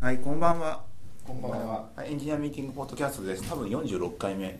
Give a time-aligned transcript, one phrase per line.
[0.00, 0.82] はい、こんばんは。
[1.26, 1.86] こんばんは。
[1.94, 3.46] はいエンジニアミーティングポッドキャストです。
[3.46, 4.58] 多分46回目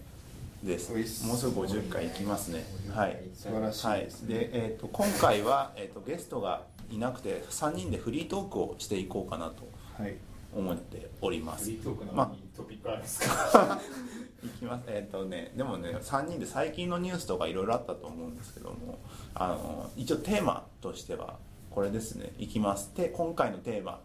[0.63, 0.93] です。
[1.27, 2.63] もうすぐ50回いきますね。
[2.95, 3.17] はい。
[3.33, 4.23] 素晴らしいはいです。
[4.25, 4.35] ね。
[4.35, 9.67] で、えっ、と今回はえっ、とゲストがいなくて3人でフリートークをしていこうかなと
[9.97, 10.15] はい。
[10.55, 11.65] 思っております。
[11.65, 13.81] フリートークなまのにトピックあるんですか、
[14.45, 14.85] いきます。
[14.89, 18.99] えっ、とね、でもね、3人で最近のニュースとかいろいろあったと思うんですけども、
[19.35, 21.39] あの一応テーマとしては
[21.71, 22.35] これですね。
[22.39, 22.91] いきます。
[22.95, 24.01] で、今回のテーマ、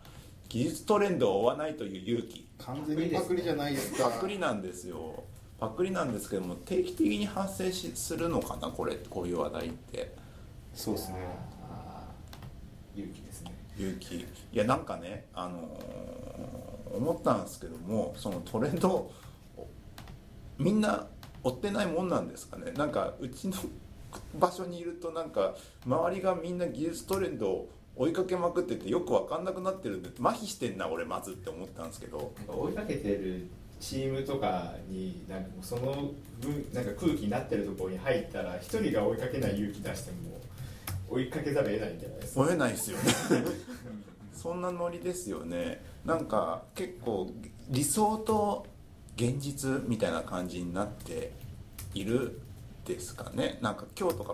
[0.50, 2.48] 技術トレンドを追わないという勇気。
[2.57, 4.10] 完全にパクリじゃないですか。
[4.10, 5.24] パクリなんですよ
[5.60, 10.14] パクリなんですけども定期的に発生しするのかなこれこういう話題って
[10.74, 11.18] そうですね。
[12.96, 19.11] 勇気ですね勇気いやなんかねあのー思ったんですけどもそのトレンドを
[20.57, 21.07] みんな
[21.43, 23.55] 追ってないもんなんですかねなんかうちの
[24.39, 25.55] 場所にいるとなんか
[25.86, 32.33] 周りがみんな技術トレンドを追いかけまくっててよく分かんなくなってるんで麻痺してんな俺まずって思ったんですけど。
[32.47, 33.47] 追いかけてる
[33.80, 40.17] チームとかになんかもうその分なんか空気になってるところに入ったら一人が追いかけない勇気出しても
[41.09, 42.41] 追いかけざるを得ないんじゃないですか。
[42.41, 43.03] 追えないですよね。
[44.33, 45.83] そんなノリですよね。
[46.03, 47.31] なんか結構
[47.69, 48.65] 理想と
[49.15, 51.31] 現実みたいな感じになって
[51.93, 52.39] いる
[52.85, 53.57] ですかね。
[53.61, 54.33] なんか今日とか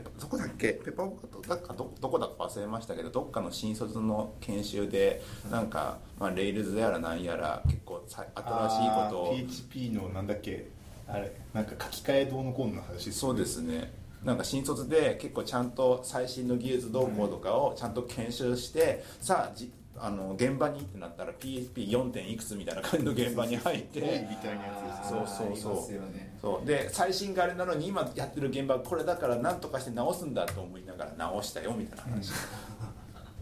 [0.00, 0.74] どこだっけ？
[0.74, 10.68] ペパボカとだかどどこだか忘れましたけどどっかの新卒の研修でなんか、まあ、レイルズやらなんやら結構さ新しいことを PHP のなんだっけ？
[11.08, 13.18] あれ、なんか書き換えどうのこうのの話です。
[13.20, 13.92] そうですね
[14.24, 22.10] なんか新卒で結構ちゃんと最新の技術動向とかをちゃんと研修して、さあじあの現場にってなったら PHP4.
[22.10, 32.32] 点いくつみたいな感じの現場に入ってみたいなやつですそうそうそうねそうで最新があれなのに今やってる現場はこれだから何とかして直すんだと思いながら直したよみたいな話、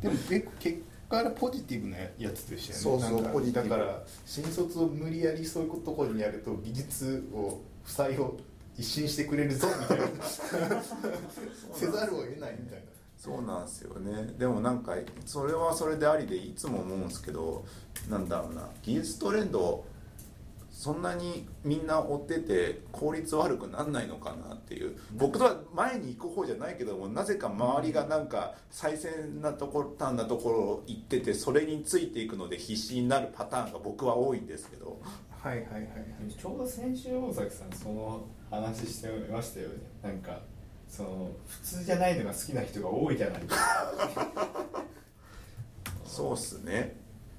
[0.01, 0.15] でも
[0.59, 3.03] 結果ポジティブなやつでしたよね。
[3.03, 8.37] そうそうポジだから新卒を無理やりそういうところにやると技術を負債を
[8.77, 10.07] 一新してくれるぞみたいな
[11.75, 12.94] せざるを得ないみたいな。
[13.25, 14.35] そうなんですよね。
[14.39, 17.65] でもなんかそれはそれでありでいつも思うんですけど
[18.11, 18.69] なんだろうな。
[18.83, 19.83] 技術トレンド
[20.71, 24.99] そんなにみんな追ってて効率悪くなんないのかなっていう。
[25.15, 35.01] 僕とは前に行く方じゃないけどもなぜか周りがなんか最先なところ端なところ行っててそれについていくので必死になるパターンが僕は多いんですけど。
[35.31, 35.87] はいはいはいは
[36.29, 36.31] い。
[36.31, 39.75] ちょうど先週大崎さんその話してましたよね。
[40.03, 40.41] なんか
[40.95, 44.85] その普通じゃないのが好きな人が多いじゃないですか。
[46.07, 46.97] そうっすね。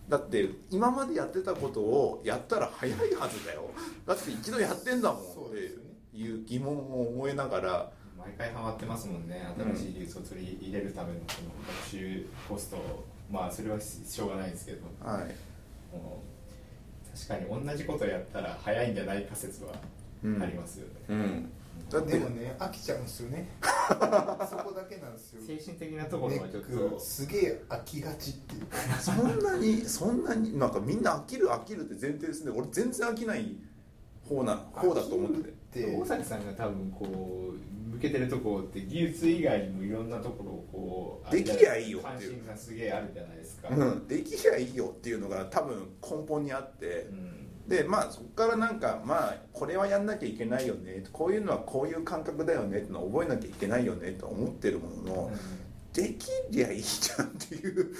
[0.10, 3.70] だって今までやってたことをやったら早いはずだよ。
[4.06, 5.86] だって一度やってんだもんってそうですよね。
[6.14, 7.92] いう疑問を思いながら。
[8.18, 9.48] 毎回ハマってますもんね。
[9.76, 12.78] 新しい技術を取り入れるためのその学習コスト
[13.30, 14.80] まあそれはしょうがないですけど。
[15.00, 15.36] はい。
[17.16, 19.72] 確かに同じことやったら早いんじゃないか説は
[20.24, 21.50] うんありますよね、うん
[21.90, 23.48] だってでもね飽きちゃうんですよね。
[23.62, 25.42] そこだけなんですよ。
[25.46, 27.00] 精神的なところネはちょっと。
[27.00, 28.78] すげえ飽きがちっていうか。
[29.00, 32.52] そんなにそんなになんかみんな飽きる飽きるって前提ですね。
[32.56, 33.58] 俺全然飽きない
[34.28, 35.56] 方な方だと思ってて。
[35.76, 42.32] て大崎さんが多分こう向けてるところって技術以外にもいろんなところをこうできりゃいいよって関いう。
[42.36, 47.08] 心がすげえあるじゃないですか、うん、できりゃいいよっていうのが多分根本にあって。
[47.12, 47.35] うん
[47.68, 55.32] でまあそこからなんかまあこれはやんなきゃいけないよねこういうのはこういう感覚だよねってのを覚えなきゃいけないよねと思ってるものの
[55.94, 57.96] できりゃいいじゃんっていう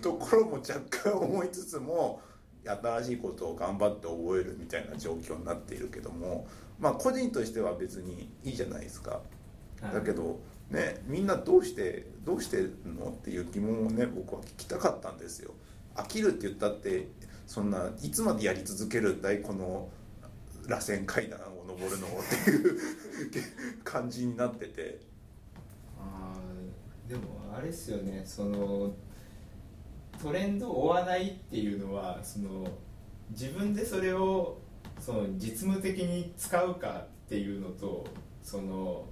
[0.00, 2.20] ところも若干思いつつも
[2.64, 6.46] 新しいことを頑張って覚えるみたいな状況になっているけども
[6.78, 9.20] まあ個人としては別にいいじゃないですか。
[9.92, 10.38] だけど
[10.70, 15.52] ねみんなどうしてどうしてるのっていう疑問をね僕は聞きたかったんですよ。
[15.96, 17.08] 飽きるって言ったって
[17.52, 19.86] そんないつまでやり続けるんだいこの
[20.68, 22.10] 螺旋階段を登るのっ
[22.42, 22.78] ていう
[23.84, 25.00] 感じになってて。
[25.98, 27.22] あーでも
[27.54, 28.22] あれですよね。
[28.24, 28.94] その
[30.18, 32.66] トレンドを追わないっていうのはその
[33.28, 34.56] 自分でそれを
[34.98, 38.06] その実務的に使うかっていうのと
[38.42, 39.04] その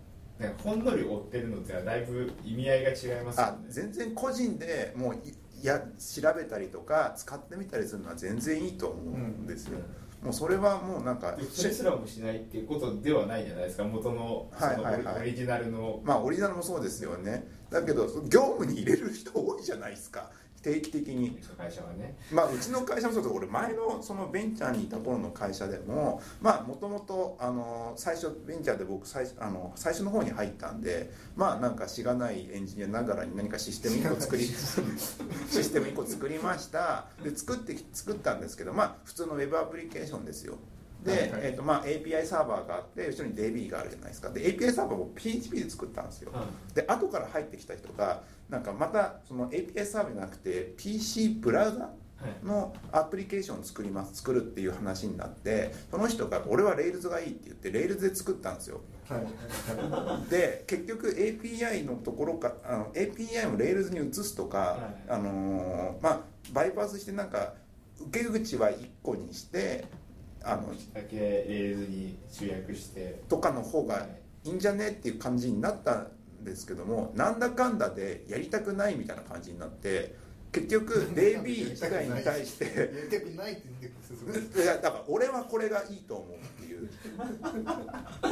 [0.65, 5.19] ほんのり追ってるのってはだいぶ意味合いが違いますよあね全然個人でもう
[5.63, 9.79] いや調べたりとか使ってみたりするのは全然いいと思うんですよ、
[10.23, 13.85] もうそれはもうなんかでそれすらもしないっていうことではないじゃないですか。
[13.85, 15.21] 元のはいはいはい。
[15.21, 16.01] オリジナルの。
[16.05, 17.47] まあオリジナルもそうですよね。
[17.71, 20.31] だけど業務に入れる人多いじゃないですか
[20.63, 21.39] 定期的に。
[21.57, 22.17] 会社はね。
[22.33, 37.07] まあうちの会社もそうです俺前のそのベンチャーにいた頃の会社でもまあもともとあの最初ベンチャーで僕最初あの最初の方に入ったんでまあなんかしがないエンジニアながらに何かシステム1個作り システム1個作りました。
[37.23, 40.57] で作ってき作ったんですけどまあ普通のウェブアプリケーションですよ
[41.05, 41.41] で、はいはい。
[41.43, 44.31] えーとまあ、API サーバーがあって後ろに DB があるじゃないですか。
[44.31, 46.33] で API サーバーも PHP で作ったんですよ、
[46.75, 52.47] で後から入ってきた人がなんかまたその API サーバーじゃなくて PC ブラウザはい。
[52.47, 58.83] のアプリケーションを作ります作るっていう話になってその人が「俺は Rails がいい」って言って Rails で作ったんですよ。
[59.09, 59.17] は
[60.27, 60.31] い。
[60.31, 65.11] で結局 API のところかあの API を Rails に移すとか、はい。
[65.11, 66.21] あのーまあ
[66.53, 67.55] バイパスしてなんか
[68.01, 69.85] 受け口は1個にして
[70.43, 73.23] あのだけ Rails に集約して。
[73.29, 76.07] とかの方がはいいいんじゃねっていう感じになった
[76.41, 80.15] んですけどもなんだかんだでやりたくないみたいな感じになって
[80.53, 86.91] 結局 DB 自体に対してやりたくないって言ってやだから俺はこれがいいと思うっていう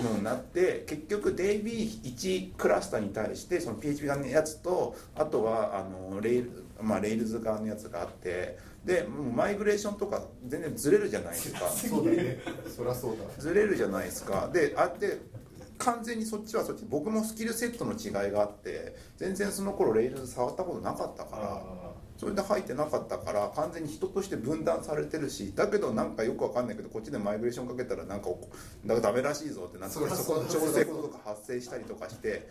[0.03, 11.69] のになって結局 DB1 クラスターに対してその PHP 側のやつとあとはあのレイル、まあ、レイルズ側のやつがあってでもうマイグレーションとか全然ずれるじゃないですか。
[11.71, 12.41] そうだね。
[12.75, 13.25] そりゃそうだ。
[13.39, 14.49] ずれるじゃないですか。
[14.53, 15.19] であって
[15.79, 16.85] 完全にそっちはそっち。
[16.89, 21.89] 僕もスキルセットの違いがあって全然その頃レイルズ触ったことなかったからあ
[22.19, 28.41] それで入ってなかったから完全に人として分断されてるしだけどなんかよくわかんないけどこっちでマイグレーションかけたらなんかお
[28.85, 32.51] なんかダメらしいぞってなってそこの調整とか発生したりとかしてで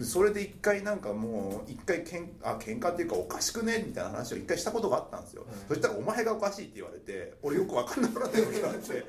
[0.00, 3.84] それで一回なんかもう一回けんあ喧嘩っていうかおかしくね？
[3.86, 5.68] みたいな話を一回したことがあったんですよ、うん。
[5.68, 9.04] そしたら「お前がおかしい」って言われて俺よくわかんなくなった時があって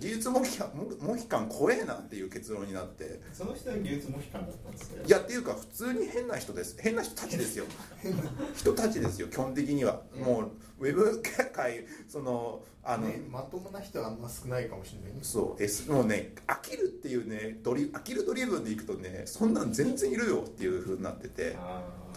[0.00, 0.70] 技術モヒカン
[1.00, 3.04] モヒカン怖えなっていう結論になって。
[3.04, 6.76] ーその人は技術モヒカンだったんですねいやっていうか普通に変な人です。
[6.80, 7.64] 変な人たちですよ。
[8.56, 10.50] 人たちですよ基本的には、も
[10.80, 11.22] うウェブ
[11.52, 15.18] 界そのあの、ね、まともな人はあんま少ないかもしれないね。
[15.22, 21.56] そう S もうね飽きるっていうねドリ飽きるドリブンでいくとねそんなん全然いるよっていう風になってて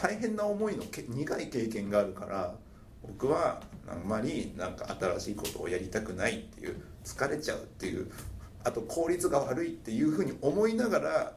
[0.01, 2.55] 大変な思いのけ苦い経験があるから
[3.01, 8.11] 僕はあんまりなんか新しいことをやりたくないっていう疲れちゃうっていう
[8.63, 11.33] あと効率が悪いっていうふうに思いながら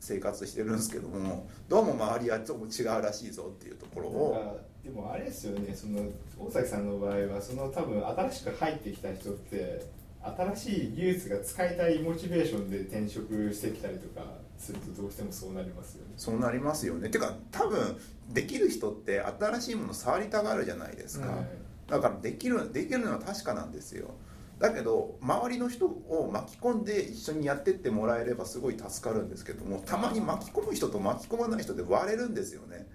[0.00, 5.74] 生活してるんですけどもどうも周りはちょっと違うらしいぞっていうところをかでもあれですよね。
[5.74, 6.00] その
[6.38, 9.86] 大崎さんの場合はその多分新しく入ってきた人って
[10.20, 14.24] 新しい技術が使いたいモチベーションで転職してきたりとか
[14.58, 16.14] するとどうしてもそうなりますよね。
[16.16, 17.10] そうなりますよね。
[17.10, 17.96] てか多分
[18.32, 21.46] できる人って新しいもの触りたがるじゃないですか、はい。
[21.88, 24.14] だからできるできるのは確かなんですよ。
[24.58, 32.86] だけど周りの人を巻き込んで一緒にやってってもらえればすごい助かるんですけどもたまに巻き込む人と巻き込まない人で割れるんですよね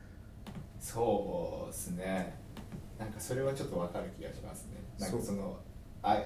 [0.87, 2.33] そうですね。
[2.97, 4.77] なんかそれはちょっとわかる気がしますね。
[4.97, 5.57] なんかその
[6.01, 6.23] あ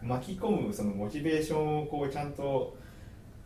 [0.00, 2.76] 巻き込むそのモチベーションをこうちゃんと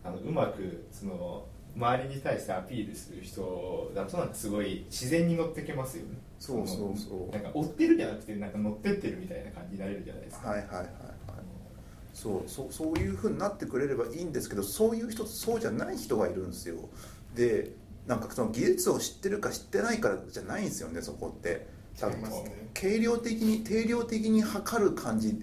[0.03, 6.19] あのうまくその周りに対してアピールする人だとなんかすごい自然に乗ってけますよね。
[6.39, 7.19] そうそうそう。
[7.25, 10.87] のなんか追ってるじゃなくてなんか乗ってってるみたいな感じになれるじゃないですか、はいはいはいはい。
[12.13, 16.75] そうそうそういうふうになってくれればいいんですけどそういう人とそうじゃない人がいるんですよ。
[17.33, 17.71] で
[18.07, 21.67] なんかその技術を知ってるか知ってないからじゃないんですよねそこって。
[21.99, 25.39] 多分ね軽量的に定量的に測る感じ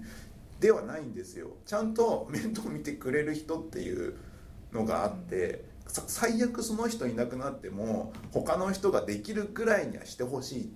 [0.61, 1.49] ではないんですよ。
[1.67, 4.15] ちゃんと面倒見てくれる人っていう
[4.73, 10.73] のがあって、さ最悪その人いなくなっても他の人ができるくらいにはしてほしい。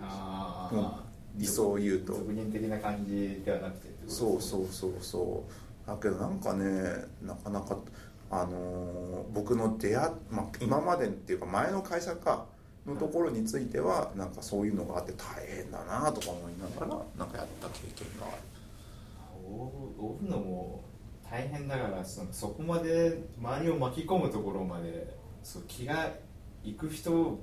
[0.00, 2.14] あうん理想を言うと。
[2.14, 5.86] 俗人的な感じではなくてそうそうそうそう。
[5.86, 7.76] だけどなんかねなかなか
[8.30, 12.46] あのー僕の出会っ、まあ、今までっていうか前の会社か
[12.84, 18.36] のところについてはなんかそういうのがあって大変だなとか思いながらなんかやった経験がある。
[19.46, 20.84] 追うのも
[21.30, 26.10] 大変だからそのそこまで周りを巻き込むところまでそう気が
[26.64, 27.38] いく人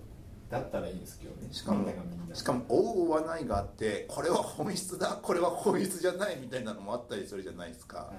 [0.50, 1.48] だったらいいんですけどね。
[1.52, 1.88] しかも
[2.34, 8.12] しかも追う追わないがあってこれは本質だこれは本質じゃないみたいなのもあったりするじゃないですか。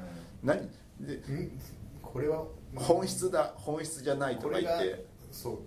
[0.43, 0.71] 何？
[1.01, 1.61] でん
[2.03, 2.45] これは
[2.79, 5.05] 本質だ本質じゃないとか言って。
[5.31, 5.59] そう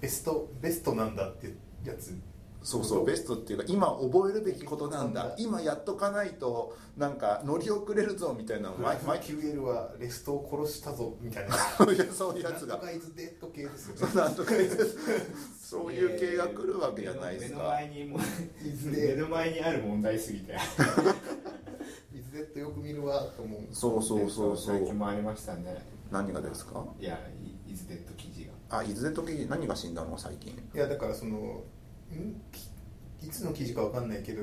[0.00, 1.54] ベストベストなんだって
[1.84, 2.16] やつ。
[2.62, 5.34] そうそうベストっていうか今覚えるべきことなんだ。
[5.38, 11.54] 今やっとかないとなんか乗り遅れるぞみたいなの毎毎 QL はレストを殺したぞみたいな。
[11.90, 12.74] いやそういうやつが。
[12.74, 14.76] なんとかイズデッド系ですよそうなんとか言って。
[15.58, 20.52] そういう系が来るわけじゃないです目のか前に目れの前にある問題すぎて。
[22.12, 23.60] イズデッドよく見るわと思う。
[23.72, 26.84] そうそうそうそ最近うもありましたね何がですか？
[27.00, 27.18] いや
[27.66, 28.78] イイズデッド記事が。
[28.78, 30.16] あいずれ時何が死んだの？
[30.18, 30.52] 最近。
[30.74, 31.36] いやだからその
[32.12, 32.40] ん？
[33.24, 34.42] いつの記事かわかんないけど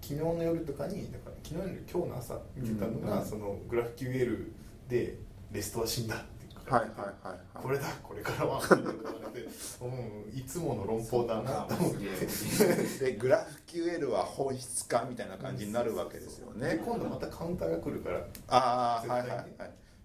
[0.00, 4.50] 昨日の夜とかにだから昨日の夜今日の朝見てたのが、うんそのグラフ QL
[4.88, 5.16] で
[5.52, 6.24] レストは死んだって
[6.70, 8.60] はいれてはいはいこれだこれからは
[10.34, 13.04] いつもの論法だなと思って。
[13.12, 19.46] でグラフ QL は本質化みたいな感じになるわけですよでね今度またカウンターが来るからああはいはいはい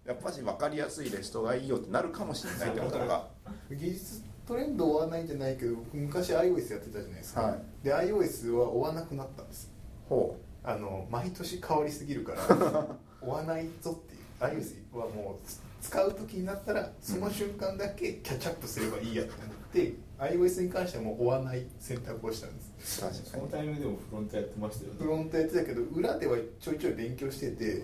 [0.09, 3.27] やっぱし分かりやすいレストがいいよってなるかもしれないってことが。
[3.69, 7.61] 技術トレンド追わないんじゃないけど昔 iOS やってたじゃないですか、はい。
[7.83, 9.71] で iOS は追わなくなったんです。
[10.09, 12.87] ほあの毎年変わりすぎるから
[13.21, 14.59] 追わないぞっていう。
[14.59, 22.99] iOS はもうつ使う時になったらその瞬間だけキャッチアップすればいいやと思って、iOS に関してはもう追わない選択をしたんです。
[22.99, 23.43] う確そかに。
[23.43, 24.97] のタイミングでもフロントやってましたよね。
[24.99, 27.83] フロントやってたけど裏ではちょいちょい勉強してて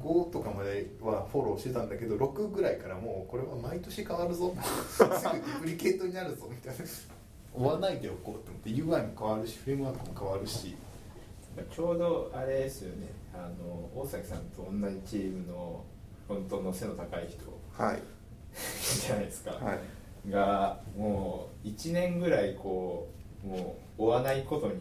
[0.00, 4.54] 5とかまではフォローしてたんだけど6ぐらいからもうこれは毎年変わるぞ。
[4.90, 6.84] すぐデュプリケートになるぞみたいな。
[7.54, 10.76] 追わないでおこうと思って UI も変わるしフレームワークも変わるし。
[11.74, 13.08] ちょうどあれですよね。
[13.34, 15.84] あの大崎さんと同じチームの
[16.26, 17.44] フロントの背の高い人。
[17.72, 18.02] はい。
[19.06, 20.30] じゃないですか、はい。
[20.30, 23.08] がもう1年ぐらいこ
[23.44, 24.74] うもう追わないことに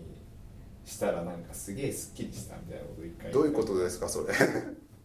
[0.85, 4.33] したらなんかすげえすっきりしたみたいなことを一回どういうことですかそれ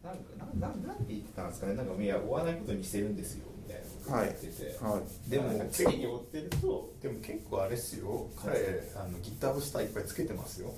[0.02, 0.20] なんか
[0.60, 1.74] なななんて言ってたんですかね。
[1.74, 5.30] なんかいや追わないことにしてるんですよみたいなことを言ってて、はい。
[5.30, 8.28] でもなんか次に追ってるとでも結構あれっすよ。
[8.36, 10.72] 彼あの GitHub スターいっぱいつけてますよ。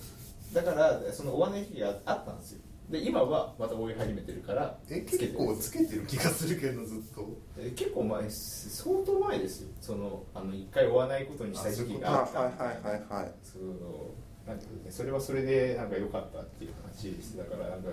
[0.53, 2.61] だからその追わない日があったんですよ。
[2.91, 7.27] で今はまた追い始めてるからえ結構つけてる気がするけどずっと。
[7.59, 9.69] え結構前相当前ですよ。
[9.81, 12.41] そのあの一回追わないことにした時期があった。
[12.41, 13.33] あはいはいはいはい。
[13.43, 14.11] その
[14.47, 17.89] なんていうのねそれはそれでなんか良かったっていう話してたからなんか、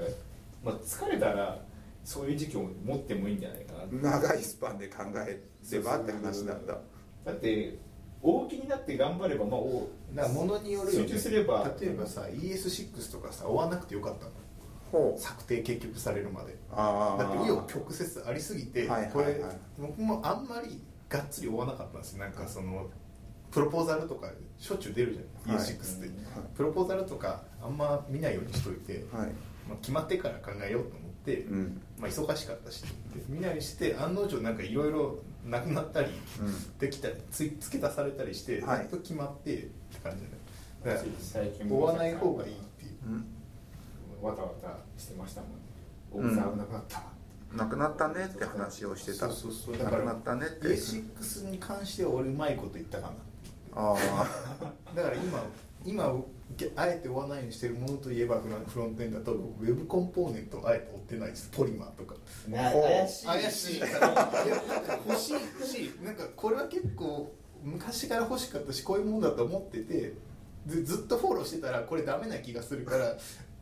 [0.64, 1.60] まあ、疲れたら
[2.04, 5.42] そういう時期を持ってもいいんじゃないかな長いスパンで考え
[5.72, 6.78] ればって話なんだ。
[7.26, 7.78] だって
[8.24, 11.72] 大きになって頑張ればまあおだから物によるよ、ね、集中すれば。
[11.80, 14.32] 例えばさ ES6 とかさ追わなくてよかったの。
[14.92, 15.20] ほう。
[15.20, 16.56] 策定結局されるまで。
[16.72, 19.12] ああだって紆余曲折ありすぎて、はいはいはい。
[19.12, 19.42] これ
[19.80, 22.20] 僕もあんまりがっつり追わなかったんですよ。
[22.20, 22.90] なんかその
[23.52, 25.66] プロポーザルとかしょっちゅう出るじゃん、はい。
[25.66, 26.16] ES6 って、うん。
[26.56, 29.32] プロポーザルとかあんま見ないようにしといて、はい
[29.68, 31.82] まあ、決まってから考えようと思って、うん。
[32.00, 32.90] まあ、忙しかったしで
[33.30, 36.78] 見ないして案の定なんかいろいろなくなったりうん。
[36.80, 38.80] できたりつい付け足されたりして、はい。
[38.80, 39.70] やっと決まってって
[40.04, 40.38] 感じだね。
[40.84, 42.92] だから最近追わない方がいいっていう。
[43.08, 43.26] うん。
[44.22, 46.36] わたわたしてましたもんね。
[46.36, 47.04] 大沢危なくなった、
[47.56, 49.28] なくなったねって話をしてた。
[49.28, 49.78] そうそうそう。
[49.78, 50.68] だからなくなったねって。
[50.68, 53.14] A6 に関しては俺うまいこと言ったかな
[53.74, 53.96] あ
[54.96, 55.44] だから今
[55.86, 56.14] 今
[56.76, 61.50] あえて追わないようにしてるものといえばフロンフロントエンドだとウェブコンポーネントをあえて追ってないです。
[61.52, 62.16] ポリマーとか。
[62.50, 63.26] 怪しい。
[63.26, 63.78] 怪しい。
[63.78, 63.88] いや
[65.08, 65.68] 欲しい。
[65.68, 67.32] しなんかこれは結構
[67.64, 70.14] 昔から欲しかったしこういうものだと思ってて
[70.68, 73.18] ずずっとフォローしてたらこれダメな気がするから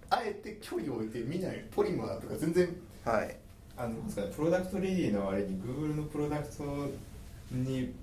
[0.09, 1.65] あえて距離を置いて見ない。
[1.71, 3.37] ポリマーとか全然あはい。
[3.77, 3.95] あの
[4.35, 6.63] プロダクトレディのあれに Google のプロダクト
[7.51, 7.93] に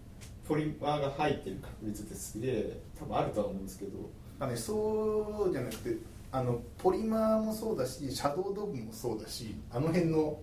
[0.49, 3.99] ポリマーが入ってる確率ってすげえ多分あるとは思うんですけど
[4.38, 5.97] あのね、そうじゃなくて
[6.31, 10.38] あのポリマーもそうだしシャドウドグもそうだしあの辺の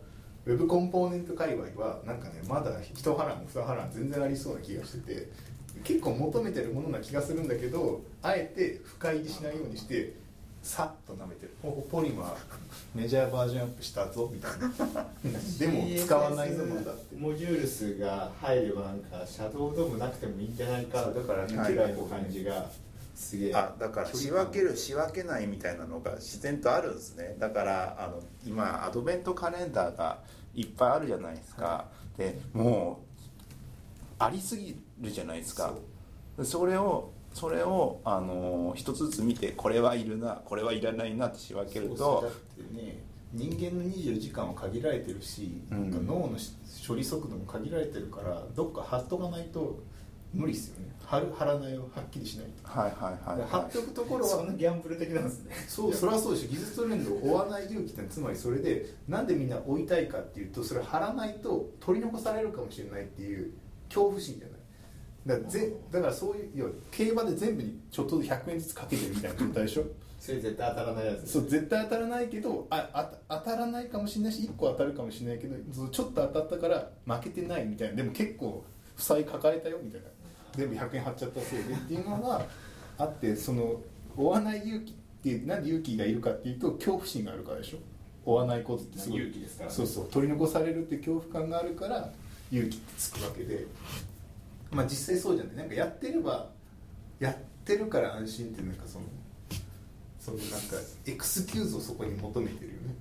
[0.46, 5.30] ウェブコンポーネント界隈はなんかねまだ一波乱二波乱全然ありそうな気がしてて
[5.84, 10.14] 結構求めてるものな気がするんだけどあえて深入りしないようにして
[10.64, 11.54] さっと舐めてる。
[11.62, 12.36] ポポリマー
[12.96, 15.06] メジャーバージョンアップしたぞみたいな。
[15.60, 17.16] でも使わないぞまだって。
[17.18, 21.54] モジュール数が入ればなんかシャドウドームなくてもいいんじゃないかだからね。
[21.54, 22.72] ぐらいの感じが
[23.15, 23.55] すげえ。
[23.55, 27.36] あだから仕分ける仕分けないみたいなのが自然とあるんですね。
[27.39, 30.20] だからあの今アドベントカレンダーが
[30.53, 31.86] いっぱいあるじゃないですか、
[32.17, 33.24] でもう
[34.20, 35.74] ありすぎるじゃないですか。
[36.43, 42.32] それをそれをあの一つずつ見てこれはいるなこれはいらないなって仕分けると
[43.32, 45.91] 人間の24時間は限られてるし、うん。
[45.91, 46.38] なんか脳の
[46.88, 49.79] 処理速度も限られてるからどっか貼っとかないと
[50.34, 55.56] 無理っすよね貼る貼らないをはっきりしないと、はいはいはい、で貼はっておくところはそんなギャンブル的なんですね。
[55.68, 56.48] そうそれはそうでしょ。
[56.50, 63.52] 技術トレンドを追わない勇気ってつまりそれでなんでみんな追いたいかっていうとそれ貼らないと取り残されるかもしれないっていう
[63.90, 64.60] 恐怖心じゃない。
[65.26, 69.84] だからぜだからそういう要は競馬で全部にちょっとずつ100円ずつかけてるみたいな状態でしょ。
[70.20, 77.96] それ絶対当たらないやつそう絶対当たらないけどああ当たらないかもしれないし1個当たるかもしれないけどそうちょっと当たったから負けてないみたいな。
[77.96, 78.64] でも結構
[78.96, 80.08] 負債抱えたよみたいな
[80.56, 82.46] 全部100円貼っちゃったせいでっていうのが
[82.98, 83.82] あってその
[84.16, 84.94] 追わない勇気っ
[85.24, 87.78] てなんで勇気がいるかっていうと恐怖心があるからでしょ？
[88.26, 89.76] 追わないことってすごい勇気ですからね。
[89.76, 90.10] そうそう。
[90.10, 92.10] 取り残されるって恐怖感があるから
[92.52, 93.66] 勇気ってつくわけで。
[94.72, 95.56] まあ実際そうじゃない。
[95.56, 96.50] なんかやってれば
[97.20, 99.06] やってるから安心ってなんかその
[100.20, 102.96] そのなんかエクスキューズをそこに求めてるよね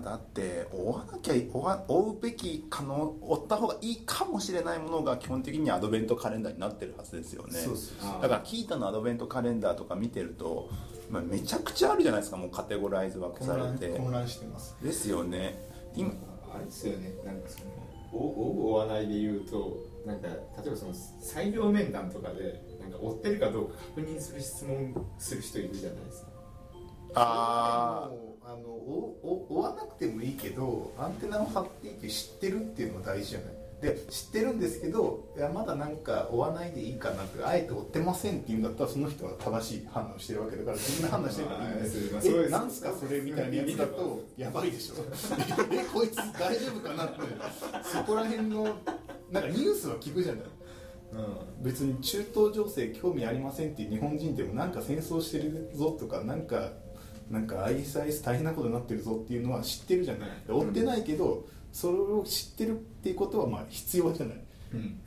[0.00, 7.58] だって追わなきゃ追わ追うべき可能追った方がいいかもしれないものが基本的にアドベントカレンダーになってるはずですよね。
[7.58, 8.22] そうそうそう。
[8.22, 10.68] だからキータのアドベントカレンダーとか見てると、
[11.10, 13.88] まあ、めちゃくちゃあるじゃないですかもうカテゴライズ枠混されて。
[13.88, 14.76] 乱混乱してます。
[14.82, 15.58] ですよね。
[15.94, 16.10] 今
[16.54, 17.12] あれですよね。
[17.24, 19.76] なんかその追う追わないで言うと
[20.06, 20.34] なんか例
[20.66, 26.28] えばその裁量面談とかでなんか追ってるかどうか確認する質問する人いるじゃないですか。
[27.14, 33.56] あもうあのおお追わなくてもいいけどアンテナを張っていて知ってるっていうのが大事じゃない？
[33.82, 42.12] で知ってるんですけどいやまだなんか追わないでいいかなってあえて追ってませんって言うんだったらその人は正しい判断をしてるわけだから自分で判断してるからいいんです。
[42.12, 42.48] まあそうです。
[42.48, 44.94] えなんすかそれみたいなやつだとやばいでしょ。
[45.72, 47.20] えこいつ大丈夫かなって。
[47.82, 48.64] そこら辺の
[49.30, 50.42] なんかニュースは聞くじゃない？
[51.62, 56.72] 別に中東情勢興味ありませんっていう日本人でもなんか戦争してるぞとかなんか
[57.30, 60.28] なんか ISIS 大変なことになってるぞっていうのは知ってるじゃない。
[60.48, 64.36] 追ってないけど、それを知ってるっていうことはまあ必要じゃない。
[64.74, 65.00] うん。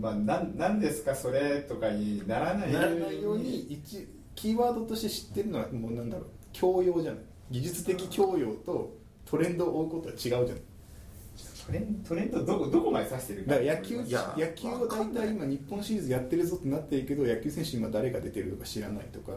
[0.00, 6.26] まあなんなんですかそれとかにならないならないように一キーワードとして知ってるのはもうなんだろう。
[6.52, 7.20] 教養じゃない。
[7.50, 10.48] 技術的教養とトレンドを追うことは違うじゃない。
[11.66, 14.04] トレントレンドどこどこまで指してるだから野球野
[14.54, 19.32] 球は大体今日本シリーズやってるぞってなってるけど野球選手今誰が出てるとか知らないとか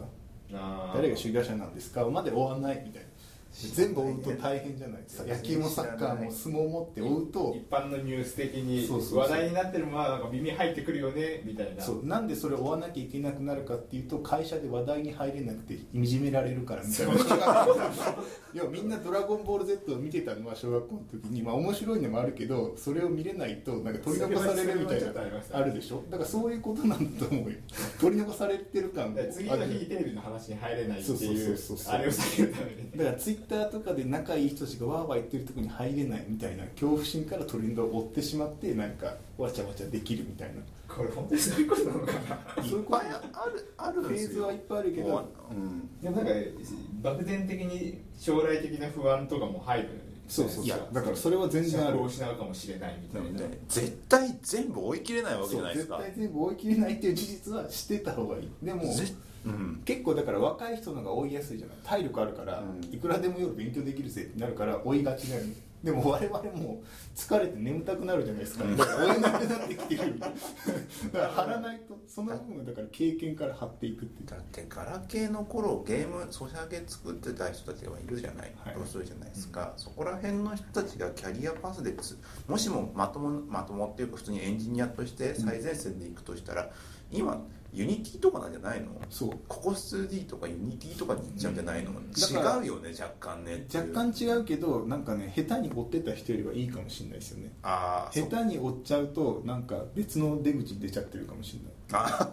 [0.94, 2.04] 誰が首位打者なんですか？
[2.10, 3.08] まで終わんないみたいな。
[3.52, 5.02] 全部追うと大変じゃない？
[5.02, 11.82] ですか野球もサッカーも相撲もって追うと一般のニュース的に話題になってるものはなんか耳入ってくるよねみたいな。
[11.82, 17.12] そうなんでそれを追わなきゃいけなくなるかっていうと会社で話題に入れなくていじめられるからみたいな。
[18.52, 25.12] いやみんな「ドラゴンボール Z」を見てたのは小学校の時にまあ面白いのもあるけどそれを見れないとなんか取り残されるみたいな
[25.52, 26.02] あるでしょ？
[26.10, 27.56] だからそういうことなんだと思うよ。
[28.00, 31.56] 取り残されてる感が次の日テレビの話に入れないっていう
[31.88, 32.90] あれを避けるために。
[32.96, 40.60] だからツイッターとかで仲いい人たちがわーわー言ってるとこに入れないみたいな恐怖心からトレンドを追ってしまってなんかわちゃわちゃできるみたいな。
[40.92, 42.12] これ本当にそういうことなのか
[42.58, 42.64] な？
[42.66, 43.00] いっぱい
[43.32, 45.28] あるあるんフですよェーズはいっぱいあるけど。
[45.50, 46.02] うん。
[46.02, 46.32] でもなんか
[47.02, 49.88] 漠然的に将来的な不安とかも入る
[50.26, 50.64] そうそうそう。
[50.64, 52.00] いやだからそれは全然ある。
[52.04, 55.96] 失うかもしれないみたないのなで絶対全部追い切れないわけじそうゃないですか。
[55.98, 58.48] 絶対全部追い切れないっていう事実は知ってた方がいい。
[58.62, 59.06] でもぜ
[59.44, 59.82] うん。
[59.84, 61.76] 結構だから若い人の方が追いやすいじゃない。
[61.84, 62.94] 体力あるから、うん。
[62.94, 66.82] いくらでも夜勉強できるぜってなるから追いがちなよねでも我々も
[67.16, 68.76] 疲れて眠たくなるじゃないですか、うん。
[68.76, 70.18] だから追えなくなってきてる。
[70.18, 70.34] だか
[71.18, 74.28] ら張らないとその部分はだから経験から張っていくっていう。
[74.28, 78.74] だってガラケーの頃ゲームソシャゲ作ってた人たちがいるじゃない、はい。
[78.74, 86.68] どうするじゃないですか、そこら辺の人たちがキャリアパスでつもしもまともまともっていうか普通にエンジニアとして最前線で行くとしたら、
[87.10, 88.88] 今 Unity とかなんじゃないの？
[89.10, 89.30] そう。
[89.46, 92.00] ココス 2D とかユニティとかに行っちゃうんじゃないの、だ
[92.42, 97.52] から違うよね若干ね若干違うけどなんかね下手に追ってた人よりはいいかもしれないですよね。
[97.62, 101.72] ああ下手に追っちゃうとなんか別の出口に出ちゃってるかもしれない。
[101.92, 102.28] あ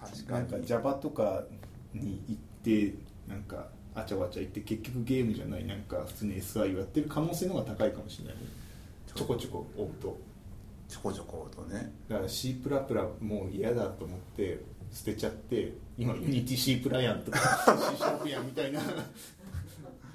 [0.00, 0.28] 確かに。
[0.28, 1.44] なんか Java とか
[1.92, 2.94] に行って
[3.28, 8.40] なんかあちゃわちゃ言って結局ゲームじゃないなんか普通に SI をやってる可能性の方が高いかもしれないね。
[9.14, 10.18] ちょこちょこ追うと
[10.88, 11.92] ちょこちょことね。
[12.08, 14.60] だから C プラプラもう嫌だと思って
[14.92, 17.38] 捨てちゃって今ユニティ C プラやんとか
[17.92, 18.80] C シャープやんみたいな。
[18.80, 18.84] っ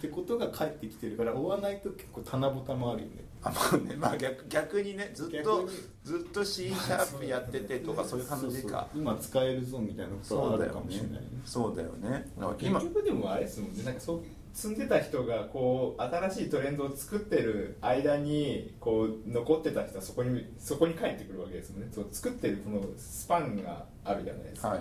[0.01, 3.23] てことが返ってきてるから追わないと結構棚ぼたもあるよね。
[3.43, 3.95] あまあね。
[3.95, 5.69] まあ逆逆にねずっと
[6.03, 8.87] ずっと C シャープやっててとかそういう感じか。
[8.95, 11.27] 今使えるぞみたいなことはあるかもしれないね。
[11.45, 12.31] そうだよね。
[12.35, 13.83] だから結今局でもあれですもんね。
[13.83, 21.87] なんかそう積んでた人がこう新しいトレンドを作ってる間にこう残ってた人はそこにそこに帰ってくるわけですもんね。
[21.91, 24.79] そう作ってるこのスパンがあるじゃないですか、はい。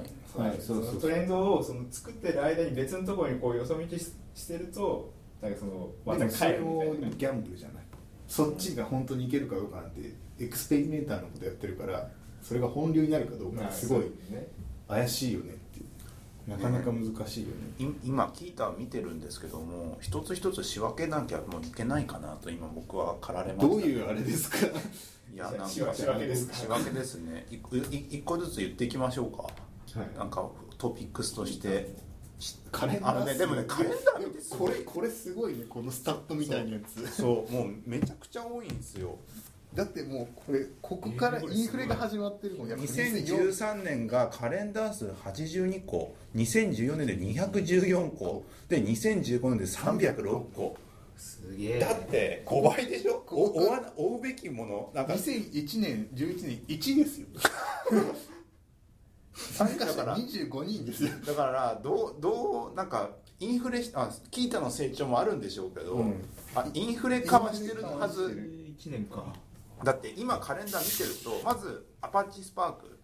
[0.48, 0.60] はい。
[0.60, 7.06] そのトレンドをその作ってる間に別のところにこうよそ見ししてるとなんかそのまた帰るみたいな。
[7.08, 7.84] もギャンブルじゃない。
[8.30, 12.08] そっちが本当にいけるかどうかなんてエクスペリメンターのことやってるから
[12.40, 14.04] それが本流になるかどうかまあすごい
[14.88, 15.56] 怪しいよね
[16.50, 17.54] なかなか難しいよね。
[17.78, 23.74] い今キーター見てるんですけども一つ一つ仕分けなきゃもういけないかなと今僕は駆られました。
[23.74, 24.56] どういうあれですか？
[25.32, 26.54] いやなんか仕分けですか？
[26.54, 27.46] 仕分けですね。
[27.50, 27.58] いい
[28.10, 29.44] 一個ずつ言っていきましょうか、
[30.00, 30.18] はい。
[30.18, 32.10] なんかトピックスとして。
[32.72, 33.10] カレンダー？
[33.10, 35.64] あのねでもねカレンダー見てこれこれすごいね。
[35.68, 37.06] このスタットみたいなやつ。
[37.12, 39.18] そうもうめちゃくちゃ多いんですよ
[39.74, 42.68] だってもうこれここからインフレが始まってるもん。
[42.68, 46.16] やっぱ2013年がカレンダー数82個。
[46.34, 48.44] 2014年で214個。
[48.68, 50.76] で2015年で306個。
[51.16, 53.22] すげえだって5倍でしょ？
[53.30, 54.90] お追わな追うべきもの。
[54.92, 55.12] なんか。
[55.12, 57.28] 2001年11年1ですよ。
[59.32, 61.10] 参加者25人ですよ。
[61.24, 66.14] だからどうどうなんかインフレしあキータの成長もあるんでしょうけど、うん。
[66.56, 68.66] あインフレ化はしてるはず。
[68.80, 69.32] 1年か
[69.84, 72.98] だって今カレンダー見てるとまずアパッチスパーク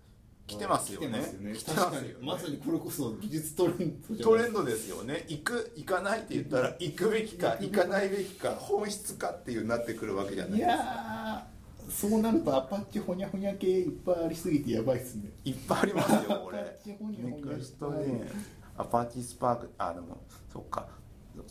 [0.47, 1.09] 来てますよね。
[1.57, 2.15] 来てますよね。
[2.23, 5.25] まさにこれこそ技術トレンドトレンドですよね。
[5.29, 11.47] 行く行かないって言ったら行くべきか行かないべきか本質かっていうなってくるわけじゃないいですか。
[11.89, 15.31] そうなるとアパッチホニャホニャ系いっぱいありすぎてやばいっすね。
[15.45, 16.79] いっぱいありますよこれ。
[16.85, 18.31] ネクストね
[18.77, 20.19] アパッチスパークあでも
[20.53, 20.87] そっか。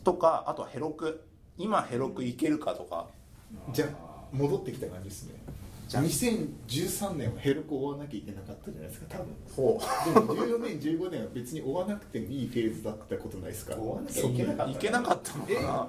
[0.04, 1.22] とかあとはヘロク。
[1.58, 3.08] 今ヘロクいけるかとか。
[3.74, 5.36] じゃあ戻ってきた感じですね。
[5.88, 6.04] じゃあ。
[6.04, 9.28] 2013年はヘロコ追わなきゃいけなかったじゃないですか多分。
[9.56, 9.80] ほ
[10.14, 15.88] でも14年15年は別に追わなくてもいいフェーズだったことないですか追わなきゃいけなかったういけなかったのかな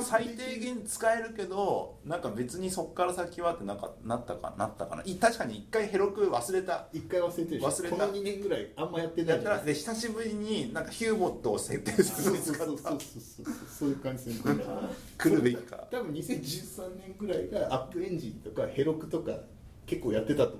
[0.00, 5.02] 最低限使えるけどなんか別にそっから先はってなんかなったかなったかな。
[5.04, 6.86] い確かに一回ヘロク忘れた。
[6.92, 7.96] 一回忘れてる忘れた。
[7.96, 14.64] この2年ぐらいあんまやってなやったいじゃないらで久しぶりになんかヒューボットを設定するのそうそうに使ったそうそうそうそうそういう感じですね
[15.18, 19.32] 来るべきか多分2013年ぐらいがアップエンジンとかヘロクとか
[19.86, 20.58] 結構やってたと思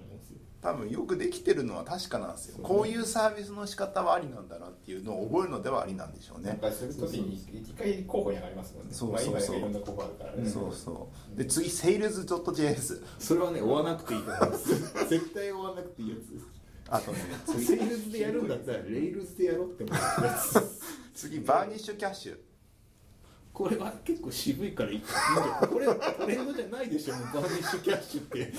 [0.64, 2.57] 多分よくできてるのは確かなんですよ。
[2.57, 2.64] ね。
[2.64, 6.48] こういうサービスの仕方はありなんだなっていうのを覚えるのではありなんでしょうね。
[6.48, 8.94] なんかするときに一回候補に上がりますもんね。
[8.94, 9.33] そうそうそう。
[9.35, 10.33] まあ、今いろんな候補あるから。
[10.37, 11.37] ね、そうそう。
[11.37, 14.68] で次 sales.js それはね追わなくていいと思います。
[15.07, 16.55] 絶対追わなくていいやつ
[16.88, 20.81] あとね次 Sails でやるんだったら Rails でやろうって思うやつ
[21.12, 22.38] 次 Varnish Cache
[23.55, 28.53] これは結構渋いからいいんじゃこれはトレンドじゃないでしょもう Varnish Cache って。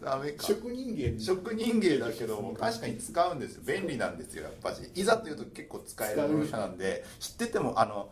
[0.00, 0.46] ダメか。
[0.46, 3.62] 職人芸職人芸だけど確かに使うんですよ。
[3.66, 4.82] 便利なんですよやっぱし。
[4.94, 7.04] いざというと結構使える分社なんで。
[7.18, 8.10] 知っててもあの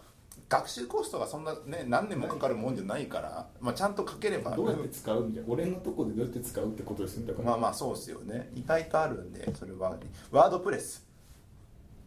[0.49, 4.57] 学習コストがそんなね何年もかかるもんじゃないから、まあ、ちゃんと書ければ。
[4.57, 8.51] どうやって使うみたいな俺のとこでどうやって使うってことですねだから、まあまあそうですよね。
[8.57, 9.96] 意外とあるんでそれは。
[10.33, 11.07] ワードプレス。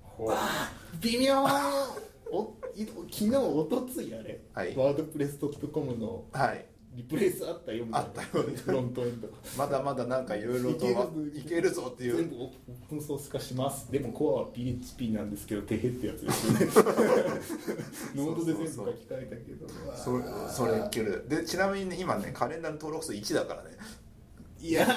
[0.02, 0.36] ほう。
[1.00, 1.46] 微妙
[2.32, 4.76] おい昨日おとついあれ、はい。
[4.76, 6.66] ワードプレス .com のはい。
[6.96, 8.08] リプレイスあったよみたいな。
[8.08, 8.58] あったよね。
[8.58, 9.30] フロントエンド。
[9.58, 10.86] まだまだなんかいろいろと
[11.34, 12.18] いけるぞっていう。
[12.18, 12.52] 全部オー
[12.90, 13.92] プンソース化します。
[13.92, 16.66] でもコアは PHP なんですけどてへってやつですよね。
[18.16, 21.46] ノードで全部書き換えたけどそれそれいけるで。
[21.46, 23.70] ちなみにね今ねカレンダーの登録数1だからね。
[24.60, 24.88] いや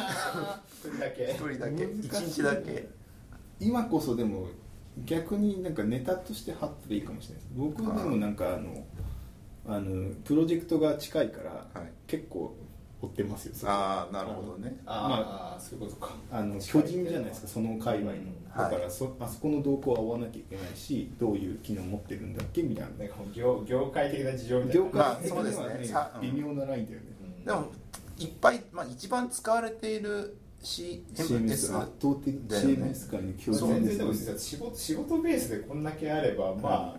[0.82, 1.26] それだけ。
[1.26, 1.86] 1人だけ。
[1.86, 2.08] 難しい。
[2.08, 2.88] 1日だけ。
[3.60, 4.46] 今こそでも
[5.04, 7.48] 逆になんかネタとして貼ったらいいかもしれないです。
[7.56, 8.84] 僕でもなんかあの
[9.66, 11.90] あのプロジェクトが近いから、はい。
[12.06, 12.54] 結構
[13.00, 14.76] 追ってますよああなるほどね。
[14.86, 16.14] ああ、そういうことか。
[16.30, 18.18] あの巨人じゃないですかその界隈の、
[18.50, 18.70] はい。
[18.70, 22.90] だからそあそこの動向は追わなきゃいけないしどういう機能持ってるんだっけみたいな。
[22.90, 24.84] なんか業業界的な事情みたいな。
[24.84, 25.98] 業界的にはまあそうですね。
[26.20, 27.72] 微妙なラインだよね、うんでも
[28.18, 32.92] いっぱい、まあ、一番使われている CMS 圧倒的だよね。
[32.92, 36.96] CMS 界の巨全人然でも仕事仕事ベースでこんだけあればま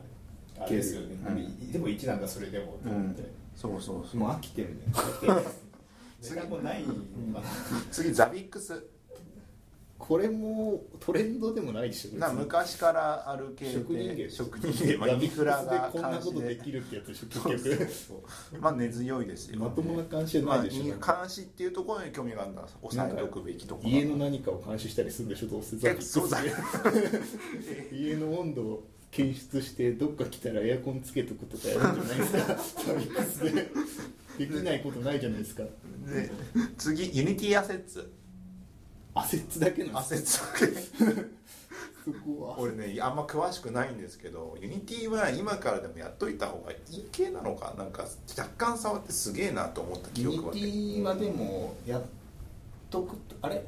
[0.57, 4.17] あ、あれですよね、うんでも1なんだそれでもと思って、そうそうそう。
[4.17, 4.83] もう飽きてるね
[6.29, 6.83] ネタもない。
[7.91, 8.85] 次ザビックス
[10.05, 16.57] これもトレンドでもないでしょな昔からある系で職人芸職人芸、まあ、インフラがこんなことで。
[16.57, 18.59] きるってやつでしょ結局。
[18.59, 20.95] まあ根強いですよ、まともな監視じゃまあ、ないでしょ、監
[21.29, 23.89] 視っていうところに興味があるんだ押さえておくべきところ。
[23.89, 26.45] 家の何かを監視したりするんでしょどうせえそうだ。
[26.45, 26.51] よ
[27.93, 32.57] 家の温度を検出してどっか来たらエアコンつけとくとかやるんじゃないですか。
[32.83, 33.69] Zabbix で。
[34.37, 35.63] できないことないじゃないですか。
[35.63, 36.29] で
[36.77, 40.39] 次 Unity Assets、Assets だけの Assets。
[42.03, 42.59] そこは。
[42.59, 47.73] 俺ねあんま詳しくないんですけど Unity は今からでもやっといた方がいい系なのか？
[47.77, 48.05] なんか
[48.37, 52.03] 若干触ってすげえなと思った記憶はね Unity はでもやっ
[52.89, 53.63] とくとあれ？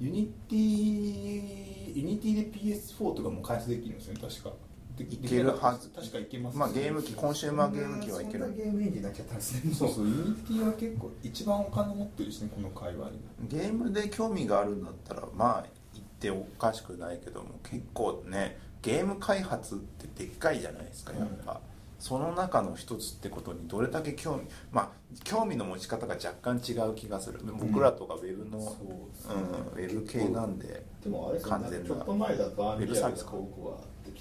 [0.00, 4.48] Unity Unity で PS4 とかも開発できるんですよね確か。
[4.48, 4.54] で
[5.02, 5.88] いけるはず。
[5.88, 8.40] 確かいけますまあゲーム機コンシューマーゲーム機はいける。
[8.40, 10.06] そんなゲームエンジンになっちゃったんですねそうそう。
[10.06, 13.18] Unity は結構一番お金持ってるしねこの界隈に。
[13.48, 21.60] ゲームで興味があるんだったらまあ言っておかしくないけども結構ねゲーム開発ってでっかいじゃないですかやっぱ、
[21.98, 24.88] その中の一つってことにどれだけ興味まあ
[25.24, 27.40] 興味の持ち方が若干違う気がする。
[27.44, 28.64] 僕らとかウェブの、うん。
[28.64, 33.14] ウェブ系なんででもあれですよ完全なちょっと前だとアンリアルがウェ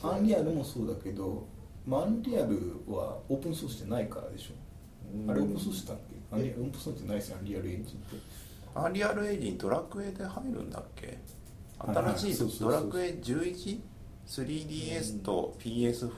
[0.04, 1.48] アンリアルもそうだけど、
[1.86, 4.54] まあ、アンリアルはオープンソースじゃないからでしょ、
[5.14, 5.32] うん。
[5.32, 5.98] あれオープンソースだっ
[6.32, 6.36] け？
[6.36, 8.16] アンリアルオープンソースじゃないですよアンリアルエンジンって。
[8.76, 11.20] アンリアルエイジンドラクエで入るんだっけ？
[11.80, 16.10] 新しいドラクエ 11?3DS と PS4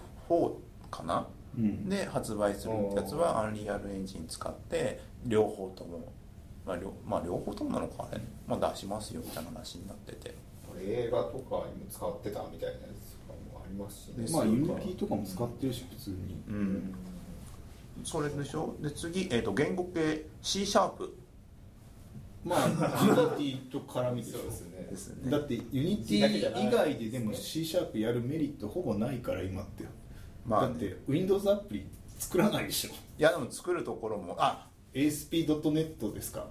[0.89, 1.27] かな？
[1.57, 1.89] うん。
[1.89, 6.13] で発売するやつは Unreal Engine 使って両方とも、
[6.65, 10.35] まあ両まあ、両方ともなのかあれ、まあ、出しますよみたいな話になってて。
[10.77, 12.87] 映画とかにも使ってたみたいなや
[13.75, 16.15] ますしねまあですよ Unity とかも使ってるし普通に。
[16.47, 16.95] うん。
[18.03, 18.75] それでしょ？
[18.81, 21.15] で次、えー、と言語系 C シャープ。
[22.43, 22.67] まあ
[23.39, 24.37] Unity と絡みでしょ。
[24.39, 24.87] そうですね。
[24.91, 29.85] ですねだって Unity 以外ででも C シャープやるメリットほぼないから今って、
[30.45, 32.91] まあだって Windows アプリ作らないでしょ。
[32.91, 34.35] いやでも作るところも。
[34.39, 34.67] あ。
[34.93, 36.47] ASP.NET ですか。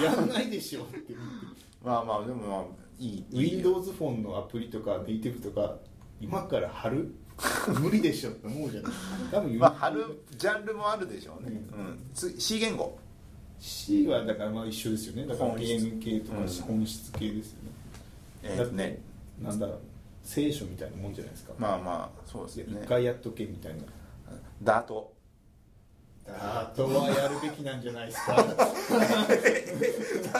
[0.00, 1.14] やらないでしょって。
[1.84, 2.64] まあまあでもまあ
[2.98, 5.76] いいいい Windows フォンのアプリとかネイティブとか
[6.24, 7.14] 今から貼る
[7.80, 8.92] 無理でしょって思うじゃない
[9.32, 10.04] 多分まあ貼る
[10.36, 11.98] ジャンルもあるでしょうね、うん。
[12.14, 12.96] 次 C 言語。
[13.58, 15.26] C はだからまあ一緒ですよね。
[15.26, 16.48] だからゲーム系とかうん。
[16.48, 17.70] 本質系ですよね、
[18.42, 18.98] えー、だってね
[19.42, 19.78] なんだろう。
[20.22, 22.80] 聖書みたいなもんじゃないですか、まあまあそうですね。
[22.82, 23.82] 一回やっとけみたいな。
[24.62, 25.12] ダート
[26.26, 28.36] あとはやるべきなんじゃないですか。
[28.42, 28.48] なん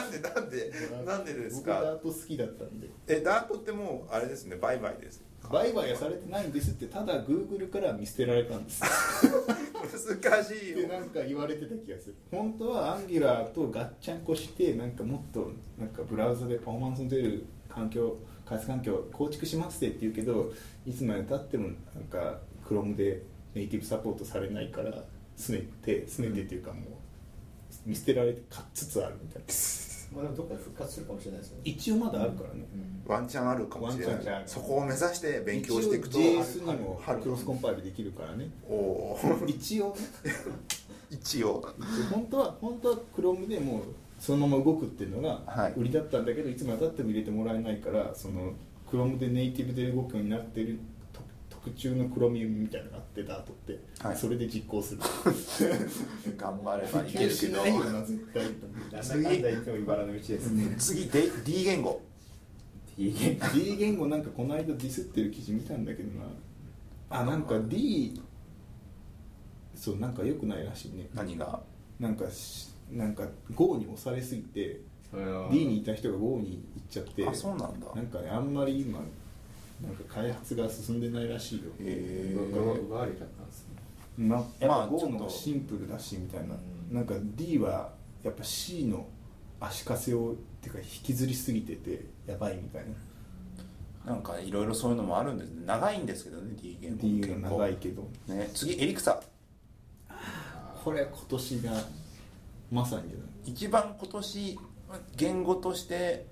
[0.09, 0.71] でなんで
[1.05, 1.73] なんでですか？
[1.75, 2.87] 僕ダート好きだったんで。
[3.07, 8.81] えダートってもうあれですね売買です売買はされてないんですってただ Google から見捨てられたんです。
[8.81, 10.77] 難しいよ。
[10.79, 12.15] ってなんか言われてた気がする。
[12.31, 20.51] 本当はアンギュラーとガッチャンコしてなんかもっとなんかブラウザでパフォーマンスの出る環境開発環境を構築しますって言うけど
[20.85, 24.91] いつまでたってもなんか Chrome でネイティブサポートされないから
[25.35, 26.83] すねてすねてっていうかもう
[27.85, 29.53] 見捨てられてかっつつあるみたいな
[30.15, 31.61] まあでもどっかで復活するかもしれないですよね。
[31.65, 32.65] 一応まだあるからね、
[33.05, 34.43] ワンチャンあるかもしれない。
[34.45, 38.49] そこを目指して勉強していくと一応 JS にも春クロスコンパイルできるからね。
[38.69, 39.49] おおー。
[39.49, 39.95] 一応ね。
[41.11, 41.67] 一応。
[42.11, 43.81] 本当は本当は Chrome でもう
[44.19, 45.55] そのまま動くっていうのはい。
[45.57, 48.53] が売りだったんだけど、い、つまでたっても入れてもらえないからその
[48.89, 50.79] Chrome でネイティブで動くようになってる
[51.65, 55.01] と特注の Chromium みたいなのがあってダートって、はいそれで実行する。
[56.37, 57.61] 頑張ればいけるけど。
[60.77, 61.07] 次。
[61.07, 62.01] で D 言語。
[62.97, 63.45] D 言語。
[63.53, 66.25] D 言語なんかこの間ディスってる記事見たんだけどな。
[67.09, 68.21] あなんか D
[69.75, 71.09] そうなんか良くないらしいね。
[71.13, 71.61] 何が？
[71.99, 74.81] なんかしなんか Go に押されすぎて
[75.51, 77.87] D にいた人が Go に行っちゃってあそうなんだ。
[77.95, 78.99] なんかねあんまり今
[79.85, 81.65] なんか開発が進んでないらしいよ。
[81.79, 83.75] え奪われちゃったんですね
[84.27, 85.29] まあちょっと。
[85.29, 86.95] シンプルだしみたいな、うん。
[86.95, 87.93] なんか D は
[88.23, 89.07] やっぱ C の
[89.59, 92.83] 足かせをっていうか引きずりすぎててやばいみたい
[94.05, 94.13] な。
[94.13, 98.07] なんかいろいろそういうのもあるんです長いんですけどね D 言語 D が長いけど。
[98.27, 98.49] ね。
[98.53, 99.21] 次エリクサ。
[100.83, 101.71] これ今年が
[102.71, 104.59] まさに一番今年
[105.17, 106.27] 言語として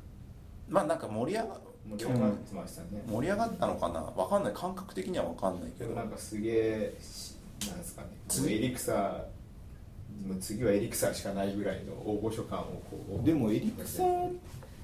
[0.69, 1.57] まあなんか盛り上が
[1.89, 3.99] 盛り上がってましたね盛り上がったのかな？
[4.01, 4.53] わかんない。
[4.53, 5.93] 感覚的にはわかんないけど。
[5.93, 7.35] なんかすげえし
[7.67, 8.07] なんですかね。
[8.27, 8.55] 次？
[8.55, 9.25] エリクサ
[10.27, 13.25] もう次はエリクサしかないぐらいの大御所感をこう。
[13.25, 14.03] でもエリクサ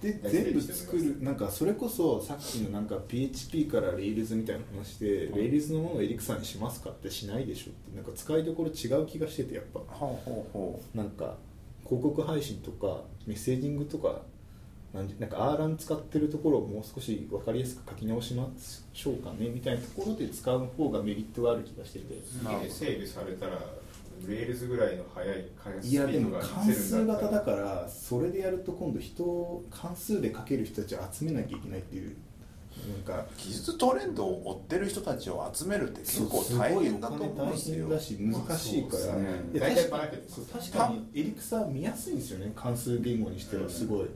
[0.02, 1.22] で全部作る。
[1.22, 7.72] なんかそれこそさっきのなんか PHP から Rails みたいな話で Rails のものをエリクサにしますかってしないでしょ？
[7.72, 9.80] ってなんか使いどころ違う気がしててやっぱ。
[10.96, 11.36] なんか
[11.84, 14.22] 広告配信とかメッセージングとか
[14.94, 18.50] なんでなんか R ラン使ってるところをもう少し分かりやすく書き直しま
[18.94, 22.22] しょうかねみたいなところで使う方がメリットがある気がしてて。
[22.24, 23.60] すげえ整備されたら
[24.28, 32.18] Rails ぐらいの速い開発いやでもが関数型だからそれでやると今度人を関数で書ける人たちを集めなきゃいけないっていう
[32.88, 37.88] なんかう技術トレンドを追ってる人たちを集めるって結構大変だと思うんですよ。
[37.88, 39.24] 大変だし難しいから、そうですね。
[39.54, 44.08] で大体確かバラけてそう確かにエリクサ見やすいんですよね関数言語にしてはすごい、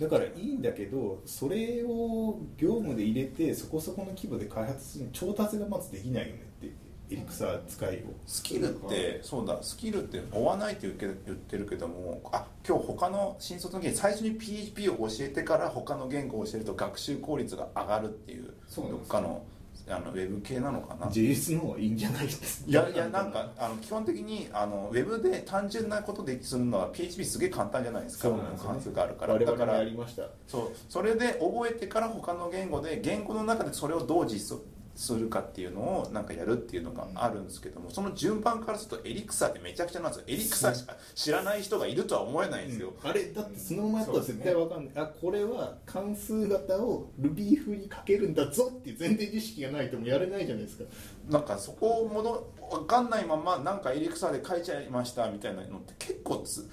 [0.00, 6.66] だからいいんだけどそれを業務で入れてそこそこの規模で開発する調達がまずできないよねって
[7.10, 8.00] エリクサ使いを。
[8.26, 19.44] スキルってそうだスキルって追わないって言ってるけどもあ今日他の新卒の時に最初に PHP を教えてから他の言語を教えると学習効率が上がるっていうどっかの
[19.86, 28.28] あのウェブ系なのかな？JS の方がいいんじゃないですいやいやなんかあの基本的にあのウェブで単純なことでするのは PHP すげえ簡単じゃないですか？
[28.28, 28.72] そうなんですよね。
[28.74, 29.34] 関数があるから。
[29.34, 30.22] 我々もだからやりました。
[30.46, 34.62] そうそれで覚えてから他の言語で言語の中でそれをどう実装
[34.96, 40.24] するかっていうのをなんかやるっていうのがあるんですけどもその順番からするとエリクサってめちゃくちゃなんですよ。
[40.28, 50.84] エリクサしか知らない人がいるとは思えないんですよ、あれだってそのままやったら絶対わかんない、あこれは関数型を Ruby 風に書けるんだぞっていう前提知識がないともうやれないじゃないですか。
[51.28, 56.70] なんかそこをもの分かんないままなんかエリクサで書いちゃいましたみたいなのって結構つ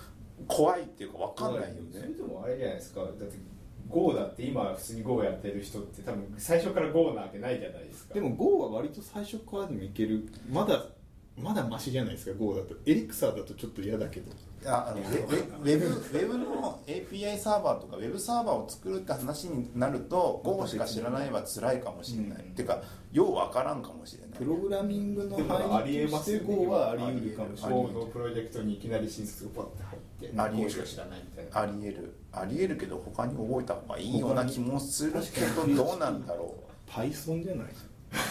[0.47, 3.01] 怖いっていうか分かんないよそれねでもあれじゃないですか。
[3.01, 3.25] だって
[3.91, 8.13] Go だって今普通に Go やってる人って多分最初から Go なんてないじゃないですか。
[8.13, 10.27] でも GO は割と最初からでもいける。
[10.51, 10.85] まだ
[11.37, 12.75] まだマシじゃないですか GO だと。
[12.85, 14.31] エリクサーだとちょっと嫌だけど。
[14.63, 15.27] ああのウェ
[15.79, 22.51] ブウェブの API サーバーとかウェブサーバーを作るって話になると Go しか知らないは辛いかもしれない、うん。
[22.51, 24.37] っていうかようわからんかもしれない。
[24.37, 27.81] プログラミングのでもあり範囲としてえますよね GO はあり得るかもしれない。
[27.81, 29.90] Go のプロジェクトにいきなり新卒がパッて入
[30.29, 30.63] ってありえる。
[30.65, 31.61] Go しか知らないみたいな。
[31.61, 32.15] ありえる。
[32.33, 36.55] ありえるけど他に覚えた方がいいような気もするけどどうなんだろ
[36.87, 36.89] う。
[36.89, 37.67] Python じゃない？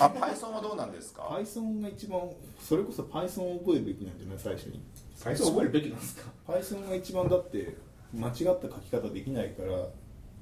[0.00, 2.20] あ Python はどうなんですか？Python が一番
[2.60, 4.38] それこそ Python を覚えるべきなんじゃない？
[4.38, 4.80] 最初に。
[5.14, 7.76] 最初覚えるべきなんですか？Python が一番だって
[8.14, 9.72] 間違った書き方できないから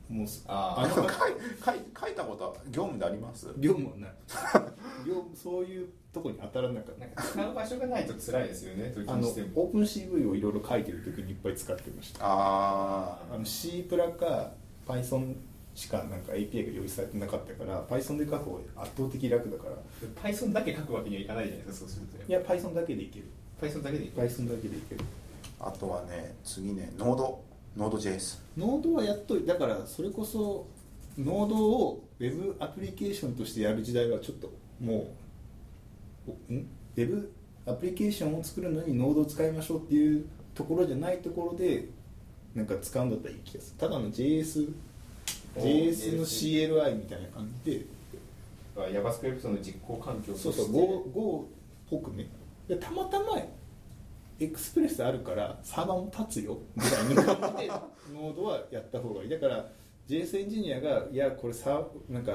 [0.08, 0.84] もうあー。
[0.84, 1.06] あの書い
[1.64, 3.46] 書い書いたことは業務であります？
[3.58, 4.10] 業務はない。
[5.06, 7.22] 業務そういうとこに当たらなかった。
[7.22, 14.52] 使う場所がないと辛いですよねあのオープン CV をいろいろ書いてる時にいっぱい使ってましたああの C プラか
[14.86, 15.34] Python
[15.74, 20.30] しかなんか API が用意されてなかったから Python で書く方が圧倒的楽だから。
[20.30, 22.30] Python だけ書くわけにはいかないじゃないですかそうすると。
[22.30, 23.26] いや Python だけでいける。
[23.60, 25.00] Python だけでいい Python だけでいける。
[25.60, 27.36] あとはね次ね Node Node.js
[27.78, 30.66] ノードはやっといだからそれこそ
[31.16, 35.14] ノードを Web アプリケーションとしてやる時代はちょっとも
[36.26, 37.30] うおん？Web
[37.66, 41.88] アプリケーションを作るのにノードを使いましょうっていうところじゃないところで
[42.54, 43.78] なんか使うんだったらいい気がする。
[43.78, 44.72] ただの JS
[45.56, 47.86] お JS の CLI みたいな感じで。
[48.76, 50.52] JavaScript の実行環境として。
[50.52, 51.44] そうそう Go, Go っ
[51.90, 52.26] ぽくね。
[52.68, 53.36] でたまたま
[54.40, 57.68] エクスプレスあるからサーバーも立つよぐらいの感じで
[58.14, 59.28] ノードはやった方がいい。
[59.28, 59.68] だから
[60.06, 62.32] JS エンジニアがいやこれサーなんか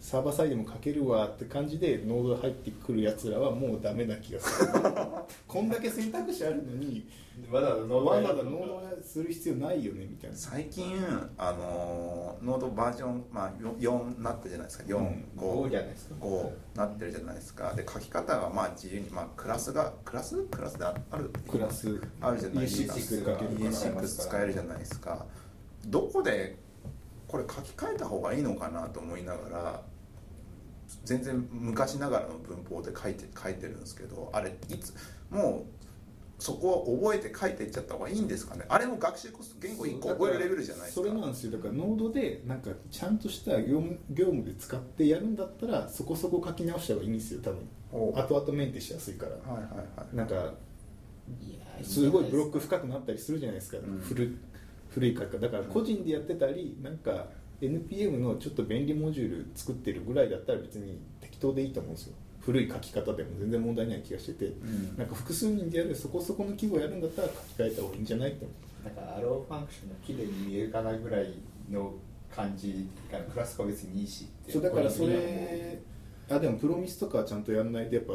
[0.00, 4.70] サーバーサイドも書けるわって感じでノード入ってくるやつらはもうダメな気がする。
[5.46, 7.06] こんだけ選択肢あるのに
[7.50, 10.36] わざわざノードする必要ないよねみたいな。
[10.36, 10.96] 最近
[11.36, 14.84] あのノードバージョン、まあ、4になったじゃないですか。
[14.88, 16.14] うん45、5じゃないですか。
[16.20, 17.74] 5なってるじゃないですか。
[17.74, 20.42] で書き方がまあ自由に、まあ、クラスがクラス？
[20.44, 21.30] クラスである？
[21.46, 22.00] クラス。
[22.22, 22.64] あるじゃない？
[22.64, 23.70] ですか ES6 かけるから。
[23.70, 25.26] ES6 使えるじゃないですか。
[25.86, 26.56] どこで
[27.28, 29.82] これ書き換えた方がいいのかなと思いながら
[31.04, 34.94] 全然昔ながらの文法で書いて書いてるんですけどあれいつ
[35.30, 38.64] もうそこを覚えて書いていっちゃった方がいいんですかね？
[38.68, 41.06] あれも学習コスト言語1個覚えるレベルじゃないですか。
[41.06, 41.52] それなんですよ。
[41.52, 47.68] だからノードでなんかちゃんとした業務業務で使ってやるんだったらそこそこ書き直した方がいいんですよ多分。
[47.92, 49.32] 後々メンテしやすいから。
[49.32, 50.16] はいはいはい。
[50.16, 50.54] なんか
[51.82, 53.98] すごいブロック深くなったりするじゃないですか、うん。
[53.98, 54.38] 古
[54.88, 55.38] 古い書き方。
[55.38, 57.26] だから個人でやってたりなんか
[57.60, 62.14] NPM のちょっと便利モジュール作ってるぐらいだったら別に適当でいいと思うんですよ。
[62.40, 64.96] 古い書き方でも全然問題ない気がしてて、ん。
[64.96, 68.70] なんか複数人でやるそこそこの規模やるんだったら書き換えた方がいいんじゃないって思う。
[68.84, 71.34] なんかアローファンクションが綺麗に見えるかなぐらい
[71.70, 71.92] の
[72.34, 75.78] 感じからクラスは別にいいしそうだからそれ
[76.30, 78.14] あでもプロミスとかちゃんとやんないとやっぱ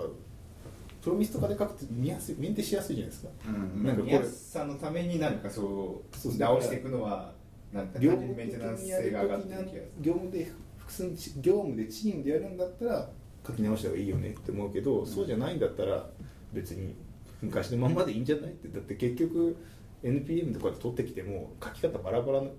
[1.04, 3.30] プロミスとかで書くと見やすいメンテしやすいじゃないですか。
[3.48, 3.84] うん。
[3.84, 4.14] なんかこれ。
[4.18, 6.38] 見やすさのためになんかそう。
[6.40, 7.32] 直していくのは
[7.74, 9.58] なんか業務的にやる性が上がっ時な
[10.02, 11.10] 業務で複数
[11.42, 13.10] 業務でチームでやるんだったら
[13.46, 16.08] 書き直した方がいいよねって思うけど、そうじゃないんだったら
[16.54, 16.96] 別に
[17.42, 18.68] 昔のまんまでいいんじゃないって。
[18.70, 19.56] だって結局
[20.04, 22.52] NPM とかで取ってきても書き方バラバラの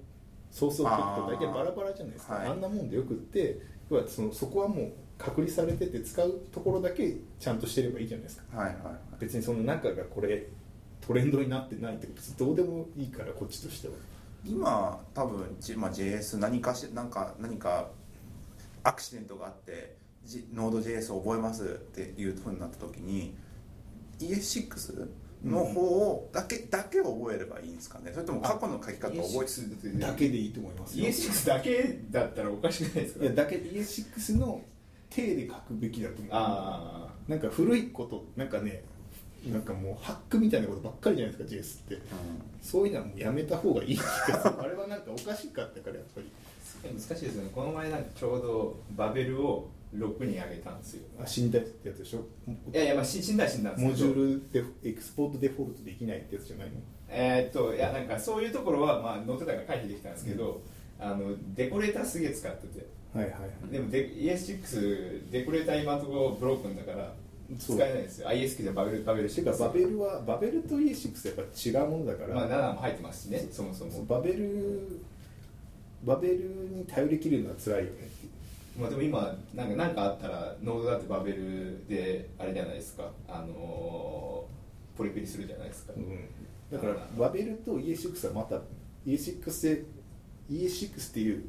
[0.50, 2.40] ソースを取ると大体バラバラじゃないですか。
[2.40, 2.58] あ,、はい。
[2.58, 3.58] んなもんでよくって
[3.90, 8.58] 要はそのそこはもう隔離されてて使うところだけちゃんとしてればいいじゃないですか。
[8.58, 8.94] はいはいはい。
[9.20, 10.46] 別にその中がこれ
[11.00, 13.94] トレンドになってないってことどうでもいいからこっちとしては
[14.48, 17.88] 今多分、まあ、JS 何かしなんか何か
[18.82, 23.34] アクシデントがあって、G、Node.js を覚えますっていうふうになった時に
[24.20, 25.08] ES6
[25.44, 28.10] の方をだけ、だけ覚えればいいんですかね。
[28.12, 31.06] それとも過去の書き方を覚えてだけでいいと思いますよ。
[31.06, 33.24] ES6 だけだったらおかしくないですか？
[33.24, 34.62] いやだけ ES6 の
[35.10, 36.28] 体で書くべきだと思う。
[36.32, 38.84] あなんか古いことなんかね
[39.52, 42.06] なんかもうハックみたいなことばっかりじゃないですか JS って。
[42.62, 43.98] そういうのはもうやめた方がいい
[44.58, 46.26] あれはなんかおかしかったからやっぱり。
[46.84, 47.50] あ難しいですよね。
[47.54, 51.02] この前なんかちょうどバベルを6に上げたんですよ。
[51.22, 52.26] あ死んだってやつでしょ？
[52.72, 54.08] いやいやまあし死んだは死んだんですけど。
[54.08, 56.74] モジュールで export default できないってやつじゃないの？
[57.08, 60.60] えーっといやなんかそういうところはまあ Node だから書いてできたんですけど、
[60.98, 62.86] あのデコレーターすげえ使ってて。
[63.14, 63.72] はいはいはい。
[63.72, 67.14] でもデ ES6 デコレーター今のところ broken だから
[67.58, 68.28] 使えないんですよ。
[68.28, 74.04] ISQ じゃバベルバベルてかバベルはバベルと ES6 やっぱ違うものだから、まあ7も入ってますしねそもそも。
[74.04, 75.00] バベル
[76.04, 76.34] バベル
[76.72, 77.90] に頼り切るのは辛いよね
[78.78, 83.10] まあでも今なんかなんかあったらノードだってバベルであれじゃないですか。
[83.28, 84.56] あのー
[84.96, 86.28] ポリプリするじゃないですか、うん、
[86.72, 88.60] だからバベルと ES6 はまた
[89.06, 89.84] ES6 で
[90.50, 91.44] ES6 っていう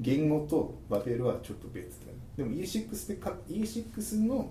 [0.00, 2.18] 言語とバベルはちょっと別だね。
[2.36, 4.50] でも ES6 でか ES6 の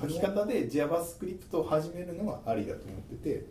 [0.00, 3.46] 書き方で JavaScript を始めるのはありだと思ってて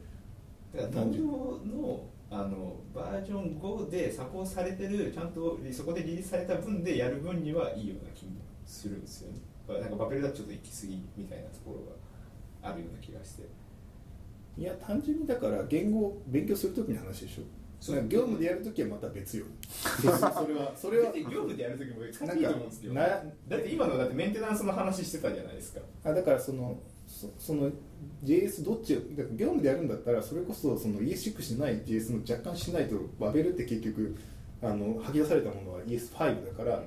[0.76, 8.32] だから単純のあのバージョン5でサポートされてるちゃんとそこでリリースされた分でやる分にはいいような気も
[8.66, 9.40] するんですよね。
[9.82, 13.44] なんかバベルだとちょっと行き過ぎみたいなところがあるような気がして。
[14.58, 17.44] いや単純にだから言語を勉強する時の話でしょ
[17.80, 19.46] そうだから業務でやる時はまた別よ。
[19.68, 20.12] それ
[20.54, 21.14] はそれは。
[21.14, 23.02] 業務でやるときも使 なんかっていいと思うんですけどな
[23.48, 25.82] だって今のだってメンテナンスの話してたじゃないですか。
[26.04, 27.72] あだからそのそその
[28.24, 34.16] JS どっちをだ業務でやるんだったらそれこそその ES6 しない JS の若干しないとバベルって結局
[34.62, 36.84] あの吐き出されたものは ES5 だから、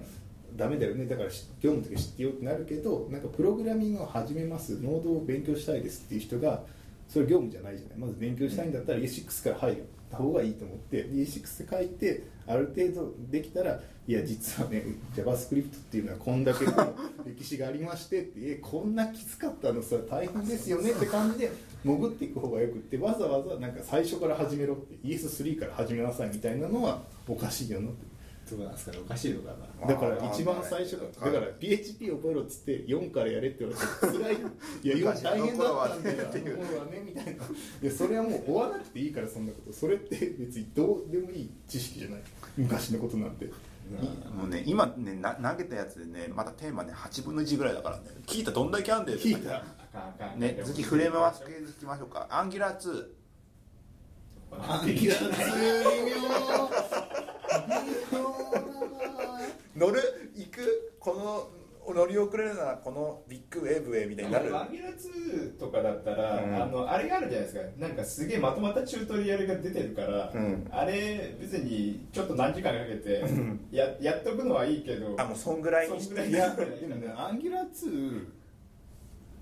[0.57, 1.07] ダメだよね。
[1.07, 4.81] だからし業務の時知ってよってなるけどなんかプログラミングを始めます。
[4.81, 6.65] ノードを勉強したいですっていう人が
[7.09, 7.99] それ業務じゃないじゃない。
[7.99, 9.77] まず勉強したいんだったら ES6 から入っ
[10.11, 14.83] た方がいいと思って ES6 で書いてある程度できたらいや実はね
[15.15, 16.65] JavaScript っていうのはこんだけ
[17.25, 21.51] 歴史がありましてってえこんなきつかったのさ大変ですよねって感じで
[21.85, 28.11] 潜っていく方がよくってわざわざなんか最初から始めろって ES3 から始めなさいみたいなのはおかしいよなって
[28.57, 29.87] どうなんですかねおかしいのかな。
[29.87, 34.37] だから一番最初だから PHP 覚えろっつって4からやれって言われて辛い
[34.83, 37.33] いや 4大変だったんだよあの頃はねみたいな。
[37.33, 37.37] い
[37.83, 42.21] やそれはもう追わなくていいからそんなことそれって別にどうでもいい知識じゃない。
[42.57, 43.47] 昔のことなんて。
[43.47, 43.49] い
[44.37, 48.05] もうね今ねな投げたやつでねまだテーマね8分の1ぐらいだからね。
[48.27, 49.19] 聞いたどんだけあんだよ。
[49.19, 49.65] 聞いた。
[50.37, 52.27] ね次フレームワーク系でいきましょうか。
[52.31, 53.21] Angular 2
[54.53, 57.00] Angular 微妙
[59.77, 61.61] 乗る行くこの
[61.95, 64.53] 乗り遅れるならこのビッグウェーブへみたいになる。
[64.53, 66.63] Angular 2とかだったら、うん。
[66.63, 67.61] あのあれがあるじゃないですか。
[67.79, 70.69] なんかすげえまとまったチュートリアルが出てるから、うん。
[70.71, 73.25] あれ別にちょっと何時間かけて
[73.73, 76.01] ややっとくのはいいけどあもうそんぐらいに。
[76.01, 78.27] しそんぐらていやでもね Angular 2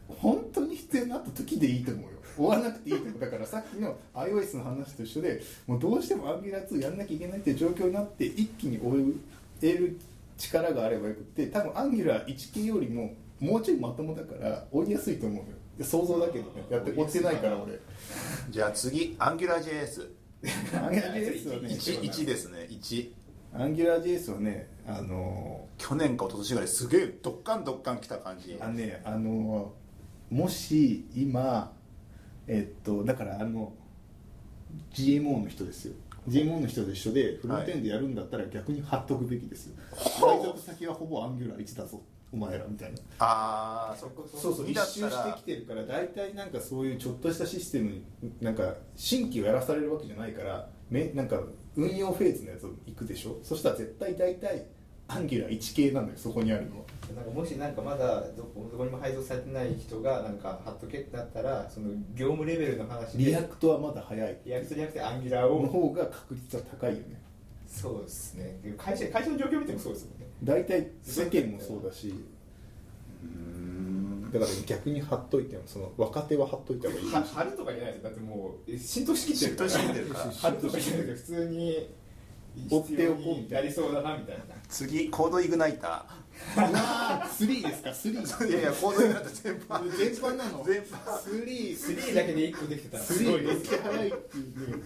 [0.09, 9.15] 本当に必要になった時でいいと思うよ追わなくていいとだからさっきの iOS の話と一緒でもうどうしても Angular 2やんなきゃいけないっていう状況になって一気に追
[9.63, 9.99] える
[10.37, 15.45] 力があればよくって多分アンギュラー 1K よりももうちょいまともだから追いやすいと思うよ。
[15.77, 17.79] で想像だけどねやって追ってないから俺。
[18.51, 20.09] じゃあ次アンギュラー JS
[20.85, 23.11] アンギュラー JS はね 1, 1ですね1
[23.55, 28.57] アンギュラー JS はねあの去年か一昨年ぐらいすげえドッカンドッカン来た感じ。
[28.61, 29.73] あのねあの
[30.31, 31.73] もし今
[32.49, 33.73] えっとだからあの
[34.93, 35.95] GMO の人ですよ。
[36.29, 39.77] GMO の人と一緒でフロントエンドやるんだったら逆に貼っとくべきですよ。
[40.21, 42.03] 配属先はほぼアンギュラー1だぞ。
[42.31, 42.99] お前らみたいな。
[43.21, 48.05] ああそこそうそう2一周してらきてるから大体なんかそういうちょっとしたシステムに
[48.41, 51.41] なんか新規をやらされるわけじゃないからめなんか
[51.77, 53.39] 運用フェーズのやつを行くでしょ。
[53.43, 54.67] そしたら絶対大体
[55.09, 56.85] Angular 1系なんだよそこにあるのは
[57.15, 63.25] なんかもしなんかまだどこどこにも配属されてない人がなんか貼っとけってなったらその業務レベルの話で。
[63.25, 64.39] React はまだ早い。
[64.45, 67.21] React じゃなくて Angular をの方が確率は高いよね。
[67.67, 68.59] そうですね。
[68.77, 70.27] 会社会社の状況見てもそうですもんね。
[70.43, 72.09] 大体世間もそうだし。
[72.09, 74.31] うーん。
[74.31, 77.11] だから逆に貼っといてもその若手は貼っといた方がいい。
[77.11, 78.05] は貼るとかじゃないですよ。
[78.05, 79.71] だってもうえ浸透しきってるから。
[79.71, 80.31] 浸透しきってるから。
[80.33, 81.91] 貼るとかじゃなくて普通に
[82.71, 83.29] 追っておこう。
[83.29, 84.45] みたいなやりそうだなみたいな。
[84.69, 86.07] 次コードイグナイタ
[86.57, 88.49] うわー3ですか3ー。
[88.49, 89.97] いやいやコードイグナイター全般。
[89.97, 90.37] 全般。
[90.37, 90.87] なの全般
[91.45, 94.83] 3 3だけで1個できてたらすごい3めっちゃ早いっていうね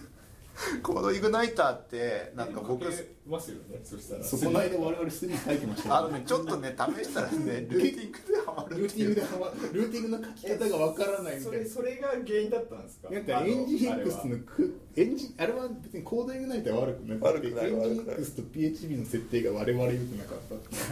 [0.83, 2.85] コードイグナイターってなんか僕
[3.25, 4.23] ますよねそしたら。
[4.23, 5.89] そこの間我々3書いてました。
[5.89, 11.63] よあのねちょっとね試したらねルーティングでハマるルーティングではまルーティングの書き方がわからないみそたいな。
[11.63, 13.09] れそれが原因だったんですか？
[13.09, 20.37] なんかエンジン X のくエンジンあれは別にコードイグナイターは悪くなくてエンジン X と PHP の設定が我々良くなかっ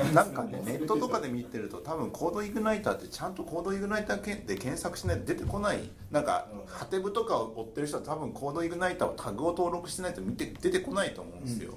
[0.07, 5.79] たなんかねネットとかで見てると多分コードイグナイターってちゃんとコードイグナイターけで検索しないと出てこない。
[6.11, 6.71] なんかうん。
[6.71, 11.73] ハテブとかを追ってる人は多分コードイグナイターをタグを登録してないと見て出てこないと思うんですよ、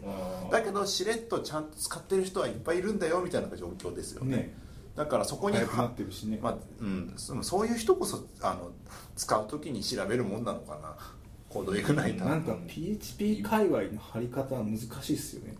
[0.51, 4.37] だけどしれっとちゃんと使ってる人はいっぱいいるんだよみたいな状況ですよね。
[4.37, 4.55] ね。
[4.97, 5.67] だからそこにね。
[6.41, 8.71] まあうん、そういう人こそあの
[9.17, 10.97] 使う時に調べるもんなのかな。
[11.49, 15.55] コードイグナイターなんか PHP 界隈の貼り方は難しいっすよね。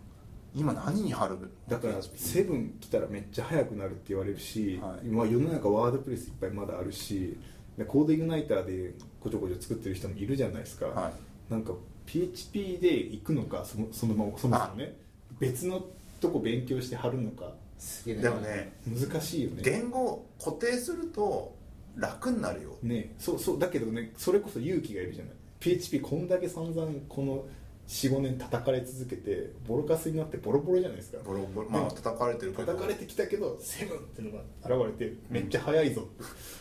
[0.53, 1.37] 今何に貼る？
[1.67, 5.07] だから7来たらめっちゃ速くなるって言われるし、はい。
[5.07, 7.37] 今世の中ワードプレスいっぱいまだあるし
[7.77, 11.51] でコードイグナイターでこちょこちょ作ってる人もいるじゃないですか、はい。
[11.51, 11.73] なんか
[12.05, 14.95] PHP で行くのかそのそのままそもそもね。
[15.39, 15.85] 別の
[16.21, 17.51] とこ勉強して貼るのか。
[17.77, 18.21] すげえな。
[18.23, 19.61] でもね難しいよね。
[19.63, 21.55] 言語を固定すると
[21.95, 22.77] 楽になるよ。
[22.83, 23.13] ね。
[23.19, 25.33] そうそうだけどねそれこそ勇気がいるじゃない。
[25.59, 27.45] PHP こんだけ散々この
[27.87, 31.19] 45年叩かれ続けてボロカスになってボロボロじゃないですか。
[31.23, 31.69] ボロボロ。
[31.69, 32.65] まあ叩かれてるけど。
[32.65, 36.07] 叩かれてきたけど Seven っていうのが現れてめっちゃ速いぞ、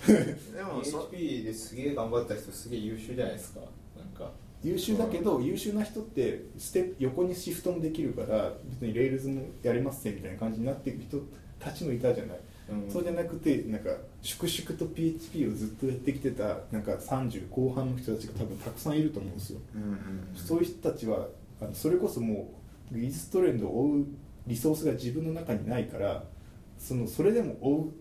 [0.06, 3.60] でもそ PHP ですげえ頑張った人すげえ優秀じゃないですか
[4.64, 11.18] 優秀だけど優秀な人ってステップ横にシフトもできるから別に Rails もやれますねみたいな感じになっていく人
[11.60, 12.40] たちもいたじゃない、
[12.70, 12.90] うん。
[12.90, 13.90] そうじゃなくてなんか
[14.22, 19.98] 粛々と PHP をずっとやってきてたなんか30後半の人たちが多分たくさんいると思うんですよ、うんうん。
[20.34, 21.28] そういう人たちは
[21.60, 22.48] あのそれこそも
[22.90, 24.06] う技術トレンドを追う
[24.46, 26.24] リソースが自分の中にないから
[26.78, 27.92] そのそれでも追う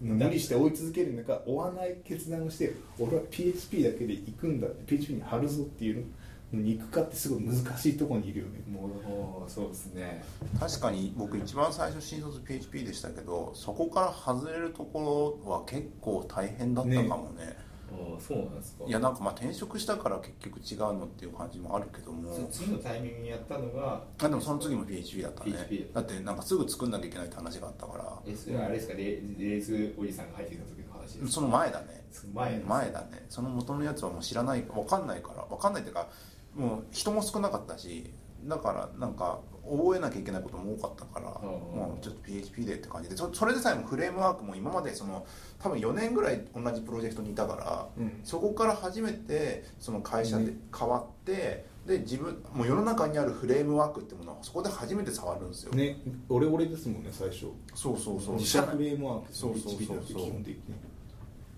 [0.00, 4.68] 無理して追い続ける中追わない決断をして俺は PHP だけで行くんだ。
[4.68, 6.02] って PHP に貼るぞっていうの。
[6.50, 8.60] に行くかってすごい難しいところにいるよね。
[8.66, 10.24] もうそうですね。
[10.58, 18.84] 確かに僕一番最初新卒 PHP でしたけどそこから外れるところは結構大変だったかもねあそうなんですか。
[18.86, 22.32] いやなんかまあ転職したから結局違うのっていう感じもあるけども。
[22.50, 25.52] つ次のタイミングにやったのがあでもその次も PHP だったね。
[25.52, 28.18] PHP だってなんかすぐ作んなきゃいけないって話があったから。
[28.26, 31.20] えそれはあれですかレレーズおじさんが入ってきた時の話です。
[31.20, 32.06] かその前だね。
[32.10, 32.32] その。
[32.34, 33.26] 前前だね。
[33.28, 35.44] その元のやつはもう知らない分かんないから。
[35.44, 36.08] 分かんないっていうか
[36.54, 38.12] もう人も少なかったし
[38.44, 39.40] だからなんか
[39.70, 45.26] 覚えなきゃいけないことも多かったからうんもうちょっと PHP でって感じでそそれでさえもフレームワークも今までその
[45.58, 48.20] 多分4年ぐらい同じプロジェクトにいたから、うん。
[48.24, 57.46] そこから初めてその会社で変わって、で自分もう世の中にあるフレームワークってものはそこで初めて触るんですよ、ね俺俺ですもんね最初。
[57.74, 58.34] そうそうそう。
[58.36, 59.98] 自社フレームワークそうそうそう。
[60.04, 60.62] 基本的に。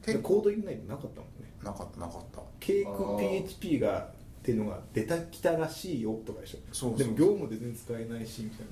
[0.03, 0.19] 結構。
[0.19, 1.53] でコード入れないとなかったもんね。
[1.63, 2.41] なかったなかった。
[2.59, 4.09] ケークあー PHP が
[4.51, 6.59] っていうのが出たきたらしいよとかでしょ。
[6.73, 8.67] そうでも業務で全然使えないしみたい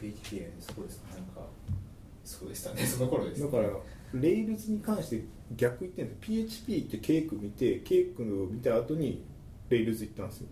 [0.00, 1.46] PHP そうですなんか
[2.24, 2.86] そうでしたね。
[2.86, 3.44] その頃です。
[3.44, 5.24] ねなだからレイルズに関して
[5.54, 6.14] 逆言ってんの。
[6.20, 9.22] PHP ってケーク見てケークを見た後に
[9.68, 10.48] レイルズ行ったんですよ。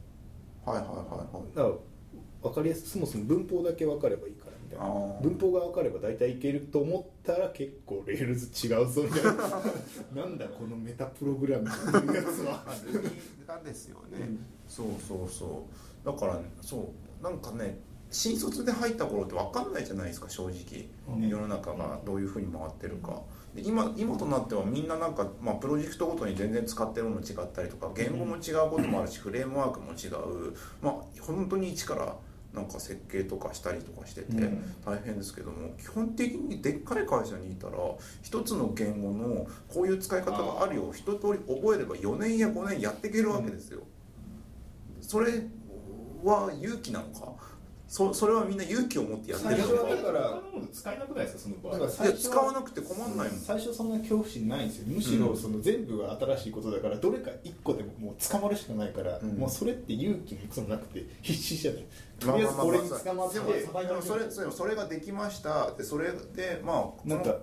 [0.67, 1.57] はいはいはいはい。
[1.57, 1.75] だから
[2.51, 4.35] 分かりやすくそもそも文法だけ分かればいい
[4.69, 4.87] みたいな。
[5.21, 9.33] 文法が分かれば大体いけると思ったら結構 Rails 違うぞみたいな。
[10.23, 12.65] なんだこのメタプログラムっていうやつは
[13.65, 14.47] ですよね、うん。
[14.69, 15.67] そうそうそ
[16.05, 16.07] う。
[16.07, 17.79] だからそうなんかね
[18.11, 23.21] 新卒で入った頃って分かんないじゃないですか正直、ね世の中がどういうふうに回ってるか。
[23.55, 30.55] で今今となってはみんななんか、まあ、プロジェクトごとに全然使ってるもの違ったりとか言語も違うこともあるし、フレームワークも違う。
[30.83, 32.17] まあ本当に一から
[32.55, 34.75] なんか設計とかしたりとかしててうん。
[34.85, 37.77] 大変ですけども、基本的にでっかい会社にいたら
[38.23, 43.83] 一つの言語のこういう使い方があるよ一通り覚えれば4年や5年やっていけるわけですよ。
[45.01, 45.33] それ
[46.25, 47.48] は勇気なのか？
[47.89, 49.57] そそれはみんな勇気を持ってやってる。
[49.57, 53.41] の最初だから他のもの使えなくないですかその場合だからい最初はや使わなくて困んないもん。
[53.41, 54.85] 最初そんな恐怖心ないんですよ。
[54.89, 59.39] むしろその全部が新しいことだからどれか一個でももう捕まるしかないから、うん。
[59.39, 61.87] もうそれって勇気もクソもなくて必死じゃない。
[62.21, 63.45] とりあえずこれに捕まってで
[63.95, 65.73] もそれでもそれができました。
[65.73, 67.39] でそれでまあなんか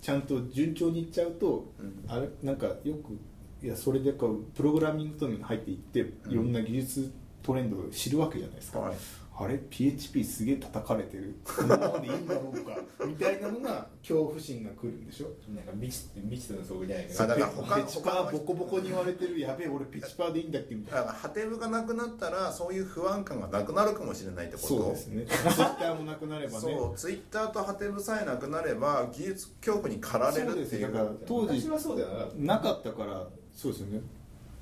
[0.00, 2.04] ちゃんと順調にいっちゃうと、うん。
[2.06, 3.18] あれなんかよく
[3.64, 8.96] いやそれでこうプログラミングとに入っていっていろんな技術トレンドを知るわけじゃないですか、はい
[9.40, 11.36] あれ？PHP すげえ叩かれてる。
[11.44, 12.76] このままでいいんだろうか。
[13.06, 15.28] みたいなのが恐怖心が来るんでしょ？
[15.54, 17.22] なんか未知未知との遭遇じゃないけど。
[17.22, 21.00] あだから他ペチパーボコボコに言われてるやべえ俺ペチパーでいいんだっけみたいな。
[21.02, 24.68] だからハテブがなくなったらそういう不安感がなくなるかもしれないってこと。
[24.68, 25.26] そうですね。
[25.26, 26.58] ツイッターもなくなればね。
[26.58, 30.86] そうツイッターとハテブさえなくなれば技術恐怖に駆られるっていう。
[30.86, 32.56] そうから当時私はそうだよな。
[32.56, 33.24] なかったから
[33.54, 34.00] そうですよね。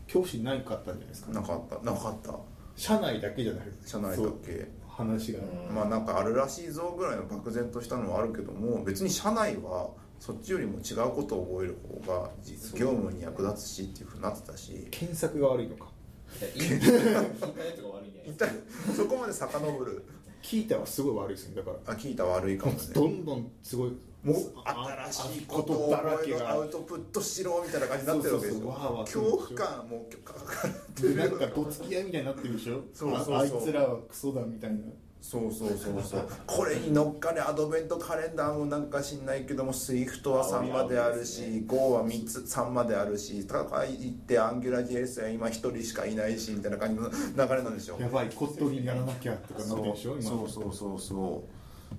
[0.05, 1.77] 恐怖心ないかったんじゃないですかなかった。
[1.83, 2.39] なかった
[2.77, 4.69] 社内だけじゃない社内だけ。
[4.89, 5.75] 話が、うん。
[5.75, 12.31] まあなんかあるらしいぞぐらいの漠然としたのはあるけども別に社内はそっちよりも違うことを覚える方が
[12.75, 14.89] 業務に役立つしっていうふうになってたし。
[14.91, 15.89] 検索が悪いのか。
[16.55, 18.95] インターネットが悪いんじゃないですか。
[18.95, 20.05] そこまで遡る。
[20.43, 21.57] 聞いたはすごい悪いですね。
[21.57, 21.93] だから。
[21.93, 22.79] あ聞いた悪いかもね。
[22.95, 23.93] どんどんすごい
[24.23, 24.37] もう
[25.09, 26.51] 新しいことをだらけが。
[26.51, 32.81] アウトプットしろみたいな感じになってるわけですよそうそうそうわーわー恐怖感もうかかってでるなんかどつき合いみたいになってるでしょ。
[32.93, 33.35] そうそうそう。
[33.37, 34.79] ああいつらはクソだみたいな。
[35.21, 36.29] そうそうそうそう。
[36.47, 47.99] これに乗っかりアドベントカレンダーもなんか知んないけども SWIFT は3まであるし Go は3つ3まであるし高いってアンギュラ JS は今1人しかいないしみたいな感じの流れなんでしょ。
[47.99, 51.56] やばいコットリにやらなきゃとかなってるでしょ今そうそうそうそう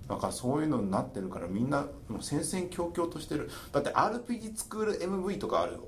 [0.08, 3.50] だからそういうのになってるからみんなもう戦々恐々としてる。
[3.74, 5.88] だって RPG 作る MV とかあるよ。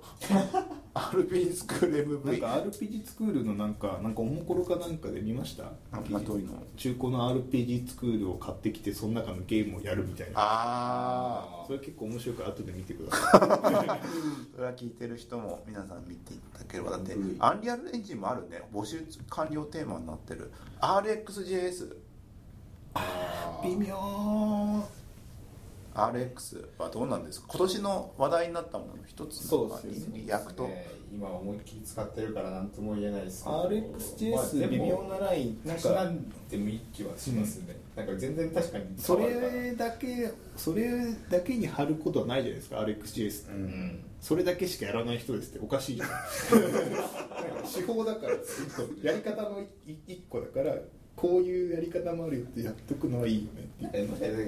[0.93, 5.64] RPG スクールなん MV か RPG スクールのなんかなんかおもころかなんかで見ました？
[5.93, 6.54] あまあどういうの？
[6.76, 10.34] 中古の RPG スクールを買ってきてその中のゲームをやるみたいな。
[10.38, 14.00] あそれ結構面白いから後で見てくださあ
[14.56, 16.91] それは聞いてる人も皆さん見ていただければ。
[16.91, 18.62] だってうんアンリアルエンジンもあるね。
[18.74, 20.52] 募集完了テーマになってる。
[20.82, 21.95] RxJS い
[23.64, 23.95] 微妙。
[25.95, 27.47] RX はどうなんですか？
[27.50, 30.22] 今年の話題になったものの一つそうですよね。
[30.26, 33.68] React、ね今思いっきり使ってるから何とも言えないですけど。
[33.68, 43.52] RxJS 微妙なラインなんかなんでもいい気はしますね、なんか全然確かにそれだけそれだけに貼ることはないじゃないですか RxJS って。
[43.54, 46.10] うんそれだけしかやらない人ですっておかしいじゃん。
[47.74, 48.34] 手法だから
[49.02, 50.76] やり方のい一個だから
[51.20, 53.70] こういうやり方もあるよってやっとくのはいいよね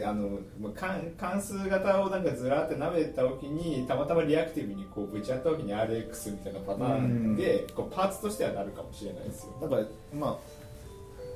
[0.05, 9.57] あのまあ関関数型をなんかずらって舐めた時にたまたまリアクティブにこうぶち当たった時に RX みたいなパターンでこうパーツとしてはなるかもしれないですよ。
[9.61, 9.83] だから
[10.17, 10.37] まあ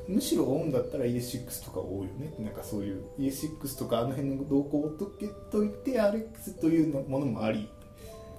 [0.08, 7.68] むしろオンだったら ES6 とか多いよねなんかそういう ES6 とかあの辺の動向を解けといて RX というのものもあり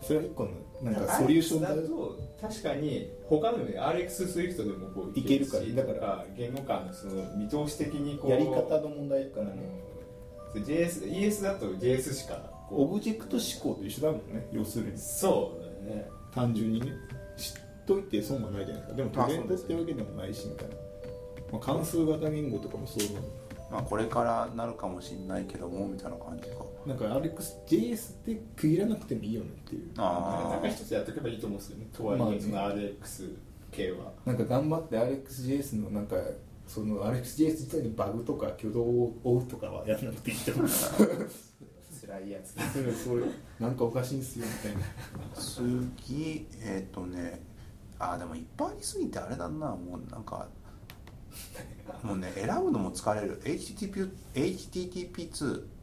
[0.06, 0.50] それは一個の
[0.82, 9.52] なんかソリューションだと確かに他のね RX スイフトでもこういけるからしだから言語間のその見通し的にこうやり方の問題だからね。
[10.54, 10.62] うん。
[10.62, 12.38] JS ES だと JS しか
[12.70, 14.98] オブジェクト指向と一緒だもんね要するに。
[14.98, 16.08] そうだね。
[16.32, 16.92] 単純にね
[17.36, 17.52] 知っ
[17.86, 18.96] といて損はないじゃないですか。
[18.96, 20.74] でもまあトレンドってわけでもないしみたいな、
[21.52, 23.26] まあ、関数型言語とかもそうなの
[23.70, 29.90] まあ、これからなるかもしれないけどもみたいな感じかなんか RxJS って区切らなくてもいいよねっていう。
[29.96, 33.36] あなんか一つやっておけばいいと思うんですよねとはいえその RX
[33.72, 34.12] 系は。
[34.24, 36.16] なんか頑張って RxJS のなんか
[36.66, 40.68] その RxJS 自体にバグとか挙動を追うとかはやらなくていいと思う。
[42.06, 42.54] 辛いやつ。
[42.54, 43.24] だそれそれ
[43.58, 44.86] なんかおかしいんすよみたいな。
[45.34, 47.40] あ次えっ、とね
[47.98, 50.48] あーでもいっぱいありすぎてあれだなもうなんか。
[52.02, 53.40] もうね選ぶのも疲れる。
[53.42, 55.75] HTTP HTTP2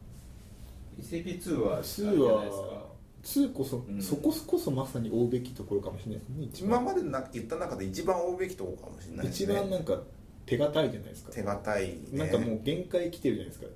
[0.98, 2.84] ECP2 は2は
[3.22, 4.02] 2こそ、うん。
[4.02, 9.98] そここそまさに追うべきところかもしれないですね今までな言った中で一番追うべきところかもしれないです一ね番なんか
[10.46, 11.32] 手堅いじゃないですか。
[11.32, 13.66] 手堅い、ね、なんかもう限界来てるじゃないですか。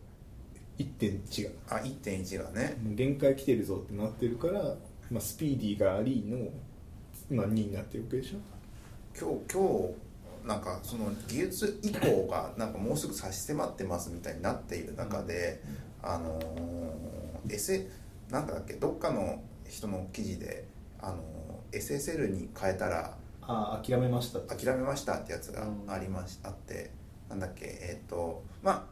[0.79, 1.77] 1.1が。
[1.77, 2.77] あ1.1がね。
[2.83, 4.77] もう限界来てるぞってなってるから、
[5.11, 6.51] まあ、スピーディーがありの、
[7.31, 8.39] まあ、2になってるわけでしょ。
[9.19, 9.89] 今日今
[10.45, 15.61] 日なんかその技術移行がなんかもうすぐ差し迫ってますみたいになっている中で、
[16.14, 17.88] あのー、S
[18.30, 20.66] なんだっけどっかの人の記事で、
[21.00, 21.38] あのー
[21.72, 26.90] SSL に変えたらああ諦めました諦めましたってやつがありましあって
[27.28, 28.88] なんだっけえっ、とま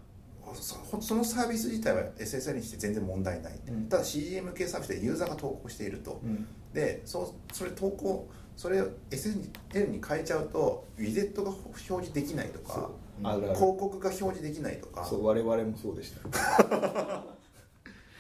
[0.47, 3.89] あそそのサービス自体は SSL にして全然問題ない、うん。
[3.89, 6.47] ただ CGM 系サービスでユーザーが投稿していると、うん。
[6.73, 12.91] でそうそれ投稿それを SSL に変えちゃうとウィゼットが表示できないとか
[13.23, 15.05] あるある広告が表示できないとか。
[15.05, 16.21] そう我々もそうでした。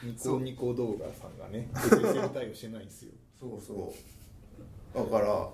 [0.02, 3.12] ニコニコ動画さんがね SSL 対応してないんですよ。
[3.40, 3.92] そうそ
[4.94, 4.98] う。
[4.98, 5.50] だから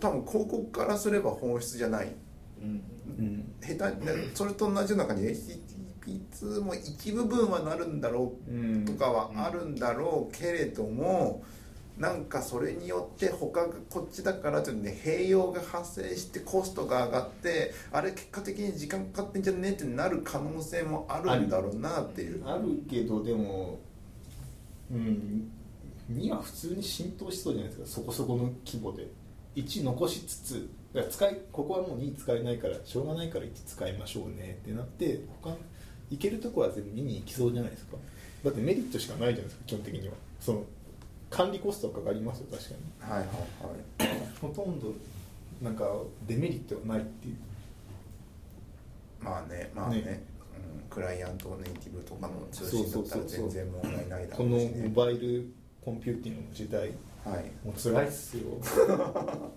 [0.00, 2.14] 多分広告からすれば本質じゃない。
[2.60, 2.82] うん。
[3.18, 3.54] うん。
[3.60, 11.42] 下手にそれと同じような感じで HTTP2 も一部分はなるんだろううんとかはあるんだろうけれども、
[11.98, 22.46] なんかそれによって他がこっちだからというね併用が発生してコストが上がってあれ結果的に時間かかってんじゃねえってなる可能性もあるんだろうなっていう。
[22.46, 23.78] あるけどでも
[24.90, 25.50] うん
[26.12, 29.08] 2は普通に浸透しそうじゃないですかそこそこの規模で。
[29.56, 30.68] 1残しつつ
[31.10, 35.56] 使いここはもう2使えないからしょうがないから1使いましょうねってなって他
[36.10, 37.96] 行けるとこは全部2に行きそうじゃないですか。
[38.44, 40.14] だってメリットしかないじゃないですか基本的には。
[40.40, 40.64] その
[41.36, 43.10] 管理コストかかりますよ確かに。
[43.12, 44.18] はいはいはい。
[44.40, 44.94] ほとんど
[45.62, 45.84] なんか
[46.26, 47.36] デメリットはないっていう。
[49.20, 49.96] まあねまあね。
[50.00, 50.24] ね。
[50.54, 55.52] うん、クライアントネイティブとかの通信だったら全然問題ないだこのろうし、ね、モバイル
[55.84, 56.80] コンピューティングの時代
[57.24, 57.44] はい。
[57.66, 58.44] もう辛いっすよ。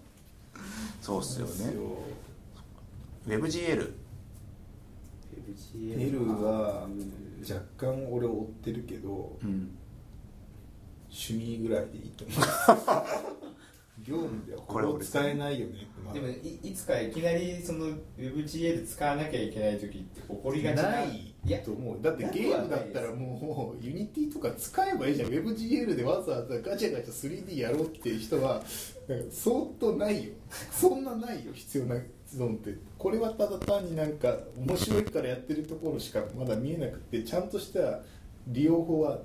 [1.01, 1.73] そうっすよね。
[3.25, 3.93] WebGL
[5.97, 6.87] L は
[7.41, 9.78] 若干俺追ってるけどうん
[11.11, 13.39] 趣味ぐらいでいいと思う。
[14.03, 17.87] 業務ではこれを使えないよねでもいいつかいきなりその
[18.17, 22.01] WebGL 使わなきゃいけない時って起こりがちないいやと思う。
[22.01, 25.29] だってゲームだったらもう Unity とか使えばいいじゃん。
[25.29, 28.63] WebGL でわざわざガチャガチャ 3D やろうっていう人は
[29.29, 30.31] 相当ないよ。
[30.71, 31.95] そんなないよ必要な
[32.25, 32.75] ゾーンって。
[32.97, 38.01] これはただ単になんか面白いからやってるところしかまだ見えなくてちゃんとした
[38.47, 39.19] 利用法は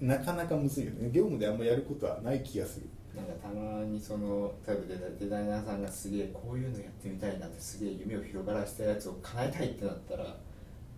[0.00, 1.10] なかなかむずいよね。
[1.12, 2.86] 業務であんまやることはない気がする。
[3.16, 4.82] なんかたまにその例えば
[5.20, 10.36] デザイナーさんがすげえこういうのやってみたいなってすげえ夢を広がらせたやつを叶えたいってなったら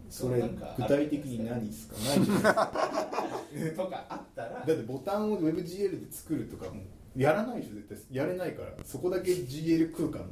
[0.09, 1.95] それなんか具体的に何ですか。
[1.97, 3.83] ないじゃないですか？
[3.85, 6.81] とかあったらだってボタンを WebGL で作るとかも
[7.15, 7.75] やらないでしょ。
[7.75, 8.71] 絶対やれないから。
[8.85, 10.31] そこだけ GL 空間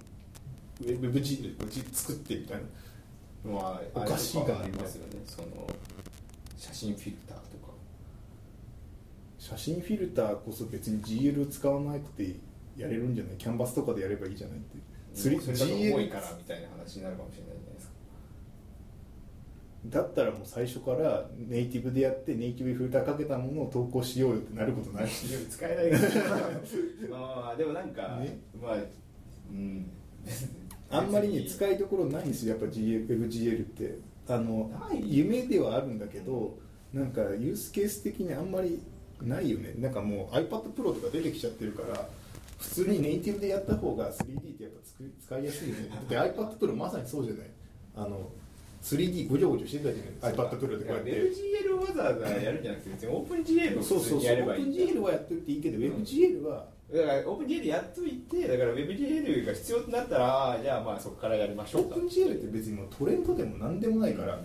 [0.80, 2.62] WebGL で作ってみたいな。
[3.52, 5.20] まあ、おかしいかなありますよね。
[5.26, 5.66] その
[6.56, 7.36] 写真フィルター
[9.44, 12.36] 写真フィルターこそ別に GL 使わなくて
[12.78, 13.36] やれるんじゃない？
[13.36, 14.78] キャンバスとかでやればいいじゃないって。
[15.12, 17.92] それそれだと重いからみたいな話になるかもしれないじゃないですか。
[19.86, 25.26] だったらもう最初からネイティブでやってネイティブにフィルターかけたものを投稿しようよってなることないし。
[25.50, 28.76] 使えないからまあでもなんか、ねまあ
[29.50, 29.90] うん。
[30.90, 32.56] あんまりね使いどころないんですよ。
[32.56, 33.98] やっぱ GL WebGL って。
[34.26, 34.70] あの
[35.04, 36.56] 夢ではあるんだけど
[36.94, 38.80] なんかユースケース的にあんまり
[39.22, 39.74] ないよね。
[39.78, 42.08] なんかもう iPad Pro とか出てきちゃってるから
[42.58, 45.88] 普通にネイティブでやった方が 3D ってやっぱつく使いやすいよね。
[45.90, 47.46] だって iPad Pro まさにそうじゃない？
[47.96, 48.30] あの
[48.82, 51.10] 3D ごちょごちょしてたじゃない？iPad Pro でこうやって。
[51.10, 56.66] WebGL をわざわざやるんじゃなくて別にオープン GL をやればいい OpenGL はやっといていいけど WebGL は。
[56.92, 61.96] だからオープン GL やっといてだから WebGL が必要となったらじゃあまあそこからやりましょうか。
[61.96, 64.38] OpenGL って別にもうトレンドでも何でもないから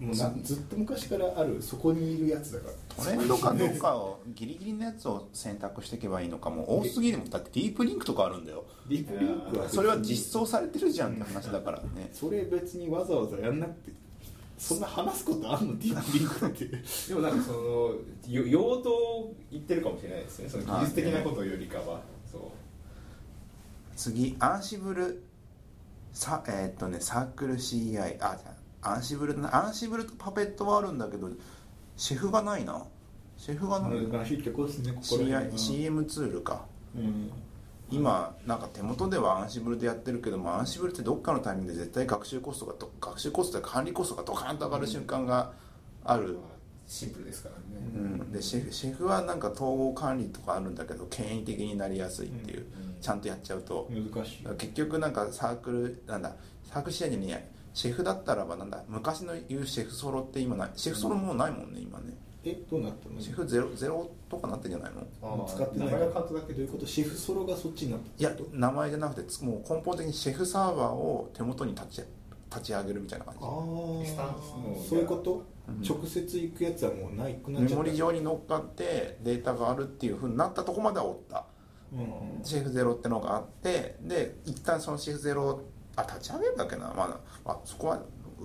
[0.00, 2.72] もうなずっと昔からあるそこにいるやつだから
[3.02, 6.64] トレンドかどうかをギリギリのやつを選択していけばいいのかも。
[6.64, 7.30] う多すぎるもん。
[7.30, 8.64] だってディープリンクとかあるんだよ。
[8.88, 12.08] ディープリンクはそれは実装されてるじゃんって話だからね。
[12.12, 13.92] それ別にわざわざやんなくて
[14.58, 15.78] そんな話すことあんの？
[15.78, 16.64] ディープリンクって。
[17.08, 17.58] でもなんかその
[18.28, 20.48] よ用途を言ってるかもしれないですね。
[20.48, 22.00] その技術的なことよりかは。
[22.30, 22.40] そう。
[23.94, 25.22] 次アンシブル
[26.12, 31.28] さえーっとねサークル CI あじゃあアンシブルアンシブルとパペットはあるんだけど
[31.96, 32.84] シェフがないな。
[33.36, 34.06] シェフがない。
[34.06, 36.64] 難しいってことですねここ CM ツールか。
[36.96, 37.30] うん。
[37.90, 45.52] 今なんか手元ではアンシブルでやってるけどもアンシブルってどっかのタイミングで絶対学習コストがと学習コストや管理コストがドカーンと上がる瞬間が
[46.04, 46.36] ある、
[46.88, 47.62] シンプルですからね、
[47.94, 54.46] うん、でシェフシェフはなんか統合管理とかあるんだけど権威的になりやすいっていう、うんちゃんとやっちゃうと、難しい。
[54.58, 56.34] 結局なんかサークルなんだ
[56.64, 62.14] サークル試合にねシェフだったらばなんだ昔の言うシェフソロって今ないシェフソロもうないもんね今ね。
[62.42, 63.20] えどうなったの？
[63.20, 65.06] シェフゼロゼロとかなってんじゃないの？
[65.22, 65.88] あー使ってない。
[65.88, 72.02] 名前が変わっただけどういうことシェフソロがそっちになったいや名前じゃなくてつもう根本的にシェフサーバーを手元に立ち
[72.48, 73.40] 立ち上げるみたいな感じ。
[73.42, 73.50] ああ
[74.88, 75.82] そういうこと、うん。
[75.86, 81.44] 直接行くやつはもうないくなっメモリ上に乗っかってデータがあるっていうふうになったとこまではおった。
[81.92, 82.42] うん。
[82.42, 85.60] シェフゼロってのがあってで一旦そのシェフゼロ
[85.96, 88.02] あ立ち上げるんだっけな、まあ、あそこは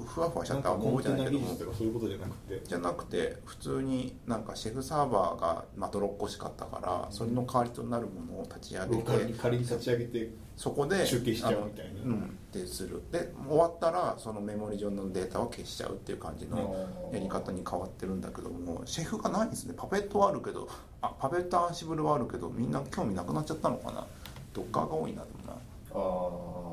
[0.08, 1.74] ふわふわしちゃったかコンテナ覚えてないけど。
[1.74, 2.62] そういうことじゃなくて。
[2.64, 12.04] じゃなくて普通になんかシェフサーバーがまどろっこしかったからそれの代わりとなるものを立ち上げて仮に立ち上げてそこで集計しちゃうみたいな。
[12.04, 13.02] うんってする。
[13.12, 16.76] で終わったらそのメモリ上のデータを消しちゃうっていう感じの
[17.14, 19.74] やり方に変わってるんだけどもシェフがないんですね。
[19.76, 20.68] パペットはあるけど
[21.02, 24.06] あ Puppet Ansible はあるけどみんな興味なくなっちゃったのかな。
[24.54, 25.54] ドッカーが多いなでもな。
[25.94, 26.71] あへ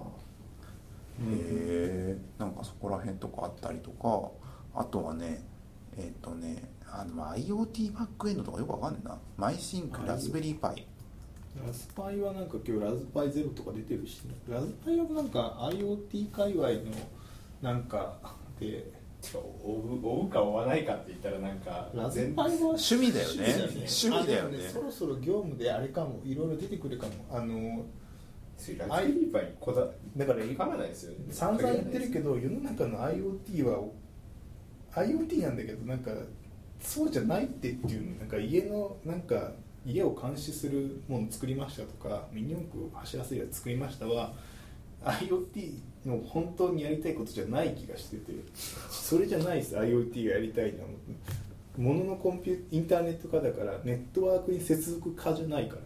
[1.21, 4.31] えんかそこら辺とかあったりとか。
[4.75, 5.43] あとはね
[5.97, 9.19] えっ、とねあのまあ IoT バックエンドとかよくわかんないな。
[9.37, 10.87] myThings Raspberry Pi。
[11.65, 16.75] ラズパイはなんか今日ラズパイゼロとか出てるし、ね、ラズパイはなんか IoT 界隈の
[17.61, 18.17] なんか
[18.61, 18.93] で
[19.35, 23.55] あ追う追うか追わないかって言ったらなんかラズパイは趣味だよね。
[23.75, 24.59] 趣味だよね。
[24.59, 27.13] あでもそろそろ業務であれかもいろいろ出てくるかも。
[27.33, 27.85] あの
[28.79, 29.87] ラズベリーパイにこだ
[30.17, 33.85] だからかかないですよね散々言ってるけど世の中の IoT は
[34.95, 36.11] IoT なんだけどなんか
[36.81, 39.53] そうじゃないってっていうなんか家のなんか
[39.87, 44.33] 家を監視するもの作りましたとかミニ四駆を走らせるやつ作りましたは
[45.05, 45.73] IoT
[46.05, 50.89] の本当にやりたいことじゃない気がしててそれじゃないです IoT がやりたいのは。
[51.77, 55.83] もののコンピュインターネット化だからネットワークに接続化じゃないから。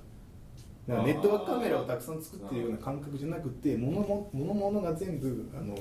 [0.89, 5.79] だからネットワークカメラをたくさん作ってるような感覚じゃなくてものもものものが全部あの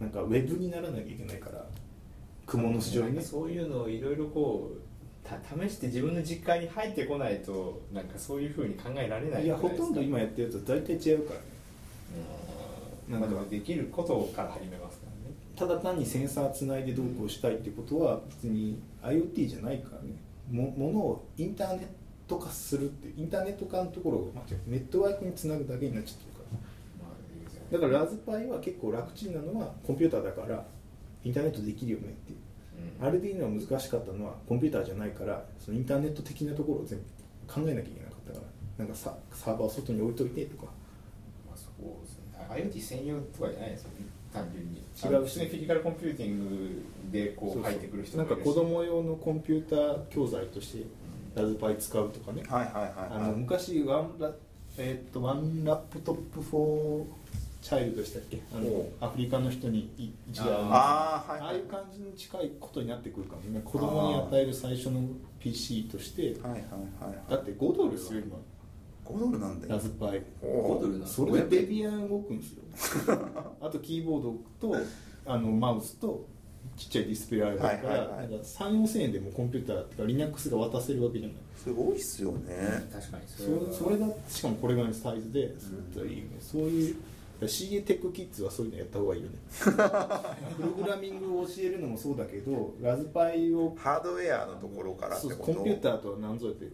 [0.00, 1.64] なんかウェブにならなきゃいけないから
[2.46, 3.22] 雲の市場にね。
[3.22, 4.80] そういうのをいろいろこう
[5.26, 11.46] た試して自分の実家に入ってこないとなんかそういうふうに考えられないいやほとんど今やってるやつは大体違うからね。
[13.10, 13.20] うん。
[13.20, 15.34] まあでもできることから始めますからね。
[15.56, 20.16] ただ単にセンサーつないでどうこうしたいってことは別に IoT じゃないからね。
[20.50, 21.86] もものをインターネッ
[22.26, 24.32] ト化するってインターネット化のところを
[24.66, 26.40] ネットワークにつなぐだけになっちゃってるか
[27.72, 27.78] ら。
[27.78, 30.64] だからラズパイは結構楽ちんなのはコンピューターだから
[31.24, 32.38] インターネットできるよねっていう
[33.00, 37.04] うんあれでいいのは難しかったのはコンピューターじゃないからそのインターネット的なところを全部
[37.52, 38.54] 考えなきゃいけなかったから。
[38.78, 40.64] なんかさサーバーを外に置いといてとか。
[41.46, 42.24] まあ、そうですね。
[42.50, 44.80] IoT 専用とかじゃないですよね単純に。
[44.80, 50.84] 違うしねフィジカルコンピューティングでこう入ってくる人なんか子供用のコンピューター教材として
[51.34, 54.30] ラズパイ使うとかね、はいはいはいあの昔 One La、
[54.78, 58.40] えーっと One Laptop For Child でしたっけ？
[58.54, 63.60] あのおアフリカの人にい一台あーはいああいう感じに近いことになってくるかもね。
[63.64, 65.00] 子供に与える最初の
[65.40, 66.22] PC として。
[66.42, 66.60] はいはい
[67.04, 68.36] はいだって5ドルですよ今
[69.06, 69.74] 5ドルなんだよ。
[69.74, 70.22] ラズパイ。
[70.42, 72.62] お5ドルなそれでデビアン動くんですよ。
[73.60, 74.76] あとキーボードと
[75.26, 76.26] あのマウスと
[76.76, 78.08] ちっちゃいディスプレイあるから、はいはいはい。
[78.08, 81.36] なんか3 4千円でもコンピューターってか Linux が渡せるわけじゃない。
[81.56, 82.88] すごいっすよね。
[82.92, 85.54] 確かにそそれそれだしかもこれぐらいのサイズで
[85.94, 86.96] そういいいよね、そういう
[87.40, 89.36] CA テックキッズはそういうのやった方がいいよね。
[90.56, 96.66] プログラミングを教えるのもそうだけどラズパイをハードウェアのところからってそうことコンピューターとは何ぞやって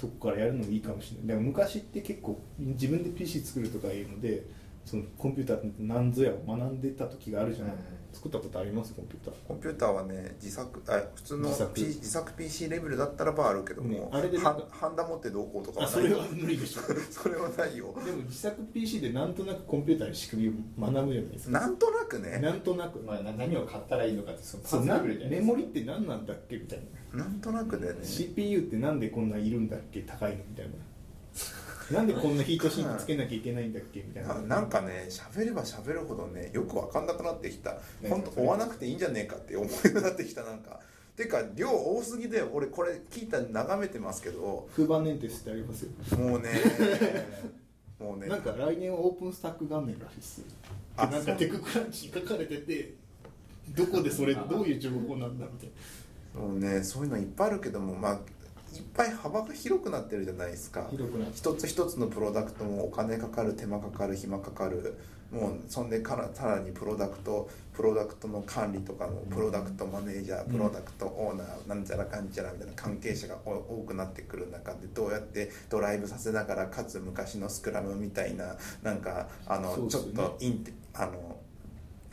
[0.00, 1.26] とこからやるのもいいかもしれない。
[1.28, 4.44] でも昔って結構自分で PC 作るとかいうので
[4.84, 8.94] そのコンピューターって何ぞやを学んでた時があるじゃない、うん作ったことあります？
[8.94, 9.34] コンピューター。
[9.48, 11.74] コンピューターはね自作あ普通の自作。
[11.74, 15.92] P 自作 PC レベルだったらばあるけども、ねあれでハかンダ持ってどうこうとかはない。
[15.92, 16.80] あそれは無理でしょ。
[17.10, 17.94] それはないよ。
[18.04, 20.52] でも自作 PC でなんとなくコンピューターの仕組みを
[20.92, 21.60] 学ぶじゃないですか。
[21.60, 22.38] なんとなくね。
[22.38, 26.80] なんとなく、まあ、な何を買ったらいいのかってそのパズルレベルじゃないメモリって何なんだっけみたい
[27.12, 27.24] な。
[27.24, 27.94] なんとなくでね。
[28.02, 30.02] CPU ってなんでこんないるんだっけ？
[30.02, 30.72] 高いのみたいな
[31.90, 34.36] なんでこんなヒートシンクつけなきゃいけないんだっけみたいな。
[34.36, 37.72] あなんかね喋れば喋るほどねよく分かんなくなってきた。
[37.72, 37.78] ね。
[38.08, 40.80] 本当追わなくていいんじゃねえかって思うようになってきたなんか。
[41.16, 44.68] てか量多すぎで俺これ聞いた眺めてますけど。
[44.76, 46.18] 空板ネンテスってありますよ。
[46.18, 46.50] もうね。
[47.98, 48.26] もうね。
[48.26, 50.46] なんか来年はオープンスタック元年らしいっすよ。
[50.96, 52.94] あなんかテククランチに書かれてて
[53.70, 55.70] どこでそれどういう情報なんだみたい
[56.40, 58.20] もうねそういうのいっぱいあるけどもまあ
[58.74, 60.88] いっぱい幅が広くなってるじゃないですか。
[61.34, 64.98] 一つ一つのプロダクトもお金かかる手間かかる暇かかる
[65.34, 81.33] もうそんでからさらにプロダクトプロダクトの管理とかもプロダクトマネージャープロダクトオーナーなんちゃらかんちゃらみたいな関係者がお多くなってくる中でどうやってドライブさせながらかつ昔のスクラムみたいななんかあの、ちょっとインテあの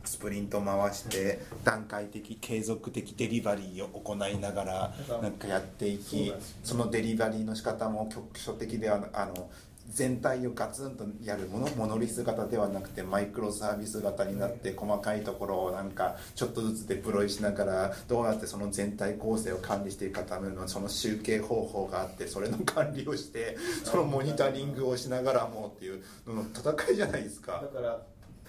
[0.04, 6.34] スプリント回して段階的継続的デリバリーを行いながらなんかやっていき
[6.64, 9.50] そのデリバリーの仕方も局所的ではなあの
[9.90, 27.82] 全体をガツンとやるものモノリス型ではなくてマイクロサービス型になって細かいところをなんかちょっとずつデプロイしながらどうやってその全体構成を管理していくかためのその集計方法があってそれの管理をして そのモニタリングをしながらもっていうのの戦いじゃないですかだ。
[27.82, 28.02] から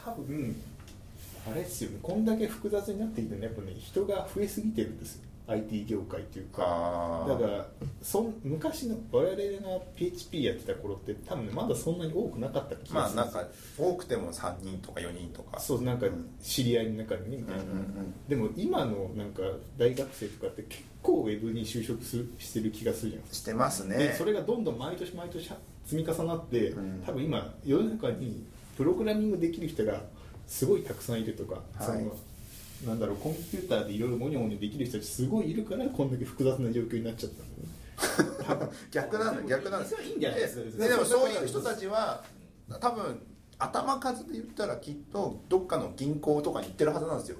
[0.04, 0.54] 多分
[1.50, 1.98] あれですよね。
[2.02, 5.22] こんだけ複雑になっていてねやっぱね人が増えすぎてるんですよ。
[5.48, 7.26] IT 業界っていうか。
[7.28, 7.66] だから
[8.00, 13.44] そん昔の我々が PHP やってた頃って多分ねまだそんなに多くなかった気がするまあなんか
[13.76, 15.58] 多くても3人とか4人とか。
[15.58, 16.06] そうなんか
[16.40, 18.14] 知り合いの中にねみたいな、うんうんうん。
[18.28, 19.42] でも今のなんか
[19.76, 23.98] 大学生とかって結構ウェブに就職するしてる気がするじゃないですかしてますね。
[23.98, 25.50] でそれがどんどん毎年毎年
[25.84, 27.02] 積み重なって、うん。
[27.04, 30.02] 多分今世の中にプログラミングできる人が
[30.52, 31.64] すごいたくさんいるとか、はい。
[31.80, 32.14] その
[32.86, 38.76] なんだろうコンピューターでいろいろモニョモニョできる人たちすごいいるからこんだけ複雑な状況になっちゃった んだよね。
[38.90, 40.02] 逆なんだ逆なんだ。
[40.02, 42.22] いいんじゃないですかででもそういう人たちは
[42.80, 43.22] 多分
[43.58, 47.38] 頭数で言ったらきっとどっかの銀行とかに行ってるはずなんですよ。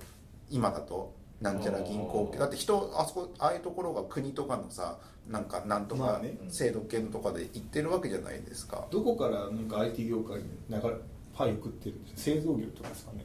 [0.51, 1.13] 今だと。
[1.43, 4.99] なんちゃら銀行だって人あそこああいうところが国とかのさ
[5.29, 6.39] なんかなんとかまあね。
[6.49, 10.95] 制度系のとかで行ってるわけじゃないですか、どこからなんか IT 業界に流れ
[11.35, 13.25] パイを食ってるんです製造業とかですかね。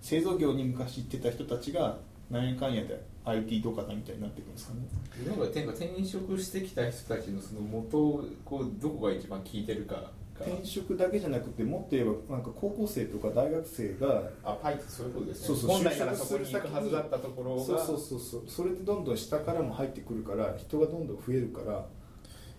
[0.00, 1.98] 製造業に昔行ってた人たちが
[2.30, 4.80] 何やかんやで IT とかだみたいになっていくんですかね。
[5.26, 10.10] なんか転職してきた人たちのその元をこうどこが一番効いてるかが。
[10.40, 15.46] 転職だけじゃなくてもっと言えばなんか高校生とか大学生があパイってそういうことですね。
[15.46, 17.64] そうそう本来ならそこに行くはずだったところが。
[17.64, 18.42] そうそうそうそう。
[18.48, 21.86] それでどんどん下からも入ってくるから人がどんどん増えるから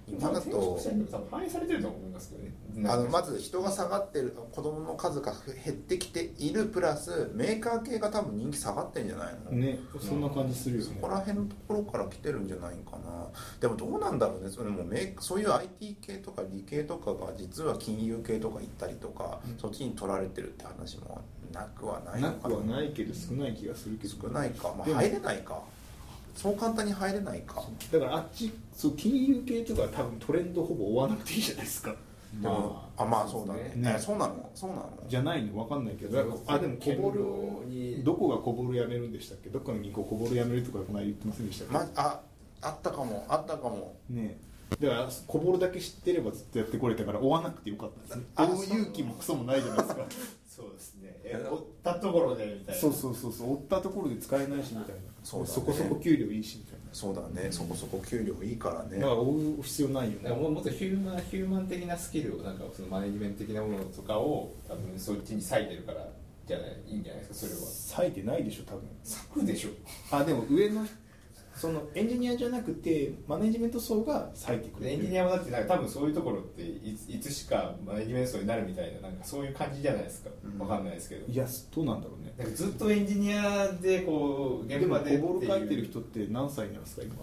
[0.08, 0.80] 今だと
[1.32, 5.34] 反映されてると思いますけどねあのまず人が下がってる子供の数が
[5.64, 10.92] 減ってきているプラスメーカー系が多分人気下がってんじゃないの、ねそんな感じするよね。
[10.94, 13.28] そこら辺のところから来てるんじゃないかな。
[13.60, 19.58] でもどうなんだろうねそれもメーそういう IT 系とか理系とかが実は金融系とか行ったりとか、うん。
[19.58, 21.22] そっちに取られてるって話も
[21.54, 24.16] なくはないなのかくはないけど少ない気がするけど。
[24.22, 25.62] 少ないか、まあ、入れないか
[26.36, 27.64] そう簡単に入れないか。
[27.92, 31.96] だからあっちそう金融系とかは多分トレンドほぼ追わなくていいじゃないですか。
[32.42, 33.72] でもあまあそうだね。
[33.76, 33.96] ね。
[33.98, 34.50] えそうなの？
[34.54, 34.90] そうなの？
[35.08, 35.54] じゃないの？
[35.54, 36.44] 分かんないけど。
[36.48, 39.50] あでも小ボルどこが小ボルやめるんでしたっけ？
[39.50, 42.22] どっかの銀行小ボルやめるとかこの間言ってませんでしたっけ、まあ
[42.62, 43.26] ああったかも。
[43.30, 43.96] あったかも。
[44.10, 44.38] ね。
[44.82, 48.26] だからこぼるだけ知ってればずっとやってこれたから追わなくてよかったですね。
[48.36, 48.66] あ追う。
[48.66, 50.06] 勇気もクソもないじゃないですか。
[50.50, 50.95] そうです
[51.44, 52.82] 追ったところでみたいな。
[52.82, 53.54] そうそうそうそう。
[53.54, 55.02] 追ったところで使えないしみたいな。
[55.24, 55.54] そうだね。
[55.54, 57.52] そこそこ給料いいしみたいそうだね。
[57.52, 59.00] そこそこ給料いいからね。
[59.00, 60.30] なだから追う必要ないよね。
[60.30, 66.08] もっとヒューマンヒューマン的なスキルをなんかそのマネジメント的なものとかを多分そっちに割いてるから
[66.48, 68.08] じゃないいいんじゃないですかそれは。
[68.08, 68.84] 割いてないでしょ多分。
[69.36, 69.70] 割くでしょ。
[70.10, 70.88] あでも上の
[71.56, 80.30] そのエンジニアじゃなくてマネジメント層が割いてくれエンジニアもだってなんか多分そういうところっていついつしかマネジメント層になるみたいななんかそういう感じじゃないですか。
[80.44, 81.32] うかんないですけど。
[81.32, 82.34] いやどうなんだろうね。
[82.38, 87.16] なんかずっとエンジニアでこうでも現場でこぼる書いてる人って何歳なんですか今？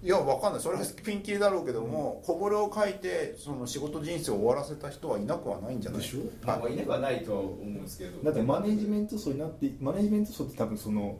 [0.00, 0.62] いやわかんない。
[0.62, 6.00] それはピンキリだろうけども、こぼれを書いてその仕事人生を終わらせた人はいなくはないんじゃない？
[6.00, 6.20] でしょ？
[6.46, 8.22] まあ、はいいなくはないとは思うんですけど。
[8.22, 11.18] だってマネジメント層になってマネジメント層って多分その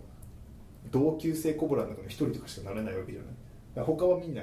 [0.91, 3.31] 同級生コブラの中の一人とかしかなれないわけじゃない。
[3.31, 4.43] だから他はみんな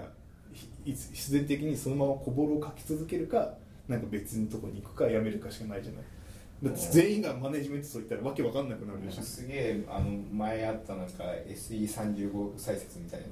[0.53, 3.53] ひ必然的にそのままこぼろを書き続けるか
[3.87, 6.03] なんか別のとこに行くかやめるかしかないじゃない。
[6.73, 9.21] 全員がマネジメント層行ったらわけわかんなくなるでしょ。
[9.21, 13.27] すげえあの前あったなんか SE35 再説みたいな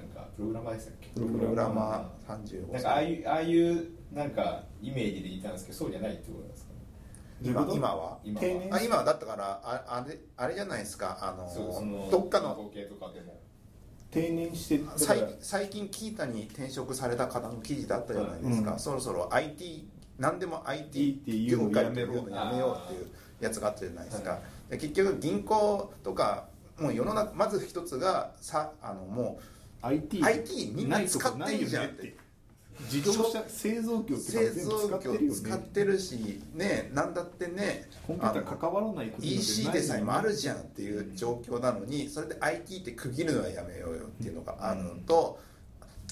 [0.00, 1.08] なんかプログラマーでしたっけ？
[1.08, 6.67] プログラマー35なんかああいうああいうなんかイメージでいたんですけどそうじゃないってことなんですか？
[6.67, 6.67] ね
[7.42, 8.18] 今今は？
[8.24, 8.74] 今定年？
[8.74, 11.18] あ今はだったからああれあれじゃないですか？
[11.20, 12.54] あのどっかの。
[12.54, 13.38] 合計とかでも。
[14.10, 18.78] 定年して最最近キータに転職された方の記事であったじゃないですか、うん。
[18.78, 19.86] そろそろ IT
[20.18, 22.30] 何でも IT いいっていうの業界をやめろっていう。
[22.30, 23.06] のやめようっていう
[23.40, 29.38] やつがあったじゃないですか、で結局銀行とかもう世の中まず一つがさあのも
[29.82, 32.16] IT, IT みんな使ってるじゃんって
[32.80, 45.40] 自動車製造業うってか製造全部使ってるよ業ね使ってるしねなんだってねコンピューター関わらないことない EC でさえもあるじゃんっていう状況なのにそれで IT って区切るのはやめようよっていうのがあるのと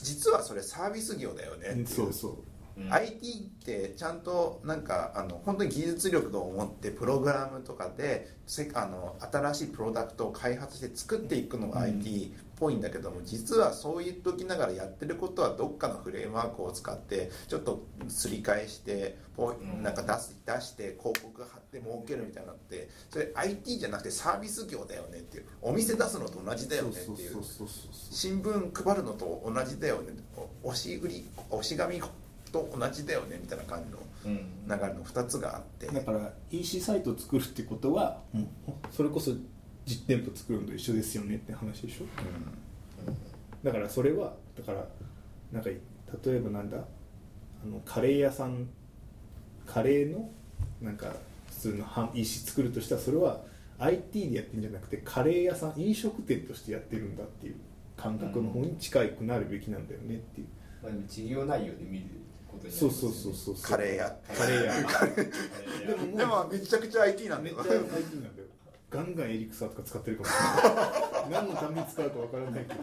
[0.03, 1.87] 実はそれサービス業だよねっていう。
[1.87, 2.29] そうそ
[2.77, 2.81] う。
[2.81, 2.93] うん。
[2.93, 19.19] IT ってちゃんとなんかあの本当に技術力を持ってプログラムとかでせあの新しいプロダクトを開発して作っていくのがうん IT っぽいんだけども、実はそう言っときながらやってることはどっかのフレームワークを使ってちょっとすり返して
[19.83, 25.45] なんか出す出して広告貼って儲けるみたいなのってそれ IT じゃなくてサービス業だよねっていう。
[25.61, 27.37] お店出すのと同じだよねっていう。
[27.93, 30.15] 新聞配るのと同じだよね。
[30.63, 32.01] お押し売り押し紙
[32.53, 34.37] と同じだよねみたいな感じのうん。
[34.67, 35.87] 流れの2つがあって。
[35.87, 38.23] だから EC サイトを作るってことは、
[38.91, 39.33] それこそ
[39.87, 42.07] 実店舗作るのと一緒ですよねって話でしょ。
[43.63, 44.87] だからそれはだから
[45.53, 45.81] なんか例
[46.27, 48.69] えばなんだあのカレー屋さん
[49.65, 50.29] カレーの
[50.81, 51.15] なんか
[51.49, 53.41] 普通の販 EC 作るとしたらそれは
[53.79, 57.57] IT でやってるんじゃなくてカレー屋さん飲食店としてやってるんだっていう
[57.97, 60.47] 感覚の方に近くなるべきなんだよねっていう、
[60.83, 62.05] まあ、でも事業内容で見る
[62.49, 63.09] ことになりますよね。
[63.09, 64.17] そうそうそうそうカレー屋。
[64.37, 64.65] カレー
[66.13, 66.17] 屋。
[66.19, 67.51] でもめちゃくちゃ IT なんだ。
[67.51, 68.46] よちゃ IT なんだよ
[68.89, 70.29] ガンガンエリクサーとか使ってるかも。
[70.29, 70.33] し
[70.63, 72.81] れない何のために使うかわからないけど。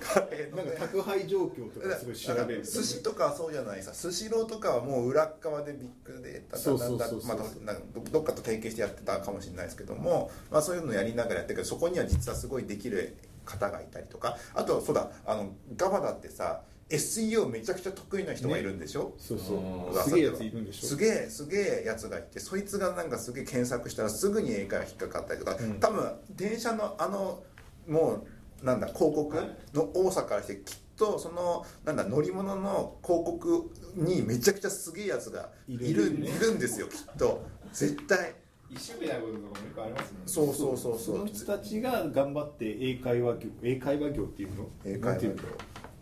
[0.00, 2.64] カレーのねなんか宅配状況とかすごい調べる。
[2.64, 3.82] 寿司とかはそうじゃない。
[3.82, 7.24] さスシローとかはもう裏っ側でビッグデータそうそうそうそう。
[7.26, 14.38] まあなんかどどっかと提携してやってたかもしれないですけども、まあ、そういうのやりながらやってるけどそこには実はすごいできる方がいたりとか。
[14.54, 19.56] あとそうだあのガバだってさ SEO めちゃくちゃ得意な人がいるんでしょ、そうそう。
[19.56, 20.02] うん。
[20.02, 20.86] すげえやついるんでしょ？
[20.88, 25.80] すげえすげえやつがいてそいつがなんかすげえ検索したらすぐに英会話引っかかったりとか、うん。
[25.80, 27.42] 多分電車のあの
[27.88, 28.26] も
[28.62, 29.36] うなんだ広告
[29.72, 37.46] の多さからしてきっとそのなんだ乗り物の広告にめちゃくちゃすげえやつがいるいるいるんですよきっと。
[37.72, 38.34] 絶対。
[38.70, 40.26] 一緒みたいなこととかもよくありますもんね。
[40.26, 41.16] そうそうそうそう。
[41.16, 44.68] その人たちが頑張って英会話業英会話業っていうの？
[44.84, 45.42] 英会話なんていうの？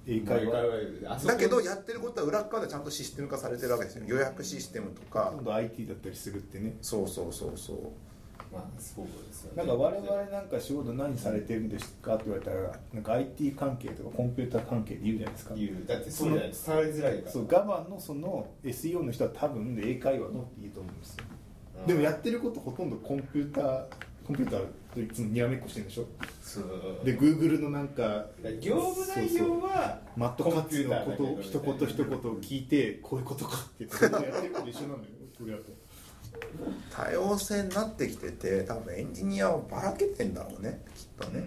[0.07, 5.31] 英まあ会話だけどやってることは裏っ側でちゃんとシステム化されてるわけですよ予約システムとか。
[5.35, 6.77] 今度 IT だったりするってね。
[6.81, 7.77] そうそうそうそう。
[8.53, 15.55] まあそうですよねなんか我々なんか仕事何されてるんですかって言われたらなんか IT 関係とかコンピューター関係で言うじゃないですか。
[15.55, 15.87] 言う。
[15.87, 17.33] だってそうじゃない伝わりづらいから。
[17.33, 21.25] そうガバのその SEO の人は多分英会話のっていいと思うんですよ。
[21.29, 23.85] うんでもやってることほとんどコンピューター
[24.25, 24.67] コンピューターと
[25.01, 26.07] いつもにらめっこしてるんでしょ？
[26.43, 26.65] そう。
[27.05, 28.27] で Google のなんか
[28.61, 32.07] 業務内容はマットカッツのことコンピューターだけど一言一言
[32.41, 35.15] 聞いてこういうことかって言ってやってること一緒なんだよ。
[35.39, 35.65] それだと。
[36.91, 41.43] 多様性になってきてて多分エンジニアをばらけてんだろうねきっとね、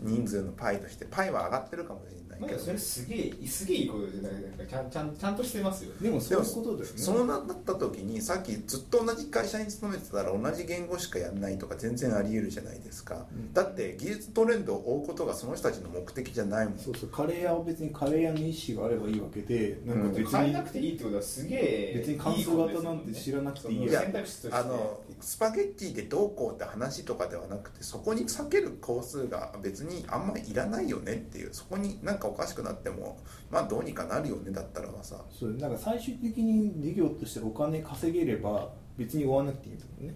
[0.00, 6.98] 人数のパイとしてパイは上がってるかもしれないないけど、まあそれすげえすげえいいことでなんかちゃんちゃんちゃんとしてますよでもそういうことだよね。
[6.98, 13.52] そうなった時にさっきずっと同じ会社に勤めてたら同じ言語しかやんないとか全然あり得るじゃないですか、うん。
[13.52, 16.78] だって技術トレンドを追うことがその人たちの目的じゃないもん。
[16.78, 33.18] そうそうカレー屋は別にカレー屋の意思があればいいわけでなんか別に、変えなくていいってことはすげえ別に乾燥型なんて知らなくていい選択肢としてあのスパゲッティでどうこうって話とかではなくてそこに避ける工数が別にあんまりいらないよねっていうそこになんかおかしくなっても
[33.50, 35.24] まあどうにかなるよねだったらばさ。
[35.30, 40.14] そうなんか最終的に事業としてお金稼げれば別に追わなくていいんだもんね。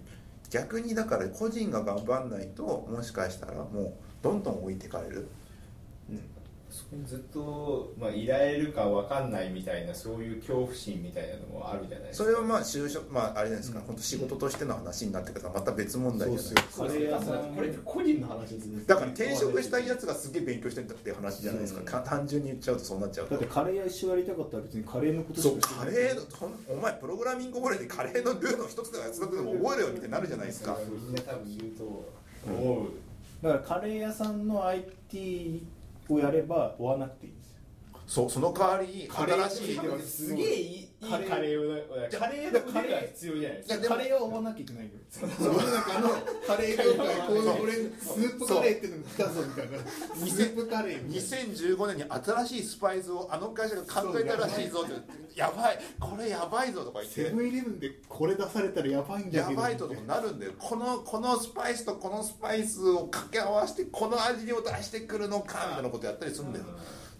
[0.49, 5.27] 逆にだから個人が頑張んないともしかしたらもうどんどん置いてかれる
[6.73, 12.23] そこにずっと、まあ、いられるかわかんないみたいなそういう恐怖心みたいなのもあるじゃないですか。
[12.25, 17.17] それはまあ就職まああれじゃないですか、うん本当仕事としての話になってくるからまた別問題じゃないそうっすよ
[17.55, 18.83] これ個人の話ですね。
[18.87, 21.85] だから転職したいやつがすげえ勉強してんだっていう話じゃないですか、うん。
[21.85, 23.31] か単純に言っちゃうとそうなっちゃうと。
[23.31, 26.23] だってカレー屋一緒やりたかったら別にカレーのことしそうかしてないカレーの
[26.69, 30.77] お前プログラミング覚えでカレーのルーの一つでもやつだけでも覚えろよってなるじゃないですか。
[30.89, 31.83] みんな多分言うと
[32.47, 32.89] 思う、
[33.43, 35.63] だからカレー屋さんの IT
[36.09, 37.59] をやれば追わなくていいんですよ。
[38.05, 41.51] そうその代わり新しいすげえカカレー。
[41.53, 43.87] レーをカレーの腕が必要じゃないですか。
[43.95, 46.09] カレーは追わなきゃいけないよ世の中の
[46.47, 49.77] カレー業界こういうこれスープカレーっていうのが来たぞみたいな。
[49.79, 51.53] スープカレーみたいな。
[51.53, 55.39] 2015年に新しいスパイスをあの会社が考えたらしいぞって。
[55.39, 55.79] やばい。
[55.99, 57.25] これやばいぞとか言って。
[57.25, 60.53] セブンイレブンでこれ出されたらやばいんだやけどばいととかなるんだよ。
[60.59, 66.65] このこのスパイスとこのスパイスを掛け合わせてこの味を出してくるのかみたいなことやったりするんだよ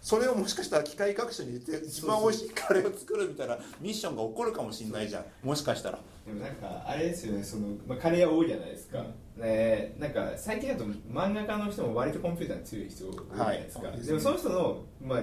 [0.04, 5.24] それをもしかしたら機械学習に入れて一番美味しいカレーを作るみたいなミッションが起こるかもしれないじゃん。
[5.42, 5.98] もしかしたら。
[6.26, 7.42] でもなんかあれですよね。
[7.42, 9.02] その、まあ、カレーは多いじゃないですか、
[9.38, 14.00] ね、なんか最近だと漫画家の人も割とコンピューターに強い人多いじゃないですか、はい。
[14.02, 15.20] でもその人の,、まあ、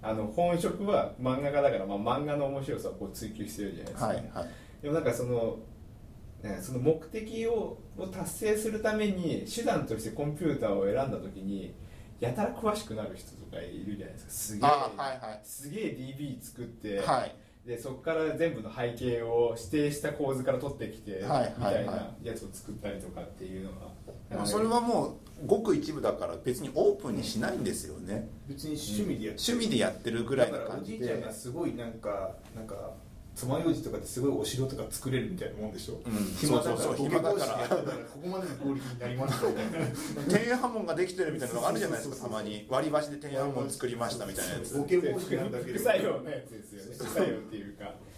[0.00, 4.24] あの本職は漫画家だから、まあ、漫画の面白さをこう追求してるじゃないですか、はいはい。
[4.80, 5.58] でもなんかその
[6.42, 11.74] ねその目的をを達成するために手段としてコンピューターを選んだ時に
[12.20, 14.30] やたら詳しくなる人とかいるじゃないですか。
[14.30, 15.40] すげえ、あはいはい。
[15.44, 15.84] すげえ
[16.18, 17.34] DB 作って、はい。
[17.68, 23.72] でそこから全部の背景を指定した構図から取ってきて、はいみたいなやつを作ったりとかっていうの
[24.32, 28.30] が、それはもうごく一部だから別にオープンにしないんですよね。
[28.48, 32.92] 別に趣味でやって趣味でやってるぐらいのだからお感じでじいちゃんがすごいなんかなんか
[33.38, 36.12] 爪楊枝とかですごいお城とか作れるみたいなもんでしょ、うん。
[36.36, 36.76] 暇だから。
[36.76, 37.08] そうそうそう。
[37.08, 37.68] 暇だから。
[37.68, 39.46] ここまでのクオリティになりました。
[39.46, 42.28] みたいな天安門ができてるみたいなのがあるじゃないですか。
[42.28, 44.76] たまに割り箸で天安門作りましたみたいなやつ。
[44.76, 45.78] ボケ防止なんだけど。
[45.78, 46.96] 副作用のやつですよね。
[46.98, 47.84] 副作用っていうか。
[47.84, 48.08] うん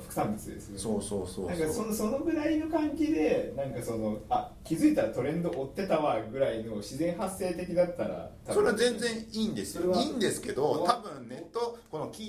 [0.00, 0.78] 副産物ですよね。
[0.78, 9.98] そうそうそうなんかそそうのそのぐらいの感じでなんかそのあ気づいたらトレンド追ってたわぐらいの自然発生的だったらそれは全然いいんですそれは。
[9.98, 11.78] いよいんですけど多分ネット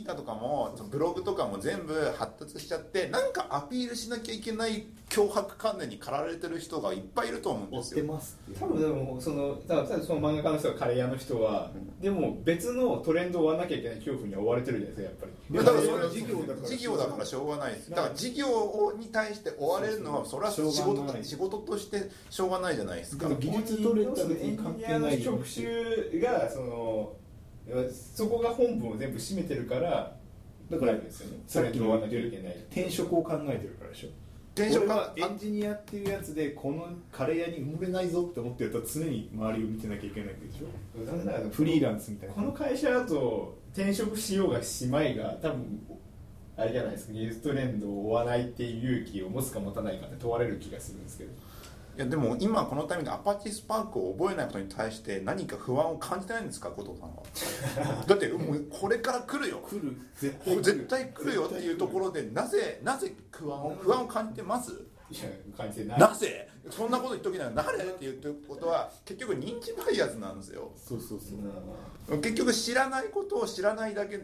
[0.04, 8.22] ータとかもそのブログとかも全部発達しちゃってなんかアピールしなきゃいけない脅迫観念に駆られてる人がいっぱいいると思うんですよ。
[8.60, 15.58] 多分でもそのただただその漫画家の人はカレー屋の人は、でも別のトレンドを追わなきゃいけない恐怖には追われてるじゃないですかやっぱり。
[15.58, 16.68] だからそれは事業だから。
[16.68, 17.90] 事業だからしょうがないです。
[17.92, 23.30] だから事業に対して追われるのはそれは仕事仕事としてしょうがないじゃないですか。
[23.30, 27.14] 技術トレンドに関係ないよエンジニアの職種がその
[27.92, 30.16] そこが本文を全部占めてるから
[30.70, 34.10] だからですよねさっきの転職を考えてるからでしょ。
[34.56, 41.50] 転職俺はエンジニアっていうやつでこのカレー屋に埋もれないぞって思ってると常に周りを見てなきゃいけないわけでしょ。
[41.50, 42.36] フリーランスみたいな。
[42.36, 45.80] この会社だと転職しようがしまいが多分
[46.56, 47.14] あれじゃないですか。
[47.14, 51.32] 技術トレンドを追わないっていう勇気を持つか持たないかって問われる気がするんですけど
[51.96, 58.04] いやでも今このタイミングでアパッチスパークを覚えないことに対して何か不安を感じてないんですか後藤さんは？
[58.08, 59.60] だってもうこれから来るよ。
[59.60, 59.96] 来る。
[60.16, 60.64] 絶対来る。
[60.64, 64.72] 絶対来るよっていうところでなぜなぜ不安を不安を感じてます？
[65.12, 66.00] いや感じてない。
[66.00, 66.50] なぜ？
[66.72, 70.72] そんなこと言っときながらなれって言ってることは結局認知バイアスなんですよ。
[70.78, 71.20] そうそう
[72.08, 72.18] そう。
[72.22, 74.20] 結局知らないことを知らないだけ。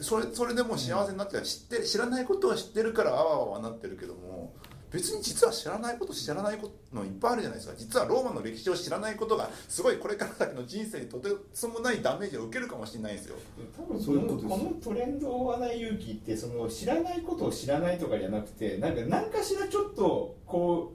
[0.00, 4.54] それそれでもう幸せになってる、知って知らないことを知ってるからあわあわなってるけども
[4.92, 7.74] 別に実は知らないこと知らないことのいっぱいあるじゃないですか。
[7.76, 13.36] 実はローマの歴史を知らないことがすごいこれから先の人生にとてつもないダメージを受けるかもしれないんですよ。
[13.76, 20.92] 多分そういうこのトレンドを追わない勇気ってその知らないことを知らないとかじゃなくてなんか何かしらちょっとこ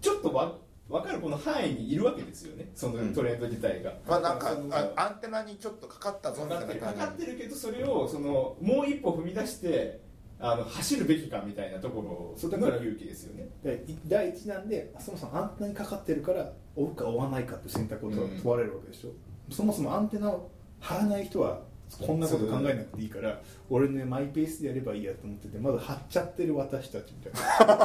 [0.00, 0.54] うちょっとわ
[0.88, 2.70] 分かるこの範囲にいるわけですよね。
[2.74, 4.56] そのトレンド自体が、まあなんか
[4.94, 6.80] アンテナにちょっとかかったぞみたいな感じ。
[6.80, 10.00] 分かってるけどそれをそのもう一歩踏み出して
[10.38, 13.48] あの走るべきかみたいなところの勇気ですよね。
[13.62, 19.10] で第一弾でそもそもアンテナにかかってるから追うか追わないかって選択を問われるわけでしょ、
[19.50, 20.34] そもそもアンテナ
[20.80, 21.62] 貼らない人は
[22.00, 23.40] こんなこと考えなくていいから
[23.70, 27.82] 俺ねマイペースでやればいいやと思っててまだ貼っちゃってる私たちみたいな。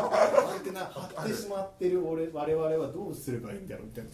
[0.52, 4.10] アンテナ貼ってしまってる俺我々はどうすればいいんだろうみたいな。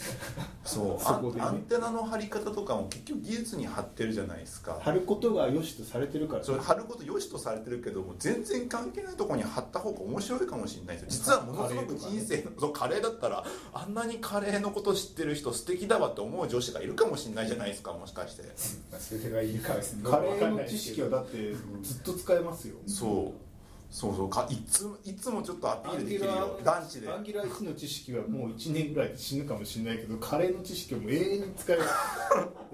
[0.63, 1.03] そう。
[1.03, 1.45] そこでね。
[1.45, 4.77] アンテナの張り方とかも結局技術に貼ってるじゃないですか。
[4.81, 11.23] 貼ることが良しとされてるからそれ貼ること良しとされてるけども全然関係ないところに貼った方が面白いかもしれないですよ。
[11.25, 13.43] 実はものすごく人生のそうカレーだったら
[13.73, 18.43] あんなにカレーのこと知ってる人素敵だわって思う女子がいるかもしれないじゃないですかもしかして。
[18.91, 22.75] まあそれがいるかはカレーの知識はだってずっと使えますよ。
[22.85, 23.47] そう。
[23.89, 24.29] そうそう。
[24.29, 26.59] かいついつもちょっとアピアールできるよ。
[26.63, 27.07] ランチで。
[27.07, 31.81] ーアンギュラー1の知識はもう1年ぐらいで死ぬかもしれないけどカレーの知識はもう永遠に使える。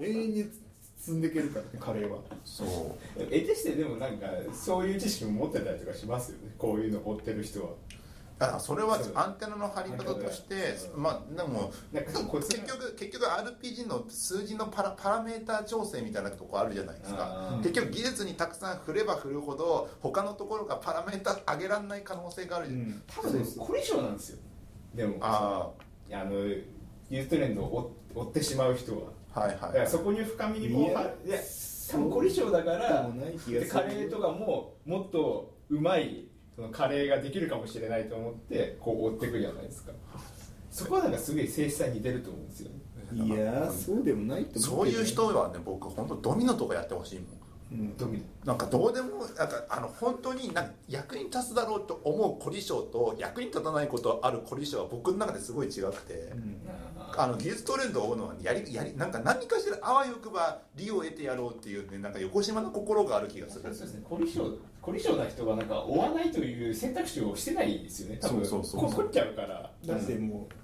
[0.00, 0.44] 永遠に
[0.98, 2.18] 積んでいけるからねカレーは。
[2.44, 2.68] そう。
[3.30, 6.54] えてしてでもなんかそういう知識も持ってたりとかしますよね。
[6.58, 7.70] こういうの追ってる人は
[8.44, 11.00] だからそれはアンテナの張り方としてう。
[11.00, 17.58] んまあでも結局結局 RPG の数字のパラパラメーター調整みたいなとこあるじゃないですか。
[17.62, 22.68] 結局技術にたくさん振れば振るほど他のところがパラメーター上げられない可能性がある。
[22.68, 24.38] じゃない、多分コリショなんですよ。
[24.94, 25.16] でも。
[25.20, 25.70] あ
[26.12, 29.12] あのユーストレンドを追追ってしまう人は。
[29.34, 29.88] あはいはい。
[29.88, 31.38] そこに深みにこういやはいや
[31.90, 33.08] 多分コリショだから
[33.70, 39.92] カレーとかももっとうまいそのカレーができるかもしれないと思ってこう追っていくじゃないですか。
[40.70, 42.78] そこはなんかすごい性質さに似てると思うんですよね。
[43.12, 45.02] いやーそうでもないとそう思うけどね。
[45.04, 47.26] いう人はね僕本当ドミノとかやってほしいもん。
[47.72, 56.60] うんドミなんかどうでもなんかあの本当になんか役に立つだろうと思う凝り性と役に立たないことある凝り性は僕の中ですごい違くて、うん。
[57.16, 63.62] あの技術トレンドを追うのはやりやりなんか何かしらあわよくば利を得てやろうっていうねなんか横島な心がある気がする。
[63.62, 64.02] そうですね。
[64.04, 64.40] 凝り性
[64.84, 68.18] 凝り性な人はなんか追わないという選択肢をしてないですよね。
[68.20, 69.70] 多分そうそうそうそっちゃうから。
[69.86, 70.54] だってもう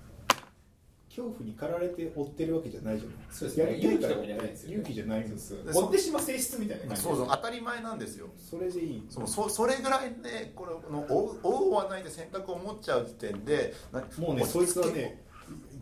[1.08, 3.16] 恐怖に駆られて追ってるわけじゃないじゃない。
[3.30, 3.80] そうですね。
[3.82, 4.74] やりたいから勇気とかじゃないですよね。
[4.74, 5.58] 勇気じゃないもんでそう。
[5.84, 8.26] 追ってしまう性質みたいな感じそうそう当たり前なんですよ。
[8.38, 9.06] それでいい。
[9.08, 15.24] そうそそれぐらいでこれの追う追う追わないで選択を持っちゃう時点でなもうねそいつはね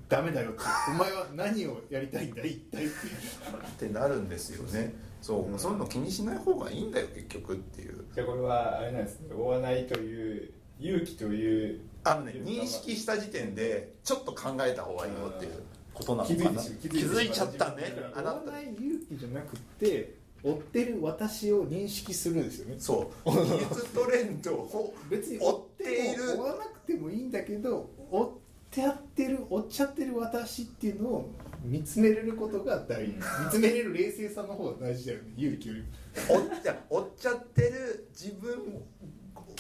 [0.08, 0.60] ダメだよって。
[0.90, 3.86] お前は何をやりたいんだ一体って。
[3.86, 4.94] ってなるんですよね
[5.28, 5.58] そう、うん。
[5.58, 8.02] そういうの気にしない方がいいんだよ結局っていう。
[8.14, 9.34] じゃあこれはあれなんですね。
[9.34, 10.50] 追わないという
[10.80, 16.62] 勇気というあのね認識した時点でちょっと考えた方がいいよっていうことなのかな。
[16.62, 17.94] 気づいちゃったね。
[18.14, 22.76] あない勇気じゃなくて追ってる私を認識するんですよね。
[22.78, 23.30] そう。
[23.30, 26.38] 技術トレンドを別に追っている。
[26.38, 28.30] 追わなくてもいいんだけど追っ
[28.70, 31.30] てやってる追っちゃってる私っていうのを
[31.62, 33.12] 見つめれることが大事。
[33.12, 35.24] 見つめれる冷静さの方が大事だよね。
[35.36, 35.84] 勇気より。
[36.28, 38.82] 追っちゃ追っちゃってる自分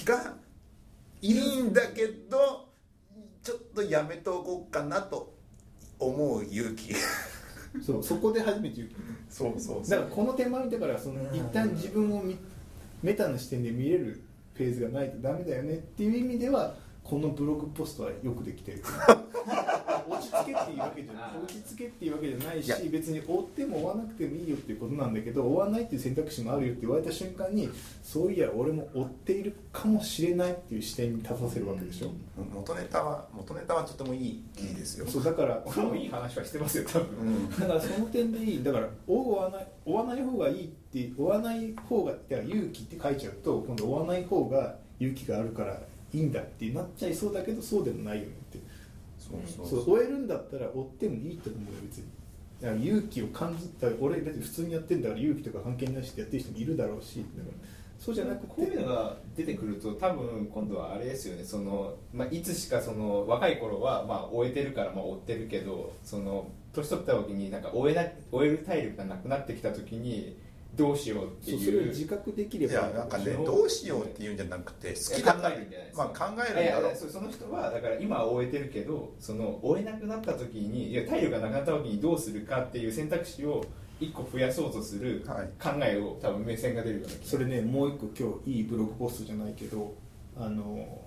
[0.04, 0.34] が
[1.20, 2.68] いいんだけど
[3.42, 5.34] ちょっとやめとこうかなと
[5.98, 6.94] 思う勇気。
[7.84, 8.96] そうそこで初めて勇気。
[9.28, 12.38] そうそうだからこの手前だからその一旦自分を見
[13.02, 14.22] メタな視点で見れる
[14.54, 18.82] フェーズがないとダメだよねっていう意味ではこのブログポストはよくできてる
[20.48, 27.68] けっていうわけじゃないあー落ち着けっていうわけじゃないし別に追っても追わなくてもいいよっていうことなんだけど追わないっていう選択肢もあるよって言われた瞬間に
[28.02, 32.10] そういや俺も追っているかもしれないっていう視点に立たせるわけでしょ、
[32.54, 37.50] 元ネタは元ネタはとてもいい記事ですよ、そうだからこれもいい話はしてますよ多分、うん。
[37.50, 38.62] だからその点でいい。
[38.62, 45.80] だから追わない追わない方がいいって追わない方が勇気って書いちゃうと今度追わない方が勇気があるから
[46.12, 48.58] いいんだってなっちゃいそうだけどそうでもないよねって
[49.46, 49.94] そうそう。
[49.94, 52.04] 追えるんだったら追ってもいいと思うよ別に。
[52.60, 57.68] 勇気を感じた俺別に普通にやってんだから勇気とか関係ないしってやってる人もいるだろうしだから
[57.98, 61.44] そうじゃなくてこういうのが出てくると多分今度はあれですよね。
[61.44, 70.36] その、まあ、いつしかその若い頃はまあ終えてるからまあ追ってるけどその年取った時になんか追えな追える体力がなくなってきた時に
[70.74, 76.94] どうしようってそうそれをいう自覚できれいばやなんかねどうしようっていうんじゃなくて好きだから考えるんじゃないですまかあ考えるんだろう。
[76.96, 83.64] その人はだから今は終えてるけどその終えなくなった時にいや体力がなくなった時にどうするかっていう選択肢を
[84.00, 85.48] 一個増やそうとするはい。
[85.60, 87.26] 考えを多分目線が出るような気が。
[87.26, 89.94] それねもう一個今日いいブログポストじゃないけど
[90.36, 91.00] あの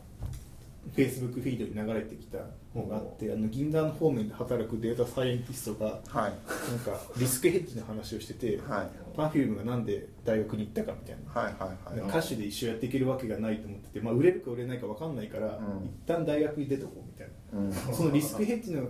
[0.93, 2.39] フェイスブックフィードに流れてきた
[2.75, 6.31] のがあってあの銀座の方面で働くデータサイエンティストがはい。
[6.71, 8.89] なんかリスクヘッジの話をしてて、はい。
[9.15, 11.41] Perfume がなんで大学に行ったかみたいな。
[11.41, 12.09] はいはいはい。
[12.09, 15.85] 歌手で一生やっていけるわけがないと思ってて、まあ、売れるか売れないか分かんないから、うん。
[15.85, 17.59] 一旦大学に出とこうみたいな。
[17.59, 17.95] うん。
[17.95, 18.87] そのリスクヘッジの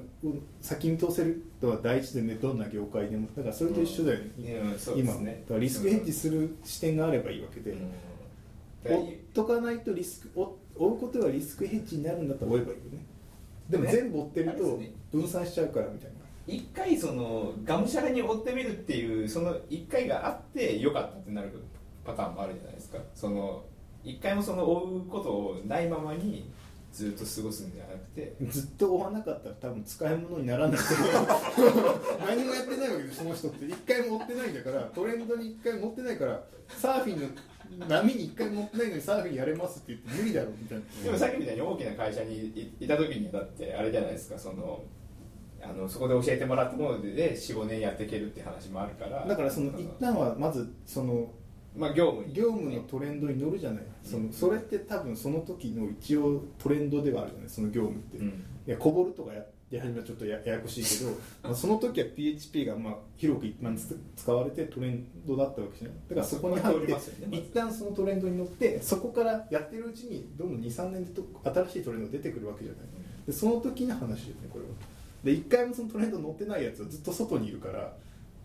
[0.62, 3.28] 先に通せるのは大事でねどんな業界でも。
[3.36, 5.00] だからそれと一緒だよね、うん。
[5.00, 5.44] 今すね。
[5.44, 7.92] だからリスクヘッジする視点があればいいわけで、うん。
[8.84, 13.06] 追っとかないとリスク追追うことがリスクヘッジになるんだったら追えばいいよね。
[13.70, 13.92] でもね。
[13.92, 14.80] 全部追ってると
[15.12, 16.16] 分散しちゃうからみたいな。
[16.48, 21.52] 一回そのがむしゃらに追ってみるっていうその一回があってよかったってなる
[22.04, 22.98] パターンもあるじゃないですか。
[23.14, 23.64] その
[24.04, 26.50] 一回もその追うことをないままに
[26.92, 28.36] ずっと過ごすんじゃなくて。
[28.50, 30.80] ずっと追わなかったら多分使い物にならない。
[32.28, 33.66] 何もやってないわけでその人って。
[33.66, 37.28] 一回も追ってないんだからトレンドに一回も追ってないからサーフィンの
[37.88, 40.84] 波に一回も追ってないのにサーフィンやれますって言って無理だろみたいな。
[41.04, 44.84] でもさっきみたいに大きな会社にいいた時にだってあれじゃないですかその
[45.62, 49.26] あのそこで教えてもらったもので45年やっていけるって話もあるから。
[49.26, 51.32] だからその一旦はまずその
[51.76, 52.34] まあ業務に。
[52.34, 53.84] 業務のトレンドに乗るじゃない。
[54.04, 58.28] そのそれって多分その時の一応トレンドではあるじゃないその業務って、うん。
[58.28, 59.42] いやこぼるとかや
[59.72, 61.12] やはりちょっとやややこしいけど
[61.44, 63.76] まあその時は PHP がまあ広く一般
[64.16, 65.98] 使われてトレンドだったわけじゃない？
[66.10, 66.94] だからそこに入って
[67.38, 72.82] 一旦そのトレンドに乗ってそこからやってるうちにどんどん23年でと新しいトレンドが出てくるわけじゃない？
[73.26, 74.72] でその時の話ですねこれは。
[75.24, 77.96] で一回もそのトレンド乗ってないやつはずっと外にいるから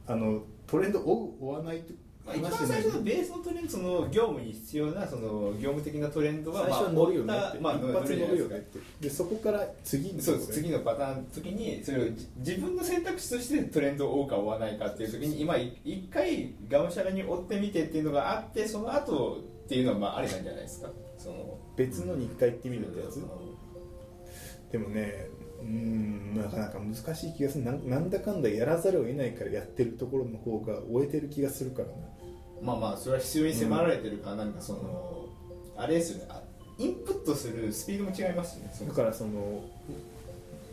[0.07, 1.95] あのトレンド追う追わないって
[2.27, 8.81] まあ、一番最初のベースのトレンドその業務に必要なその業務的なトレンドは最初は乗るよねまあ、一発乗るよねって。
[9.01, 20.91] でそこから次にそう次のパターンの時にそれをじ自分の選択肢としてトレンドを追うか追わないかっていう時に今い一回がむしゃらに追ってみてっていうのがあってその後っていうのはまあありなんじゃないですか。
[21.19, 23.23] その別のに一回行ってみるってやつ？
[24.73, 25.29] でもね
[25.61, 27.65] うーんなかなか難しい気がする。
[27.65, 31.95] なんなんだかんだやらざるを得ないからやってるところの方が終えてる気がするからな
[32.63, 35.29] まあまあそれは必要に迫られてるからなんかその、
[35.77, 36.27] あれですよね。
[36.31, 36.43] あ
[36.79, 38.71] インプットするスピードも違いますしね。
[38.87, 39.65] だからその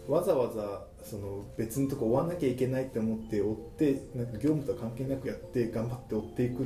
[0.07, 6.65] わざわざその別のとこ追わなきゃいけないって思って追ってなんか業務とは関係なくやって頑張って追っていくっ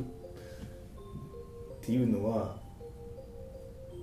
[1.82, 2.58] ていうのは、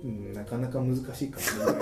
[0.03, 1.75] うん、なかなか難しいかもしれない。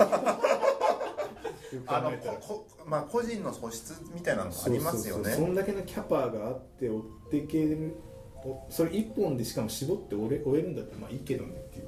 [1.74, 5.24] よく考あのここまあ個人の素質みたいなのもありますよね。
[5.24, 5.46] そうそうそう。
[5.46, 8.13] そんだけのキャパがあって追っていけるお
[8.70, 11.84] それ一本でしかも絞って追え追えるんだったらまあいいけどねっていう。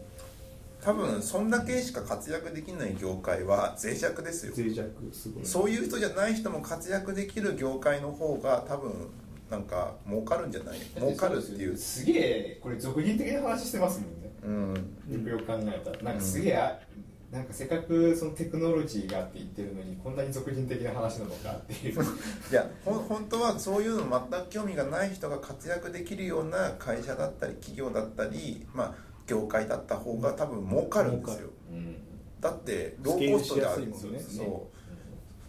[0.82, 4.52] 多分そんだけしか活躍できない業界は脆弱ですよ。
[4.56, 5.44] 脆弱すごい。
[5.44, 8.92] そういう人じゃない人も活躍できる業界の方が多分
[9.50, 10.78] なんか儲かるんじゃない？
[10.96, 11.76] 儲かるっていう。
[11.76, 14.30] すげえこれ俗人的な話してますもんね。
[14.44, 15.14] うん。
[15.14, 16.02] よくよく考えたら。
[16.02, 16.78] なんかすげえ、あ
[17.30, 21.94] なんかせっかくそのテクノロジーがって言ってるのにこんなに俗人的な話なのかっていう。
[22.50, 28.94] いやほん本当はそういうの全く興味がない人が活躍できるような会社だったり企業だったりまあ
[29.26, 31.50] 業界だった方が多分儲かるんですよ。
[31.70, 31.96] うん。
[32.40, 34.20] だってローコストであるもんね。
[34.20, 34.76] そう。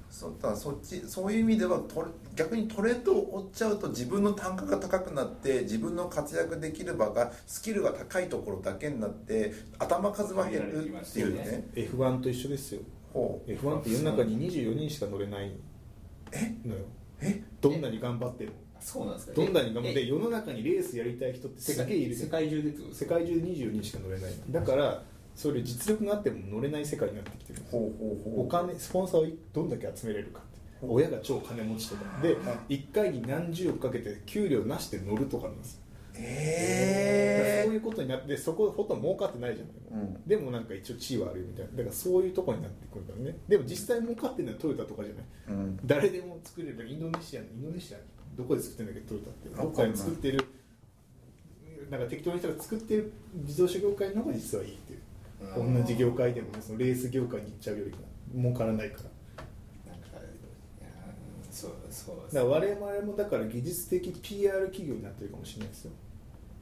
[0.10, 0.34] そう。
[0.42, 2.08] だからそっちそういう意味ではトレ
[2.38, 11.68] 逆にトレンドを追っちゃうと自分の単価が高くなって自分の活躍できる場がスキルが高いところだけになって頭数は減るっていうね。
[11.74, 12.82] F1 と一緒ですよ。
[13.12, 13.52] ほう。
[13.52, 15.52] F1 って世の中に24人しか乗れない
[16.64, 16.82] のよ。
[17.22, 17.42] え？
[17.60, 18.52] どんなに頑張っても。
[18.80, 19.34] そうなんですか？
[19.34, 25.04] どんなに頑張ってえ世の中にレースやりたい人って世すげえいる界世界中で世界中で24人しか乗れないだから
[25.34, 27.64] それ実力があっても乗れない世界になってきてる。
[27.72, 28.46] ほうほうほう。
[28.46, 32.22] お金スポンサーをどんだけ集めれるかって親が超金持ちとか。
[32.22, 32.36] で
[32.70, 35.82] 1回に何十億かけて給料なしで乗るとかなんです。
[36.20, 40.24] えそういうことになってそこほとんど儲かってないじゃない、うん。
[40.26, 41.72] でもなんか一応地位はあるみたいな。
[41.74, 43.38] だからそういうとこになってくるんだよね。
[43.48, 45.24] でも実際儲かってるのはトヨタとかじゃない。
[45.48, 45.80] ーうん。
[45.86, 46.88] 誰でも作れる。
[46.88, 47.98] インドネシアインドネシア
[48.36, 49.50] どこで作ってるんだっけトヨタって。
[49.50, 50.46] どっかで作ってる。
[51.92, 53.14] なんか適当な人が作ってる
[53.46, 55.00] 自動車業界の方が実はいいっていう。
[55.00, 55.08] うん
[55.40, 57.98] 同じ業界でもねそのレース業界に行っちゃうよりか
[58.36, 59.10] 儲からないから
[61.58, 62.16] そうそう。
[62.34, 65.92] だから我々もだから技術的 PR 企業になってるかもしれないですよ。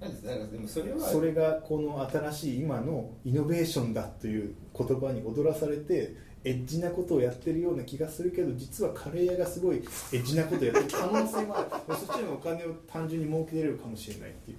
[0.02, 11.96] なんでもそれはそれがこの新しい今のイノベーションだという言葉に踊らされてエッジなことをやってるような気がするけど実はカレー屋がすごいエッジなことをやってる可能性もある。
[11.96, 14.58] そっちのお金を単純に儲けれるかもしれないっていう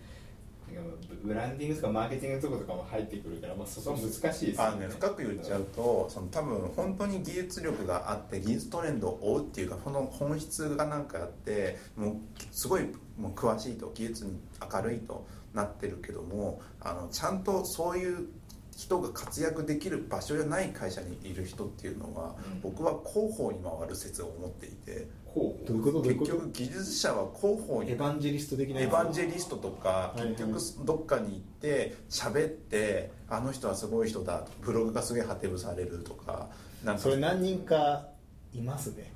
[1.08, 12.16] ブブランディングとかマーケティングとかとかも入ってくるから、まあ、そこは難しいですよあのね、深く言っちゃうとその多分本当に技術力があって技術トレンドを追うっていうかその本質がなんかあってもう
[12.52, 12.82] すごい
[13.18, 14.38] もう詳しいと技術に
[14.72, 18.28] 明るいとなってるけどもあのちゃんとそういう
[18.76, 22.60] 人が活躍できる場所じゃない会社にいる人っていうのは、うん。
[22.60, 26.02] 僕は広報に回る説を持っていてこうどういうこと？
[26.02, 26.32] どういうこと？
[26.32, 36.48] 結局技術者は広報にエヴァンジェリスト的なエヴァンジェリストとか結局どっかに行って喋ってあの人はすごい人だブログがすげえハテブされるとか
[36.82, 37.02] なんか。
[37.02, 38.06] それ何人か
[38.54, 39.12] いますね。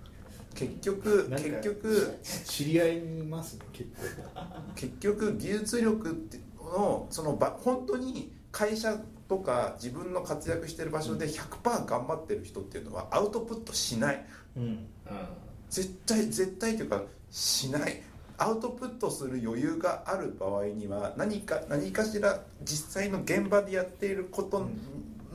[0.55, 3.89] 結局結局知り合いにいますね結
[4.35, 4.43] 構。
[4.75, 14.27] 結局技術力ってのその場本当に会社とか自分の活躍してる場所で100%頑張ってる人っていうのはアウトプットしない。
[14.57, 14.63] うん。
[14.65, 14.87] うん
[15.71, 18.03] 絶対絶対というかしない。
[18.37, 24.67] アウトプットする余裕がある場合には何か何かしら実際の現場でやっていること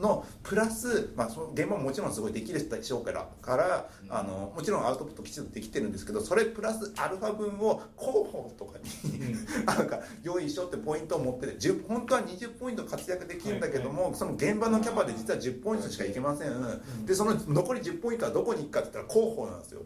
[0.00, 19.80] のプラス、まあ、その現場ももちろんすごいできる人でしょうからからあのもちろんアウトプットきちんとできてるんですけどそれプラスアルファ分を広報とかに なんか用意しようってポイントを持ってて10本当は20ポイント活躍できるんだけども、その現場のキャパで実は10ポイントしかいけません、でその残り10ポイントはどこに行くかって言ったら広報なんですよ、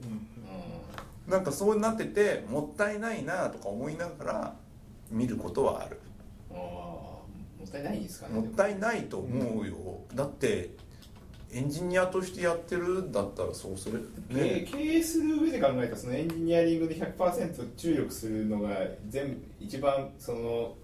[1.26, 4.54] なんかそうなっててもったいないなとか思いながら
[5.10, 6.00] 見ることはある
[7.60, 8.34] もったいないんですかね。
[8.34, 9.74] もったいないと思うよ、
[10.14, 10.70] だって
[11.52, 18.70] エンジニアとしてやってるんだったらそうする経営経営する上で考えたらそのエンジニアリングで100%注力するのが
[19.08, 20.74] 全部一番その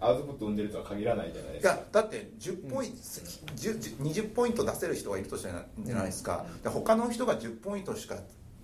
[0.00, 1.74] アウトプットを生んでるとは限らないじゃないでいすか。
[1.74, 8.16] やだって10ポイント、10 20ポイント出せる人がいるとしたらじゃないですか、で他の人が10ポイントしか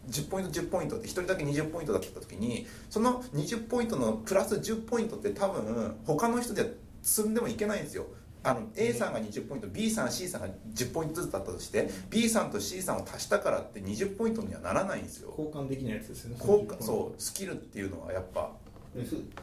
[0.08, 6.68] 10ポイント10ポイントって1人だけ20ポイントだった時にその20ポイントのプラス10ポイントって多分他の人では
[7.02, 8.06] 積んでもいけないんですよ。
[8.42, 15.34] あの A さんが20ポイント B さん C さんが10ポイントずつだったとして B さんと C さんを足したからって20ポイントにはならないんですよ。
[15.36, 16.36] 交換できないやつですよね。
[16.38, 18.52] 効果そうスキルっていうのはやっぱ。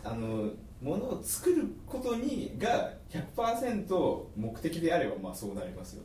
[0.03, 0.51] あの
[0.81, 6.03] ものを作ることにが100%目的であればまあそうなりますよ。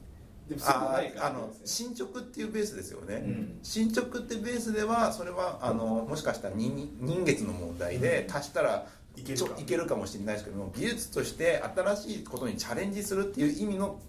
[0.48, 3.59] でもそうあないからあの進捗っていうベースですよね、うん。
[3.62, 8.86] 進捗ってベースではそれはあのもしかしたら人人月の問題で足したら
[9.21, 9.61] いけるか。
[9.61, 14.01] いけるかもしれないですけども技術として新しいことにチャレンジするっていう意味の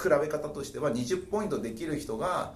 [0.00, 2.54] 比べ方としては20ポイントできる人が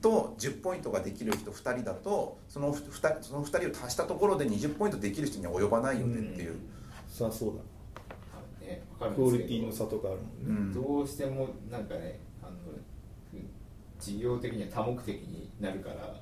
[0.00, 6.56] と10ポイントができる人2人だとその 2, 人その2人を足したところで20ポイントできる人には及ばないよねっていう、
[7.08, 7.54] さあそう
[8.64, 9.60] ねわかだクオるんですけど。
[9.60, 10.82] リティの差とかあるもんね、うん。
[10.82, 12.52] どうしてもなんかねあの
[14.00, 16.20] 事業的には多目的になるから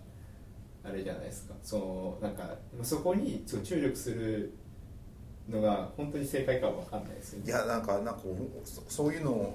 [0.84, 1.54] あれじゃないですか。
[1.62, 4.52] そのなんかそこにそう注力する
[5.48, 7.44] のが本当に正解かは分かんないですよね。
[7.46, 8.20] いやなんかなんか
[8.64, 9.54] そそういうの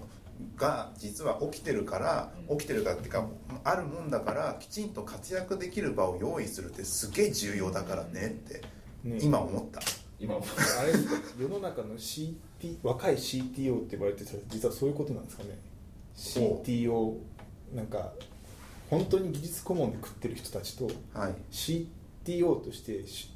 [0.55, 3.27] が実は起きてるから起きてるからっていうか
[3.63, 8.61] あるもんだからきちんと活躍できる場を用意するってすげえ重要だからねって
[9.03, 9.19] ね。
[9.21, 9.81] 今思った。
[10.19, 10.43] 今も
[10.79, 10.93] あれ
[11.39, 12.35] 世の中の CT
[12.81, 15.59] 若い CTO って呼ばれてた実はそういうことなんですかね。
[16.35, 17.17] ほ CTO
[17.75, 18.13] なんか
[18.89, 21.35] 本当に技術顧問で食ってる人たちとはい。
[21.51, 23.31] CTO としてし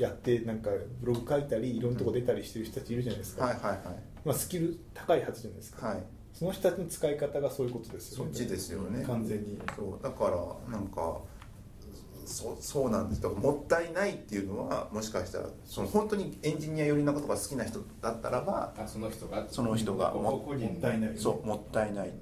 [0.00, 0.70] やってなんか
[1.00, 3.62] ブログ書いたりいろんなとこ出たりしてる人たちいるじゃないですか、はいはい
[4.24, 5.96] まあ、スキル高いはずじゃないですか、はい。
[5.96, 8.30] はいその人たちの使い方がそういうことですよね。
[8.32, 9.04] そっちですよね。
[9.04, 9.58] 完全に。
[9.76, 10.02] そう。
[10.02, 11.18] だからなんか
[12.24, 13.20] そうそうなんです。
[13.20, 19.44] だからもったいないっていうのはもしかしたらその本当にエンジニア寄りなことが好きな人だったらばあその人が？
[19.50, 22.12] その人が個ももったいないそうもったいない。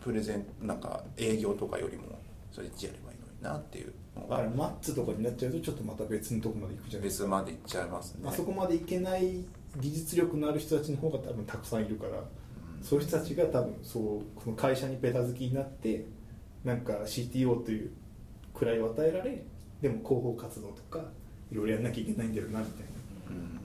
[0.00, 2.04] プレゼンなんか営業とかよりも
[2.52, 3.86] それやればいいのになっていう。
[3.88, 3.92] の
[4.28, 7.24] だからがマッツとかになっちゃうとちょっとまた別のとこまで行くじゃないですか。
[7.24, 8.28] 別までいっちゃいますね。
[8.28, 9.44] あそこまでいけない
[9.78, 12.22] 技術力のある人たちの方が多分たくさんいるから、
[12.82, 14.02] そういう人たちが多分そう
[14.34, 16.06] この会社にベタ好きになって
[16.64, 17.90] なんか CTO という
[18.54, 19.44] 位を与えられ
[19.80, 21.04] でも広報活動とか
[21.50, 22.88] いろいろやんなきゃいけないんだよなみたいな。
[23.30, 23.60] うん。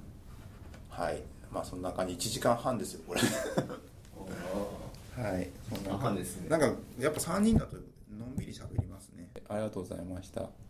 [0.89, 1.21] はい。
[1.51, 3.21] まあその中に1時間半ですよこれ。
[5.21, 5.49] はい。
[5.73, 6.49] そんな半ですね。
[6.49, 7.77] なんかやっぱ3人だと
[8.17, 8.94] のんびり喋りますね
[9.47, 10.64] ありがとうございました。